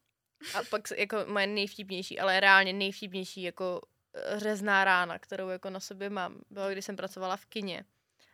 A 0.53 0.63
pak 0.69 0.81
jako 0.97 1.17
moje 1.27 1.47
nejvtipnější, 1.47 2.19
ale 2.19 2.39
reálně 2.39 2.73
nejvtipnější 2.73 3.41
jako 3.41 3.81
eh, 4.13 4.39
řezná 4.39 4.83
rána, 4.83 5.19
kterou 5.19 5.49
jako 5.49 5.69
na 5.69 5.79
sobě 5.79 6.09
mám, 6.09 6.41
bylo, 6.49 6.69
když 6.69 6.85
jsem 6.85 6.95
pracovala 6.95 7.37
v 7.37 7.45
kině 7.45 7.85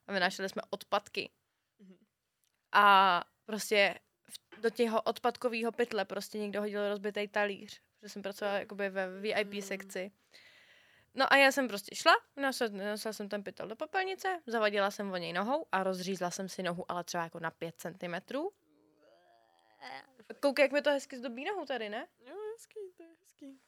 a 0.07 0.13
vynášeli 0.13 0.49
jsme 0.49 0.61
odpadky. 0.69 1.29
Mhm. 1.79 1.97
A 2.71 3.23
prostě 3.51 3.99
do 4.61 4.69
těho 4.69 5.01
odpadkového 5.01 5.71
pytle 5.71 6.05
prostě 6.05 6.39
někdo 6.39 6.61
hodil 6.61 6.89
rozbitý 6.89 7.27
talíř, 7.27 7.81
protože 7.99 8.09
jsem 8.09 8.21
pracovala 8.21 8.59
jakoby 8.59 8.89
ve 8.89 9.19
VIP 9.19 9.53
mm. 9.53 9.61
sekci. 9.61 10.11
No 11.15 11.33
a 11.33 11.37
já 11.37 11.51
jsem 11.51 11.67
prostě 11.67 11.95
šla, 11.95 12.11
nosila 12.71 13.13
jsem 13.13 13.29
ten 13.29 13.43
pytel 13.43 13.67
do 13.67 13.75
popelnice, 13.75 14.39
zavadila 14.47 14.91
jsem 14.91 15.11
o 15.11 15.17
něj 15.17 15.33
nohou 15.33 15.65
a 15.71 15.83
rozřízla 15.83 16.31
jsem 16.31 16.49
si 16.49 16.63
nohu, 16.63 16.91
ale 16.91 17.03
třeba 17.03 17.23
jako 17.23 17.39
na 17.39 17.51
5 17.51 17.75
cm. 17.77 18.35
Koukej, 20.39 20.63
jak 20.63 20.71
mi 20.71 20.81
to 20.81 20.89
hezky 20.89 21.17
zdobí 21.17 21.45
nohu 21.45 21.65
tady, 21.65 21.89
ne? 21.89 22.07
Jo, 22.27 22.35
hezký, 22.53 22.79
to 22.97 23.03
je 23.03 23.09
hezký. 23.21 23.59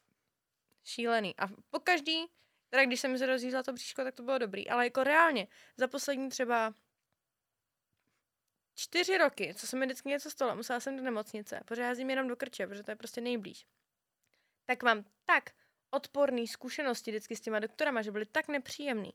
Šílený. 0.83 1.35
A 1.37 1.47
po 1.69 1.79
každý, 1.79 2.25
teda 2.69 2.85
když 2.85 2.99
jsem 2.99 3.17
si 3.17 3.25
rozřízla 3.25 3.63
to 3.63 3.73
bříško, 3.73 4.03
tak 4.03 4.15
to 4.15 4.23
bylo 4.23 4.37
dobrý. 4.37 4.69
Ale 4.69 4.85
jako 4.85 5.03
reálně, 5.03 5.47
za 5.77 5.87
poslední 5.87 6.29
třeba 6.29 6.73
čtyři 8.75 9.17
roky, 9.17 9.53
co 9.57 9.67
se 9.67 9.77
mi 9.77 9.85
vždycky 9.85 10.09
něco 10.09 10.29
stalo, 10.29 10.55
musela 10.55 10.79
jsem 10.79 10.97
do 10.97 11.03
nemocnice, 11.03 11.59
jezdím 11.77 12.09
jenom 12.09 12.27
do 12.27 12.35
krče, 12.35 12.67
protože 12.67 12.83
to 12.83 12.91
je 12.91 12.95
prostě 12.95 13.21
nejblíž. 13.21 13.65
Tak 14.65 14.83
mám 14.83 15.05
tak 15.25 15.51
odporný 15.91 16.47
zkušenosti 16.47 17.11
vždycky 17.11 17.35
s 17.35 17.41
těma 17.41 17.59
doktorama, 17.59 18.01
že 18.01 18.11
byly 18.11 18.25
tak 18.25 18.47
nepříjemný. 18.47 19.13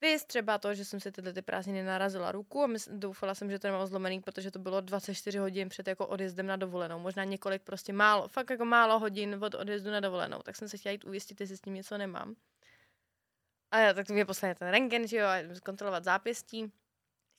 Vy 0.00 0.18
třeba 0.26 0.58
to, 0.58 0.74
že 0.74 0.84
jsem 0.84 1.00
si 1.00 1.12
tyhle 1.12 1.32
ty 1.32 1.42
prázdniny 1.42 1.82
narazila 1.82 2.32
ruku 2.32 2.62
a 2.62 2.66
mysl, 2.66 2.90
doufala 2.92 3.34
jsem, 3.34 3.50
že 3.50 3.58
to 3.58 3.66
nemám 3.66 3.86
zlomený, 3.86 4.20
protože 4.20 4.50
to 4.50 4.58
bylo 4.58 4.80
24 4.80 5.38
hodin 5.38 5.68
před 5.68 5.88
jako 5.88 6.06
odjezdem 6.06 6.46
na 6.46 6.56
dovolenou. 6.56 6.98
Možná 6.98 7.24
několik 7.24 7.62
prostě 7.62 7.92
málo, 7.92 8.28
fakt 8.28 8.50
jako 8.50 8.64
málo 8.64 8.98
hodin 8.98 9.38
od 9.44 9.54
odjezdu 9.54 9.90
na 9.90 10.00
dovolenou. 10.00 10.38
Tak 10.42 10.56
jsem 10.56 10.68
se 10.68 10.76
chtěla 10.76 10.92
jít 10.92 11.04
ujistit, 11.04 11.40
jestli 11.40 11.56
s 11.56 11.60
tím 11.60 11.74
něco 11.74 11.98
nemám. 11.98 12.36
A 13.70 13.78
já, 13.78 13.94
tak 13.94 14.06
to 14.06 14.12
mě 14.12 14.24
poslali 14.24 14.54
ten 14.54 14.68
rengen, 14.68 15.08
že 15.08 15.16
jo, 15.16 15.26
a 15.26 15.54
zkontrolovat 15.54 16.04
zápěstí 16.04 16.72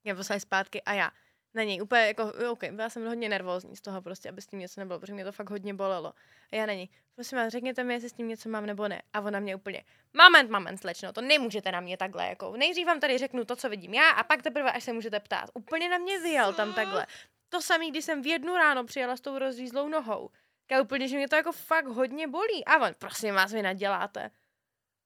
mě 0.10 0.16
poslali 0.16 0.40
zpátky 0.40 0.82
a 0.82 0.94
já 0.94 1.12
na 1.54 1.64
něj 1.64 1.82
úplně 1.82 2.02
jako, 2.02 2.34
OK, 2.52 2.64
byla 2.64 2.90
jsem 2.90 3.08
hodně 3.08 3.30
nervózní 3.30 3.76
z 3.76 3.82
toho 3.82 4.02
prostě, 4.02 4.30
aby 4.30 4.42
s 4.42 4.48
tím 4.48 4.60
něco 4.60 4.82
nebylo, 4.82 5.00
protože 5.00 5.14
mě 5.14 5.26
to 5.26 5.32
fakt 5.32 5.50
hodně 5.50 5.74
bolelo. 5.74 6.14
A 6.52 6.56
já 6.56 6.66
na 6.66 6.74
něj, 6.74 6.90
prosím 7.16 7.38
vás, 7.38 7.52
řekněte 7.52 7.84
mi, 7.84 7.94
jestli 7.94 8.10
s 8.10 8.14
tím 8.14 8.28
něco 8.28 8.50
mám 8.50 8.66
nebo 8.66 8.88
ne. 8.88 9.02
A 9.14 9.22
ona 9.22 9.40
mě 9.40 9.56
úplně, 9.56 9.84
moment, 10.14 10.52
moment, 10.52 10.78
slečno, 10.78 11.14
to 11.14 11.22
nemůžete 11.22 11.72
na 11.72 11.80
mě 11.80 11.98
takhle, 11.98 12.28
jako, 12.28 12.58
nejdřív 12.58 12.88
vám 12.88 13.00
tady 13.00 13.18
řeknu 13.18 13.46
to, 13.46 13.56
co 13.56 13.70
vidím 13.70 13.94
já 13.94 14.10
a 14.10 14.24
pak 14.24 14.42
teprve, 14.42 14.72
až 14.72 14.84
se 14.84 14.94
můžete 14.94 15.20
ptát. 15.20 15.50
Úplně 15.54 15.90
na 15.90 15.98
mě 15.98 16.20
vyjel 16.20 16.54
tam 16.54 16.74
takhle. 16.74 17.08
To 17.50 17.62
samý, 17.62 17.92
když 17.92 18.06
jsem 18.06 18.22
v 18.22 18.28
jednu 18.28 18.56
ráno 18.56 18.84
přijela 18.84 19.18
s 19.18 19.22
tou 19.22 19.38
rozřízlou 19.38 19.88
nohou. 19.88 20.30
Já 20.72 20.82
úplně, 20.82 21.08
že 21.08 21.18
mě 21.18 21.28
to 21.28 21.36
jako 21.36 21.52
fakt 21.52 21.86
hodně 21.86 22.28
bolí. 22.28 22.66
A 22.66 22.78
on, 22.88 22.94
prosím 23.00 23.36
vás, 23.36 23.54
vy 23.54 23.62
naděláte. 23.62 24.32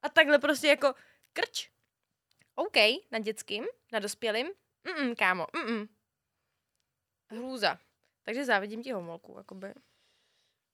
A 0.01 0.09
takhle 0.09 0.39
prostě 0.39 0.67
jako 0.67 0.93
krč. 1.33 1.69
OK, 2.55 2.77
na 3.11 3.19
dětským, 3.19 3.65
na 3.91 3.99
dospělým, 3.99 4.47
Mm-mm, 4.85 5.15
kámo, 5.15 5.45
mm-mm. 5.45 5.87
Hrůza. 7.31 7.79
Takže 8.23 8.45
závidím 8.45 8.83
ti 8.83 8.91
homolku, 8.91 9.35
jakoby. 9.37 9.73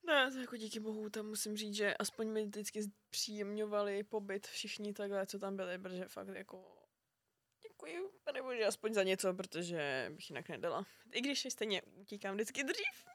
Ne, 0.03 0.31
to 0.31 0.39
jako 0.39 0.55
díky 0.55 0.79
bohu, 0.79 1.09
tam 1.09 1.25
musím 1.25 1.57
říct, 1.57 1.75
že 1.75 1.97
aspoň 1.97 2.27
mi 2.27 2.45
vždycky 2.45 2.81
příjemňovali 3.09 4.03
pobyt 4.03 4.47
všichni 4.47 4.93
takhle, 4.93 5.25
co 5.25 5.39
tam 5.39 5.55
byli, 5.55 5.77
protože 5.79 6.05
fakt 6.07 6.27
jako 6.27 6.75
děkuji, 7.63 8.11
pane 8.23 8.41
bože, 8.41 8.65
aspoň 8.65 8.93
za 8.93 9.03
něco, 9.03 9.33
protože 9.33 10.11
bych 10.15 10.29
jinak 10.29 10.49
nedala. 10.49 10.85
I 11.11 11.21
když 11.21 11.47
stejně 11.49 11.81
utíkám 11.81 12.35
vždycky 12.35 12.63
dřív. 12.63 13.05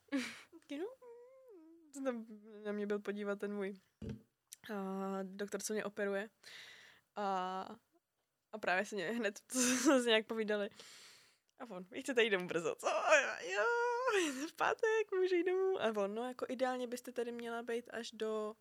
No, 2.00 2.24
na 2.64 2.72
mě 2.72 2.86
byl 2.86 2.98
podívat 2.98 3.38
ten 3.38 3.54
můj 3.54 3.74
a, 4.74 5.18
doktor, 5.22 5.62
co 5.62 5.72
mě 5.72 5.84
operuje. 5.84 6.28
A, 7.16 7.76
a 8.54 8.58
právě 8.58 8.84
se 8.84 8.94
mě 8.94 9.10
hned 9.10 9.38
jsme 9.52 10.02
se 10.02 10.08
nějak 10.08 10.26
povídali. 10.26 10.70
A 11.58 11.70
on, 11.70 11.86
vy 11.90 12.02
chcete 12.02 12.24
jít 12.24 12.30
domů 12.30 12.46
brzo, 12.46 12.74
co? 12.74 12.88
A 12.88 13.20
já, 13.20 13.40
jo, 13.40 13.64
v 14.48 14.52
pátek 14.52 15.12
můžu 15.12 15.34
jít 15.34 15.44
domů. 15.44 15.82
A 15.82 16.02
on, 16.04 16.14
no 16.14 16.28
jako 16.28 16.46
ideálně 16.48 16.86
byste 16.86 17.12
tady 17.12 17.32
měla 17.32 17.62
být 17.62 17.90
až 17.90 18.10
do 18.12 18.54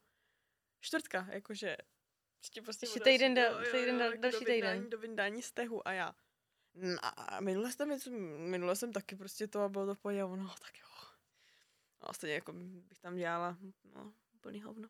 čtvrtka, 0.81 1.27
jakože 1.31 1.77
ještě 2.41 2.61
prostě 2.61 2.85
ještě 2.85 2.99
týden, 2.99 3.33
do, 3.33 3.41
týden 3.71 3.99
do, 3.99 4.17
další 4.17 4.45
do 4.45 4.45
týden. 4.45 4.89
Do 4.89 4.97
vyndání 4.97 5.41
stehu 5.41 5.87
a 5.87 5.91
já. 5.91 6.15
No, 6.73 6.97
minule 7.39 7.71
jsem, 7.71 7.89
minule 8.49 8.75
jsem 8.75 8.93
taky 8.93 9.15
prostě 9.15 9.47
to 9.47 9.61
a 9.61 9.69
bylo 9.69 9.85
to 9.85 9.95
v 9.95 9.99
pohodě, 9.99 10.21
no 10.21 10.55
tak 10.61 10.79
jo. 10.79 11.07
No, 12.03 12.13
stejně 12.13 12.33
jako 12.33 12.53
bych 12.53 12.99
tam 12.99 13.15
dělala, 13.15 13.57
no, 13.95 14.13
plný 14.41 14.61
hovno. 14.61 14.89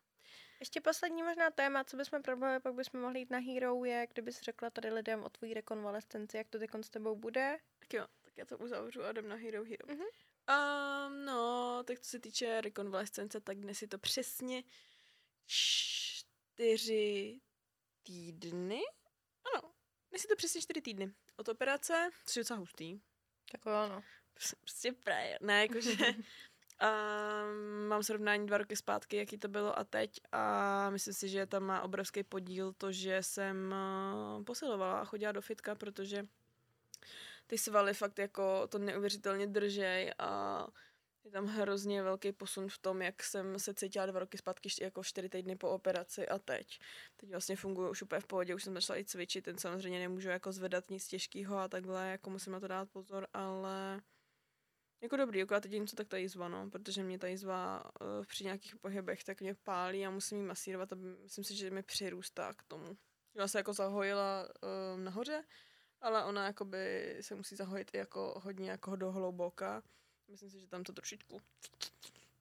Ještě 0.64 0.80
poslední 0.80 1.22
možná 1.22 1.50
téma, 1.50 1.84
co 1.84 1.96
bychom 1.96 2.22
probali, 2.22 2.60
pak 2.60 2.74
bychom 2.74 3.00
mohli 3.00 3.18
jít 3.18 3.30
na 3.30 3.38
Hero, 3.38 3.84
je, 3.84 4.06
kdybys 4.12 4.40
řekla 4.40 4.70
tady 4.70 4.90
lidem 4.90 5.24
o 5.24 5.28
tvojí 5.28 5.54
rekonvalescenci, 5.54 6.36
jak 6.36 6.48
to 6.48 6.58
teď 6.58 6.70
s 6.80 6.90
tebou 6.90 7.16
bude. 7.16 7.58
Tak 7.78 7.94
jo, 7.94 8.06
tak 8.22 8.38
já 8.38 8.44
to 8.44 8.58
uzavřu 8.58 9.04
a 9.04 9.10
jdem 9.10 9.28
na 9.28 9.36
Hero 9.36 9.64
Hero. 9.64 9.86
Mhm. 9.86 10.00
Um, 10.00 11.24
no, 11.24 11.82
tak 11.86 12.00
co 12.00 12.10
se 12.10 12.18
týče 12.18 12.60
rekonvalescence, 12.60 13.40
tak 13.40 13.58
dnes 13.58 13.82
je 13.82 13.88
to 13.88 13.98
přesně 13.98 14.62
čtyři 15.46 17.40
týdny. 18.02 18.80
Ano, 19.54 19.72
dnes 20.10 20.24
je 20.24 20.28
to 20.28 20.36
přesně 20.36 20.62
čtyři 20.62 20.82
týdny. 20.82 21.14
Od 21.36 21.48
operace, 21.48 22.10
což 22.26 22.36
je 22.36 22.40
docela 22.40 22.58
hustý. 22.58 23.00
Tak 23.52 23.60
jo, 23.66 23.88
no. 23.88 24.02
Prostě 24.60 24.92
právě, 24.92 25.38
ne, 25.40 25.60
jakože 25.60 25.96
Um, 26.82 27.88
mám 27.88 28.02
srovnání 28.02 28.46
dva 28.46 28.58
roky 28.58 28.76
zpátky, 28.76 29.16
jaký 29.16 29.38
to 29.38 29.48
bylo 29.48 29.78
a 29.78 29.84
teď 29.84 30.20
a 30.32 30.90
myslím 30.90 31.14
si, 31.14 31.28
že 31.28 31.46
tam 31.46 31.62
má 31.62 31.82
obrovský 31.82 32.22
podíl 32.22 32.72
to, 32.72 32.92
že 32.92 33.22
jsem 33.22 33.74
uh, 34.36 34.44
posilovala 34.44 35.00
a 35.00 35.04
chodila 35.04 35.32
do 35.32 35.40
fitka, 35.40 35.74
protože 35.74 36.26
ty 37.46 37.58
svaly 37.58 37.94
fakt 37.94 38.18
jako 38.18 38.66
to 38.66 38.78
neuvěřitelně 38.78 39.46
držej 39.46 40.12
a 40.18 40.66
je 41.24 41.30
tam 41.30 41.46
hrozně 41.46 42.02
velký 42.02 42.32
posun 42.32 42.68
v 42.68 42.78
tom, 42.78 43.02
jak 43.02 43.22
jsem 43.22 43.58
se 43.58 43.74
cítila 43.74 44.06
dva 44.06 44.20
roky 44.20 44.38
zpátky 44.38 44.68
jako 44.80 45.04
čtyři 45.04 45.28
týdny 45.28 45.56
po 45.56 45.70
operaci 45.70 46.28
a 46.28 46.38
teď. 46.38 46.78
Teď 47.16 47.30
vlastně 47.30 47.56
funguji 47.56 47.90
už 47.90 48.02
úplně 48.02 48.20
v 48.20 48.26
pohodě, 48.26 48.54
už 48.54 48.64
jsem 48.64 48.74
začala 48.74 48.98
i 48.98 49.04
cvičit, 49.04 49.44
ten 49.44 49.58
samozřejmě 49.58 49.98
nemůžu 49.98 50.28
jako 50.28 50.52
zvedat 50.52 50.90
nic 50.90 51.08
těžkého 51.08 51.58
a 51.58 51.68
takhle, 51.68 52.08
jako 52.08 52.30
musím 52.30 52.52
na 52.52 52.60
to 52.60 52.68
dát 52.68 52.90
pozor, 52.90 53.26
ale 53.32 54.00
jako 55.04 55.16
dobrý, 55.16 55.42
akorát 55.42 55.60
teď 55.60 55.72
něco 55.72 55.96
tak 55.96 56.08
ta 56.08 56.16
jizva, 56.16 56.48
no, 56.48 56.70
protože 56.70 57.02
mě 57.02 57.18
ta 57.18 57.26
jizva 57.26 57.84
uh, 57.84 58.24
při 58.24 58.44
nějakých 58.44 58.76
pohybech 58.76 59.24
tak 59.24 59.40
mě 59.40 59.54
pálí 59.54 60.06
a 60.06 60.10
musím 60.10 60.38
ji 60.38 60.44
masírovat 60.44 60.92
a 60.92 60.96
myslím 61.22 61.44
si, 61.44 61.56
že 61.56 61.70
mi 61.70 61.82
přirůstá 61.82 62.52
k 62.52 62.62
tomu. 62.62 62.96
Já 63.34 63.48
se 63.48 63.58
jako 63.58 63.72
zahojila 63.72 64.48
uh, 64.62 65.00
nahoře, 65.00 65.44
ale 66.00 66.24
ona 66.24 66.46
jakoby 66.46 67.16
se 67.20 67.34
musí 67.34 67.56
zahojit 67.56 67.90
i 67.94 67.96
jako 67.96 68.40
hodně 68.44 68.70
jako 68.70 68.96
do 68.96 69.12
hlouboka. 69.12 69.82
Myslím 70.28 70.50
si, 70.50 70.60
že 70.60 70.66
tam 70.66 70.84
to 70.84 70.92
trošičku 70.92 71.40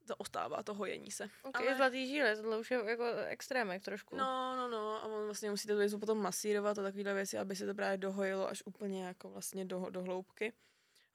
zaostává 0.05 0.63
to 0.63 0.73
hojení 0.73 1.11
se. 1.11 1.29
Ok, 1.43 1.55
ale... 1.55 1.75
zlatý 1.75 2.07
žíle, 2.07 2.35
tohle 2.35 2.59
už 2.59 2.71
je 2.71 2.81
jako 2.85 3.05
extrémek 3.27 3.83
trošku. 3.83 4.15
No, 4.15 4.55
no, 4.55 4.67
no, 4.67 5.03
a 5.03 5.05
on 5.05 5.25
vlastně 5.25 5.49
musí 5.49 5.67
to 5.67 5.81
jizvu 5.81 5.99
potom 5.99 6.21
masírovat 6.21 6.79
a 6.79 6.83
takovéhle 6.83 7.13
věci, 7.13 7.37
aby 7.37 7.55
se 7.55 7.65
to 7.65 7.73
právě 7.73 7.97
dohojilo 7.97 8.49
až 8.49 8.63
úplně 8.65 9.03
jako 9.03 9.29
vlastně 9.29 9.65
do, 9.65 9.89
do 9.89 10.01
hloubky. 10.01 10.53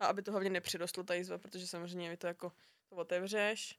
A 0.01 0.07
aby 0.07 0.22
to 0.22 0.30
hlavně 0.30 0.51
nepřirostlo 0.51 1.05
ta 1.05 1.14
jizva, 1.14 1.38
protože 1.38 1.66
samozřejmě 1.66 2.11
vy 2.11 2.16
to 2.16 2.26
jako 2.26 2.53
to 2.88 2.96
otevřeš, 2.96 3.78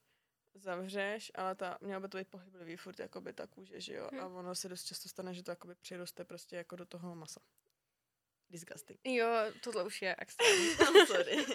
zavřeš, 0.54 1.32
ale 1.36 1.56
ta, 1.56 1.78
měla 1.82 2.00
by 2.00 2.10
to 2.10 2.18
být 2.18 2.28
pohyblivý 2.28 2.76
furt 2.76 3.00
jakoby 3.00 3.34
ta 3.34 3.48
kůže, 3.48 3.82
že 3.82 3.94
jo? 3.94 4.10
Hmm. 4.12 4.22
A 4.22 4.26
ono 4.26 4.56
se 4.56 4.70
dost 4.70 4.84
často 4.84 5.10
stane, 5.10 5.34
že 5.34 5.44
to 5.44 5.52
jakoby 5.52 5.76
přiroste 5.76 6.26
prostě 6.26 6.56
jako 6.56 6.76
do 6.76 6.86
toho 6.86 7.16
masa. 7.16 7.40
Disgusting. 8.50 9.00
Jo, 9.04 9.28
tohle 9.64 9.84
už 9.84 10.02
je 10.02 10.16
extrémní. 10.20 10.70
Sorry. 11.08 11.46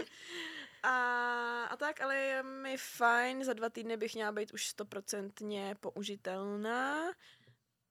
A, 0.82 1.64
a 1.64 1.76
tak, 1.76 2.00
ale 2.00 2.16
je 2.16 2.42
mi 2.42 2.76
fajn, 2.76 3.44
za 3.44 3.52
dva 3.52 3.70
týdny 3.70 3.96
bych 3.96 4.14
měla 4.14 4.32
být 4.32 4.52
už 4.52 4.66
stoprocentně 4.66 5.76
použitelná. 5.80 7.12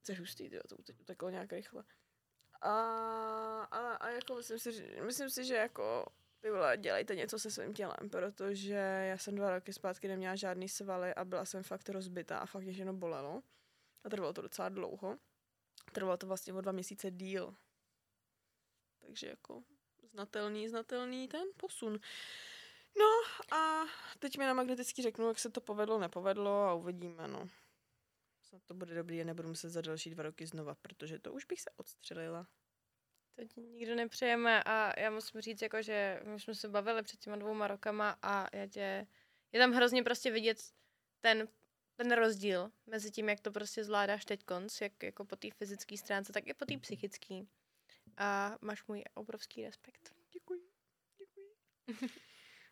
Což 0.04 0.20
hustý, 0.20 0.50
to, 0.50 0.68
to 0.68 0.84
teď 0.84 1.02
uteklo 1.02 1.30
nějak 1.30 1.54
rychle. 1.54 1.84
A, 2.62 2.72
a, 3.72 3.94
a 3.94 4.10
jako 4.10 4.36
myslím 4.36 4.60
si, 4.60 4.98
myslím 5.02 5.30
si, 5.30 5.46
že 5.46 5.56
jako 5.56 6.06
ty 6.44 6.52
vole, 6.52 6.78
dělejte 6.78 7.16
něco 7.16 7.40
se 7.40 7.52
svým 7.52 7.74
tělem, 7.74 8.10
protože 8.12 8.74
já 9.10 9.18
jsem 9.18 9.36
dva 9.36 9.52
roky 9.52 9.74
zpátky 9.74 10.08
neměla 10.08 10.36
žádný 10.36 10.70
svaly 10.70 11.14
a 11.14 11.26
byla 11.26 11.46
jsem 11.46 11.64
fakt 11.64 11.90
rozbitá 11.90 12.40
a 12.40 12.46
fakt 12.46 12.64
mě 12.64 12.72
jenom 12.72 13.00
bolelo. 13.00 13.44
A 14.04 14.10
trvalo 14.10 14.34
to 14.34 14.42
docela 14.42 14.70
dlouho. 14.70 15.18
Trvalo 15.92 16.18
to 16.18 16.28
vlastně 16.28 16.54
o 16.54 16.62
dva 16.62 16.72
měsíce 16.72 17.12
díl. 17.12 17.56
Takže 19.00 19.28
jako 19.28 19.64
znatelný, 20.04 20.70
znatelný 20.70 21.28
ten 21.28 21.48
posun. 21.58 22.00
No 22.98 23.06
a 23.58 23.86
teď 24.20 24.38
mi 24.38 24.46
na 24.46 24.54
magneticky 24.54 25.02
řeknu, 25.02 25.28
jak 25.28 25.40
se 25.40 25.50
to 25.50 25.62
povedlo, 25.62 26.00
nepovedlo 26.00 26.64
a 26.64 26.74
uvidíme, 26.74 27.28
no. 27.28 27.50
Snad 28.42 28.62
to 28.66 28.74
bude 28.74 28.96
dobrý 28.96 29.22
a 29.22 29.26
nebudu 29.26 29.50
muset 29.50 29.70
za 29.70 29.82
další 29.82 30.10
dva 30.10 30.24
roky 30.24 30.48
znova, 30.48 30.76
protože 30.76 31.20
to 31.20 31.34
už 31.34 31.46
bych 31.46 31.62
se 31.62 31.70
odstřelila. 31.78 32.48
To 33.36 33.46
ti 33.46 33.62
nikdo 33.62 33.96
nepřejeme 33.96 34.64
a 34.64 35.00
já 35.00 35.12
musím 35.12 35.42
říct, 35.42 35.62
jako, 35.62 35.82
že 35.82 36.22
my 36.24 36.40
jsme 36.40 36.56
se 36.56 36.70
bavili 36.70 37.04
před 37.04 37.20
těma 37.20 37.36
dvouma 37.36 37.68
rokama 37.68 38.18
a 38.22 38.48
já 38.54 38.68
tě, 38.68 39.08
je 39.52 39.60
tam 39.60 39.72
hrozně 39.72 40.04
prostě 40.04 40.32
vidět 40.32 40.58
ten, 41.22 41.48
ten 41.96 42.12
rozdíl 42.12 42.72
mezi 42.86 43.12
tím, 43.12 43.30
jak 43.30 43.40
to 43.40 43.52
prostě 43.52 43.84
zvládáš 43.84 44.26
teď 44.26 44.44
konc, 44.44 44.82
jak 44.82 45.04
jako 45.04 45.26
po 45.26 45.36
té 45.36 45.52
fyzické 45.52 45.98
stránce, 45.98 46.34
tak 46.34 46.48
i 46.48 46.54
po 46.54 46.66
té 46.66 46.78
psychické. 46.78 47.42
A 48.18 48.58
máš 48.62 48.88
můj 48.88 49.04
obrovský 49.14 49.66
respekt. 49.66 50.14
Děkuji. 50.34 50.62
Děkuji. 51.18 51.56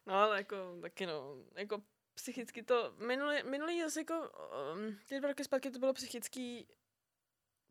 no 0.05 0.14
ale 0.14 0.38
jako 0.38 0.55
taky 0.82 1.05
no, 1.05 1.36
jako 1.55 1.84
psychicky 2.14 2.64
to, 2.64 2.95
minulý, 2.97 3.43
minulý 3.43 3.82
zase 3.82 3.99
jako, 3.99 4.32
um, 4.76 4.99
ty 5.07 5.20
dva 5.20 5.28
roky 5.28 5.43
zpátky 5.43 5.72
to 5.72 5.80
bylo 5.80 5.93
psychický 5.93 6.68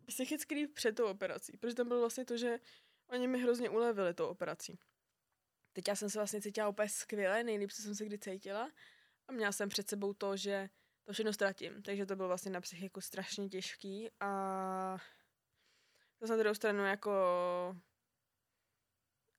psychicky 0.07 0.69
před 0.69 0.97
tou 0.97 1.07
operací, 1.07 1.57
protože 1.57 1.75
tam 1.75 1.89
bylo 1.89 2.01
vlastně 2.01 2.25
to, 2.25 2.37
že 2.37 2.59
oni 3.07 3.27
mi 3.27 3.43
hrozně 3.43 3.71
ulevili 3.71 4.15
tou 4.15 4.27
operací. 4.27 4.79
Teď 5.73 5.89
já 5.89 5.97
jsem 5.97 6.11
se 6.11 6.19
vlastně 6.19 6.41
cítila 6.41 6.69
úplně 6.69 6.89
skvěle, 6.89 7.45
nejlíp, 7.45 7.71
jsem 7.71 7.95
se 7.95 8.05
kdy 8.05 8.19
cítila 8.19 8.71
a 9.29 9.33
měla 9.33 9.53
jsem 9.53 9.69
před 9.69 9.89
sebou 9.89 10.13
to, 10.13 10.37
že 10.37 10.69
to 11.05 11.13
všechno 11.13 11.33
ztratím, 11.33 11.83
takže 11.83 12.07
to 12.07 12.17
bylo 12.17 12.29
vlastně 12.29 12.51
na 12.51 12.61
psychiku 12.61 13.01
strašně 13.01 13.49
těžký 13.49 14.11
a 14.21 14.99
to 16.19 16.27
na 16.27 16.37
druhou 16.37 16.55
stranu 16.55 16.85
jako 16.85 17.13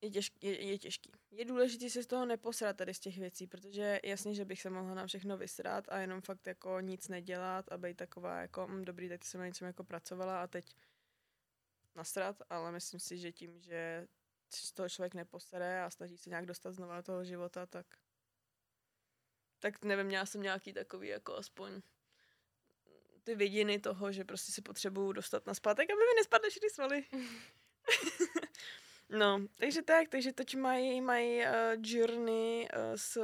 je, 0.01 0.09
těžký, 0.09 0.47
je, 0.47 0.61
je 0.61 0.77
těžký. 0.77 1.11
Je 1.31 1.45
důležité 1.45 1.89
se 1.89 2.03
z 2.03 2.07
toho 2.07 2.25
neposrat 2.25 2.77
tady 2.77 2.93
z 2.93 2.99
těch 2.99 3.17
věcí, 3.17 3.47
protože 3.47 3.99
jasně, 4.03 4.33
že 4.33 4.45
bych 4.45 4.61
se 4.61 4.69
mohla 4.69 4.93
na 4.93 5.07
všechno 5.07 5.37
vysrat 5.37 5.85
a 5.89 5.99
jenom 5.99 6.21
fakt 6.21 6.47
jako 6.47 6.79
nic 6.79 7.07
nedělat 7.07 7.71
a 7.71 7.77
být 7.77 7.97
taková 7.97 8.41
jako 8.41 8.67
mm, 8.67 8.85
dobrý, 8.85 9.09
tak 9.09 9.25
jsem 9.25 9.39
na 9.39 9.47
něčem 9.47 9.67
jako 9.67 9.83
pracovala 9.83 10.43
a 10.43 10.47
teď 10.47 10.75
nasrat, 11.95 12.41
ale 12.49 12.71
myslím 12.71 12.99
si, 12.99 13.17
že 13.17 13.31
tím, 13.31 13.59
že 13.59 14.07
z 14.49 14.71
toho 14.71 14.89
člověk 14.89 15.13
neposere 15.13 15.83
a 15.83 15.89
snaží 15.89 16.17
se 16.17 16.29
nějak 16.29 16.45
dostat 16.45 16.71
znova 16.71 16.97
do 16.97 17.03
toho 17.03 17.23
života, 17.23 17.65
tak 17.65 17.85
tak 19.59 19.85
nevím, 19.85 20.05
měla 20.05 20.25
jsem 20.25 20.41
nějaký 20.41 20.73
takový 20.73 21.07
jako 21.07 21.35
aspoň 21.35 21.81
ty 23.23 23.35
vidiny 23.35 23.79
toho, 23.79 24.11
že 24.11 24.23
prostě 24.23 24.51
si 24.51 24.61
potřebuju 24.61 25.11
dostat 25.11 25.45
na 25.45 25.53
zpátek, 25.53 25.89
aby 25.89 25.99
mi 25.99 26.19
nespadly 26.19 26.49
všechny 26.49 26.69
svaly. 26.69 27.05
No, 29.11 29.47
takže 29.55 29.81
tak, 29.81 30.09
takže 30.09 30.33
teď 30.33 30.55
mají, 30.55 31.01
mají 31.01 31.39
uh, 31.39 31.51
journey 31.81 32.67
uh, 32.75 32.79
s 32.95 33.17
uh, 33.17 33.23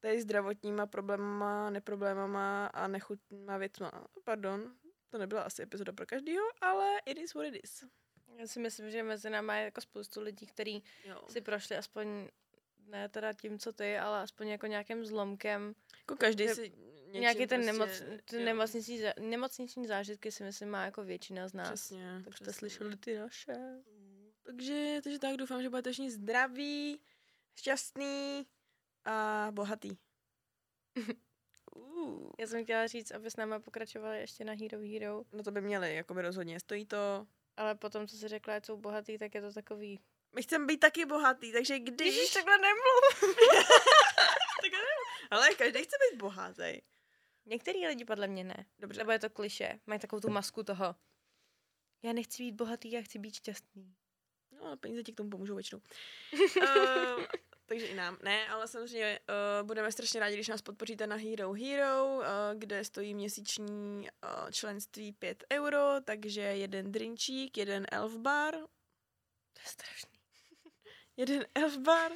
tady 0.00 0.22
zdravotníma 0.22 0.86
problémama, 0.86 1.70
neproblémama 1.70 2.66
a 2.66 2.88
nechutnýma 2.88 3.58
věcma. 3.58 4.06
Pardon, 4.24 4.74
to 5.08 5.18
nebyla 5.18 5.42
asi 5.42 5.62
epizoda 5.62 5.92
pro 5.92 6.06
každýho, 6.06 6.44
ale 6.60 7.00
it 7.06 7.18
is 7.18 7.34
what 7.34 7.46
it 7.46 7.64
is. 7.64 7.84
Já 8.38 8.46
si 8.46 8.60
myslím, 8.60 8.90
že 8.90 9.02
mezi 9.02 9.30
námi 9.30 9.52
je 9.56 9.64
jako 9.64 9.80
spoustu 9.80 10.20
lidí, 10.20 10.46
kteří 10.46 10.84
si 11.28 11.40
prošli 11.40 11.76
aspoň 11.76 12.28
ne 12.86 13.08
teda 13.08 13.32
tím, 13.32 13.58
co 13.58 13.72
ty, 13.72 13.98
ale 13.98 14.20
aspoň 14.20 14.48
jako 14.48 14.66
nějakým 14.66 15.04
zlomkem. 15.04 15.74
Jako 15.98 16.16
každý 16.16 16.48
si 16.48 16.72
Nějaký 17.12 17.46
ten, 17.46 17.62
prostě, 17.62 17.72
nemoc, 17.72 18.22
ten 18.24 18.44
nemocniční, 18.44 19.02
nemocniční 19.20 19.86
zážitky 19.86 20.32
si 20.32 20.44
myslím 20.44 20.68
má 20.68 20.84
jako 20.84 21.04
většina 21.04 21.48
z 21.48 21.52
nás. 21.52 21.68
Přesně. 21.68 22.22
Tak 22.24 22.36
jste 22.36 22.52
slyšeli 22.52 22.96
ty 22.96 23.18
naše. 23.18 23.54
Takže, 24.46 25.00
takže 25.04 25.18
tak 25.18 25.36
doufám, 25.36 25.62
že 25.62 25.68
budete 25.70 25.92
všichni 25.92 26.10
zdraví, 26.10 27.00
šťastný 27.58 28.46
a 29.04 29.48
bohatý. 29.50 29.98
uh, 31.76 32.30
Já 32.38 32.46
jsem 32.46 32.64
chtěla 32.64 32.86
říct, 32.86 33.10
aby 33.10 33.30
s 33.30 33.36
náma 33.36 33.60
pokračovali 33.60 34.18
ještě 34.20 34.44
na 34.44 34.52
Hero 34.52 34.78
Hero, 34.78 35.24
no 35.32 35.42
to 35.42 35.50
by 35.50 35.60
měli, 35.60 35.94
jako 35.94 36.14
by 36.14 36.22
rozhodně. 36.22 36.60
Stojí 36.60 36.86
to. 36.86 37.26
ale 37.56 37.74
potom, 37.74 38.08
co 38.08 38.16
si 38.16 38.28
řekla, 38.28 38.54
že 38.54 38.60
jsou 38.64 38.76
bohatý, 38.76 39.18
tak 39.18 39.34
je 39.34 39.40
to 39.40 39.52
takový... 39.52 40.00
My 40.34 40.42
chceme 40.42 40.66
být 40.66 40.78
taky 40.78 41.04
bohatý, 41.04 41.52
takže 41.52 41.78
když... 41.78 42.16
Ježíš, 42.16 42.32
takhle 42.34 42.58
nemluv! 42.58 43.36
Tak 44.62 44.72
já 44.72 44.78
nevím. 44.78 45.28
Ale 45.30 45.54
každý 45.54 45.82
chce 45.82 45.96
být 46.10 46.18
bohatý. 46.18 46.82
Některý 47.46 47.86
lidi 47.86 48.04
podle 48.04 48.26
mě 48.26 48.44
ne. 48.44 48.66
Dobře. 48.78 48.98
Nebo 48.98 49.10
je 49.10 49.18
to 49.18 49.30
kliše. 49.30 49.80
Mají 49.86 50.00
takovou 50.00 50.20
tu 50.20 50.30
masku 50.30 50.62
toho. 50.62 50.94
Já 52.02 52.12
nechci 52.12 52.42
být 52.42 52.52
bohatý, 52.52 52.92
já 52.92 53.02
chci 53.02 53.18
být 53.18 53.34
šťastný. 53.34 53.94
No, 54.56 54.66
ale 54.66 54.76
peníze 54.76 55.02
ti 55.02 55.12
k 55.12 55.16
tomu 55.16 55.30
pomůžou 55.30 55.54
většinou. 55.54 55.80
uh, 56.56 57.24
takže 57.66 57.86
i 57.86 57.94
nám. 57.94 58.18
Ne, 58.22 58.48
ale 58.48 58.68
samozřejmě 58.68 59.20
uh, 59.60 59.66
budeme 59.66 59.92
strašně 59.92 60.20
rádi, 60.20 60.34
když 60.34 60.48
nás 60.48 60.62
podpoříte 60.62 61.06
na 61.06 61.16
Hero 61.16 61.52
Hero, 61.52 62.06
uh, 62.06 62.22
kde 62.54 62.84
stojí 62.84 63.14
měsíční 63.14 64.08
uh, 64.24 64.50
členství 64.50 65.12
5 65.12 65.44
euro, 65.52 66.00
takže 66.04 66.40
jeden 66.40 66.92
drinčík, 66.92 67.56
jeden 67.58 67.86
elf 67.92 68.16
bar, 68.16 68.54
To 69.52 69.60
je 69.60 69.66
strašný. 69.66 70.18
jeden 71.16 71.46
elf 71.54 71.76
bar. 71.78 72.12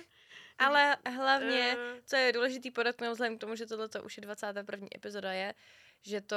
Ale 0.58 0.96
hlavně, 1.06 1.76
Eh, 1.78 2.02
co 2.06 2.16
je 2.16 2.32
důležitý 2.32 2.70
podotknout 2.70 3.12
vzhledem 3.12 3.38
k 3.38 3.40
tomu, 3.40 3.56
že 3.56 3.66
tohle 3.66 3.88
už 4.04 4.16
je 4.16 4.20
21. 4.20 4.88
epizoda 4.96 5.32
je, 5.32 5.54
že 6.02 6.20
to, 6.20 6.36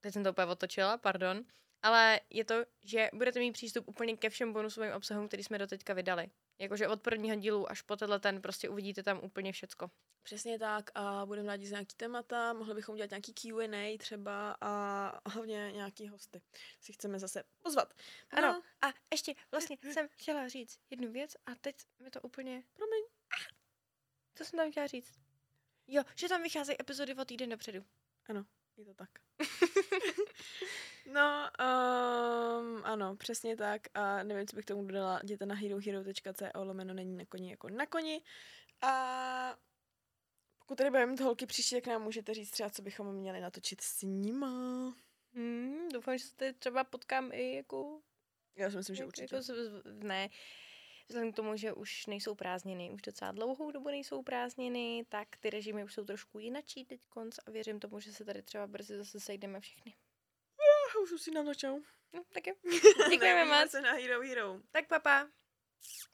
teď 0.00 0.12
jsem 0.12 0.24
to 0.24 0.30
úplně 0.30 0.46
otočila, 0.46 0.98
pardon, 0.98 1.44
ale 1.82 2.20
je 2.30 2.44
to, 2.44 2.64
že 2.84 3.08
budete 3.12 3.38
mít 3.38 3.52
přístup 3.52 3.88
úplně 3.88 4.16
ke 4.16 4.30
všem 4.30 4.52
bonusovým 4.52 4.92
obsahům, 4.92 5.28
který 5.28 5.44
jsme 5.44 5.58
doteďka 5.58 5.94
vydali. 5.94 6.30
Jakože 6.58 6.88
od 6.88 7.02
prvního 7.02 7.36
dílu 7.36 7.70
až 7.70 7.82
po 7.82 7.96
tenhle 7.96 8.20
ten 8.20 8.42
prostě 8.42 8.68
uvidíte 8.68 9.02
tam 9.02 9.20
úplně 9.22 9.52
všecko. 9.52 9.90
Přesně 10.22 10.58
tak 10.58 10.90
a 10.94 11.26
budeme 11.26 11.48
rádi 11.48 11.66
za 11.66 11.76
nějaký 11.76 11.96
témata, 11.96 12.52
mohli 12.52 12.74
bychom 12.74 12.96
dělat 12.96 13.10
nějaký 13.10 13.34
Q&A 13.34 13.98
třeba 13.98 14.56
a 14.60 15.30
hlavně 15.30 15.72
nějaký 15.72 16.08
hosty. 16.08 16.42
Si 16.80 16.92
chceme 16.92 17.18
zase 17.18 17.44
pozvat. 17.58 17.94
No, 18.32 18.38
Ano, 18.38 18.62
a 18.82 18.86
ještě 19.12 19.34
vlastně 19.50 19.78
jsem 19.92 20.08
chtěla 20.08 20.48
říct 20.48 20.80
jednu 20.90 21.12
věc 21.12 21.36
a 21.46 21.54
teď 21.54 21.76
mi 21.98 22.10
to 22.10 22.20
úplně... 22.20 22.62
Promiň. 22.74 23.04
Co 24.34 24.44
jsem 24.44 24.58
tam 24.58 24.70
chtěla 24.70 24.86
říct? 24.86 25.20
Jo, 25.86 26.02
že 26.14 26.28
tam 26.28 26.42
vycházejí 26.42 26.80
epizody 26.80 27.14
o 27.14 27.24
týden 27.24 27.50
dopředu. 27.50 27.84
Je 28.78 28.84
to 28.84 28.94
tak. 28.94 29.10
no, 31.12 31.50
um, 32.60 32.84
ano, 32.84 33.16
přesně 33.16 33.56
tak. 33.56 33.82
A 33.94 34.22
nevím, 34.22 34.46
co 34.46 34.56
bych 34.56 34.64
tomu 34.64 34.84
dodala. 34.84 35.20
Jděte 35.22 35.46
na 35.46 35.54
herohero.co 35.54 36.64
lomeno 36.64 36.94
není 36.94 37.16
na 37.16 37.24
koni 37.24 37.50
jako 37.50 37.68
na 37.68 37.86
koni. 37.86 38.22
A 38.82 39.56
pokud 40.58 40.78
tady 40.78 40.90
budeme 40.90 41.06
mít 41.12 41.20
holky 41.20 41.46
příště, 41.46 41.76
tak 41.76 41.86
nám 41.86 42.02
můžete 42.02 42.34
říct 42.34 42.50
třeba, 42.50 42.70
co 42.70 42.82
bychom 42.82 43.12
měli 43.14 43.40
natočit 43.40 43.80
s 43.80 44.02
nima. 44.02 44.94
Hmm, 45.34 45.88
doufám, 45.92 46.18
že 46.18 46.24
se 46.24 46.36
tady 46.36 46.52
třeba 46.52 46.84
potkám 46.84 47.30
i 47.32 47.54
jako 47.56 48.00
Já 48.56 48.70
si 48.70 48.76
myslím, 48.76 48.96
že 48.96 49.02
Jak- 49.02 49.08
určitě. 49.08 49.34
Jako, 49.34 49.46
ne, 49.88 50.28
vzhledem 51.08 51.32
k 51.32 51.36
tomu, 51.36 51.56
že 51.56 51.72
už 51.72 52.06
nejsou 52.06 52.34
prázdniny, 52.34 52.90
už 52.90 53.02
docela 53.02 53.32
dlouhou 53.32 53.70
dobu 53.70 53.88
nejsou 53.88 54.22
prázdniny, 54.22 55.04
tak 55.08 55.28
ty 55.40 55.50
režimy 55.50 55.84
už 55.84 55.94
jsou 55.94 56.04
trošku 56.04 56.38
jinačí 56.38 56.84
teď 56.84 57.00
konc 57.08 57.38
a 57.46 57.50
věřím 57.50 57.80
tomu, 57.80 58.00
že 58.00 58.12
se 58.12 58.24
tady 58.24 58.42
třeba 58.42 58.66
brzy 58.66 58.96
zase 58.96 59.20
sejdeme 59.20 59.60
všechny. 59.60 59.94
Už 61.02 61.12
usínám 61.12 61.46
na 61.46 61.54
čau. 61.54 61.80
No, 62.12 62.22
tak 62.34 62.46
jo. 62.46 62.54
Děkujeme 63.10 63.44
moc. 63.44 63.70
se 63.70 63.80
na 63.80 63.92
Hero 63.92 64.20
Hero. 64.20 64.60
Tak 64.72 64.86
papa. 64.88 65.28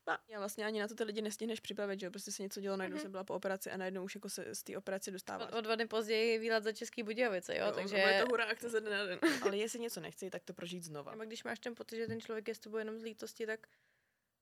Pa. 0.05 0.18
Já 0.28 0.39
vlastně 0.39 0.64
ani 0.66 0.80
na 0.80 0.89
to 0.89 0.95
ty 0.95 1.05
lidi 1.05 1.22
nestihneš 1.22 1.61
připravit, 1.61 2.01
že 2.01 2.07
jo? 2.07 2.11
Prostě 2.11 2.32
se 2.32 2.43
něco 2.43 2.61
dělo, 2.61 2.76
najednou 2.76 2.95
Mhm. 2.97 3.03
jsem 3.03 3.11
byla 3.11 3.24
po 3.24 3.35
operaci 3.35 3.70
a 3.70 3.76
najednou 3.76 4.05
už 4.05 4.14
jako 4.14 4.28
se 4.28 4.55
z 4.55 4.62
té 4.62 4.76
operace 4.76 5.11
dostáváš. 5.11 5.53
O, 5.53 5.59
o 5.59 5.61
dva 5.61 5.74
dny 5.74 5.87
později 5.87 6.39
výlet 6.39 6.64
za 6.64 6.72
Český 6.72 7.03
Budějovice, 7.03 7.57
jo, 7.57 7.66
Jo, 7.66 7.72
takže... 7.72 7.97
Bude 7.97 8.20
to 8.22 8.26
hurá 8.28 8.45
akce 8.45 8.68
ze 8.70 8.80
dne 8.80 8.91
na 8.91 9.05
den. 9.05 9.18
Ale 9.43 9.57
jestli 9.57 9.78
něco 9.80 10.01
nechci, 10.01 10.30
tak 10.30 10.45
to 10.45 10.55
prožít 10.55 10.85
znova. 10.85 11.12
Nebo 11.12 11.24
když 11.24 11.45
máš 11.45 11.59
ten 11.59 11.74
pocit, 11.74 11.97
že 11.97 12.07
ten 12.07 12.20
člověk 12.20 12.49
je 12.49 12.55
s 12.55 12.59
tebou 12.59 12.76
jenom 12.76 12.99
z 12.99 13.03
lítosti, 13.03 13.47
tak 13.47 13.66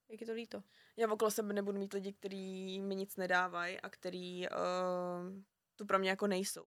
jak 0.08 0.20
je 0.20 0.26
to 0.26 0.32
líto? 0.32 0.62
Já 0.96 1.12
okolo 1.12 1.30
sebe 1.30 1.52
nebudu 1.54 1.78
mít 1.78 1.92
lidi, 1.92 2.12
kteří 2.12 2.80
mi 2.80 2.96
nic 2.96 3.16
nedávají 3.16 3.80
a 3.80 3.88
který 3.90 4.48
uh, 4.48 4.56
tu 5.76 5.86
pro 5.86 5.98
mě 5.98 6.10
jako 6.10 6.26
nejsou. 6.26 6.60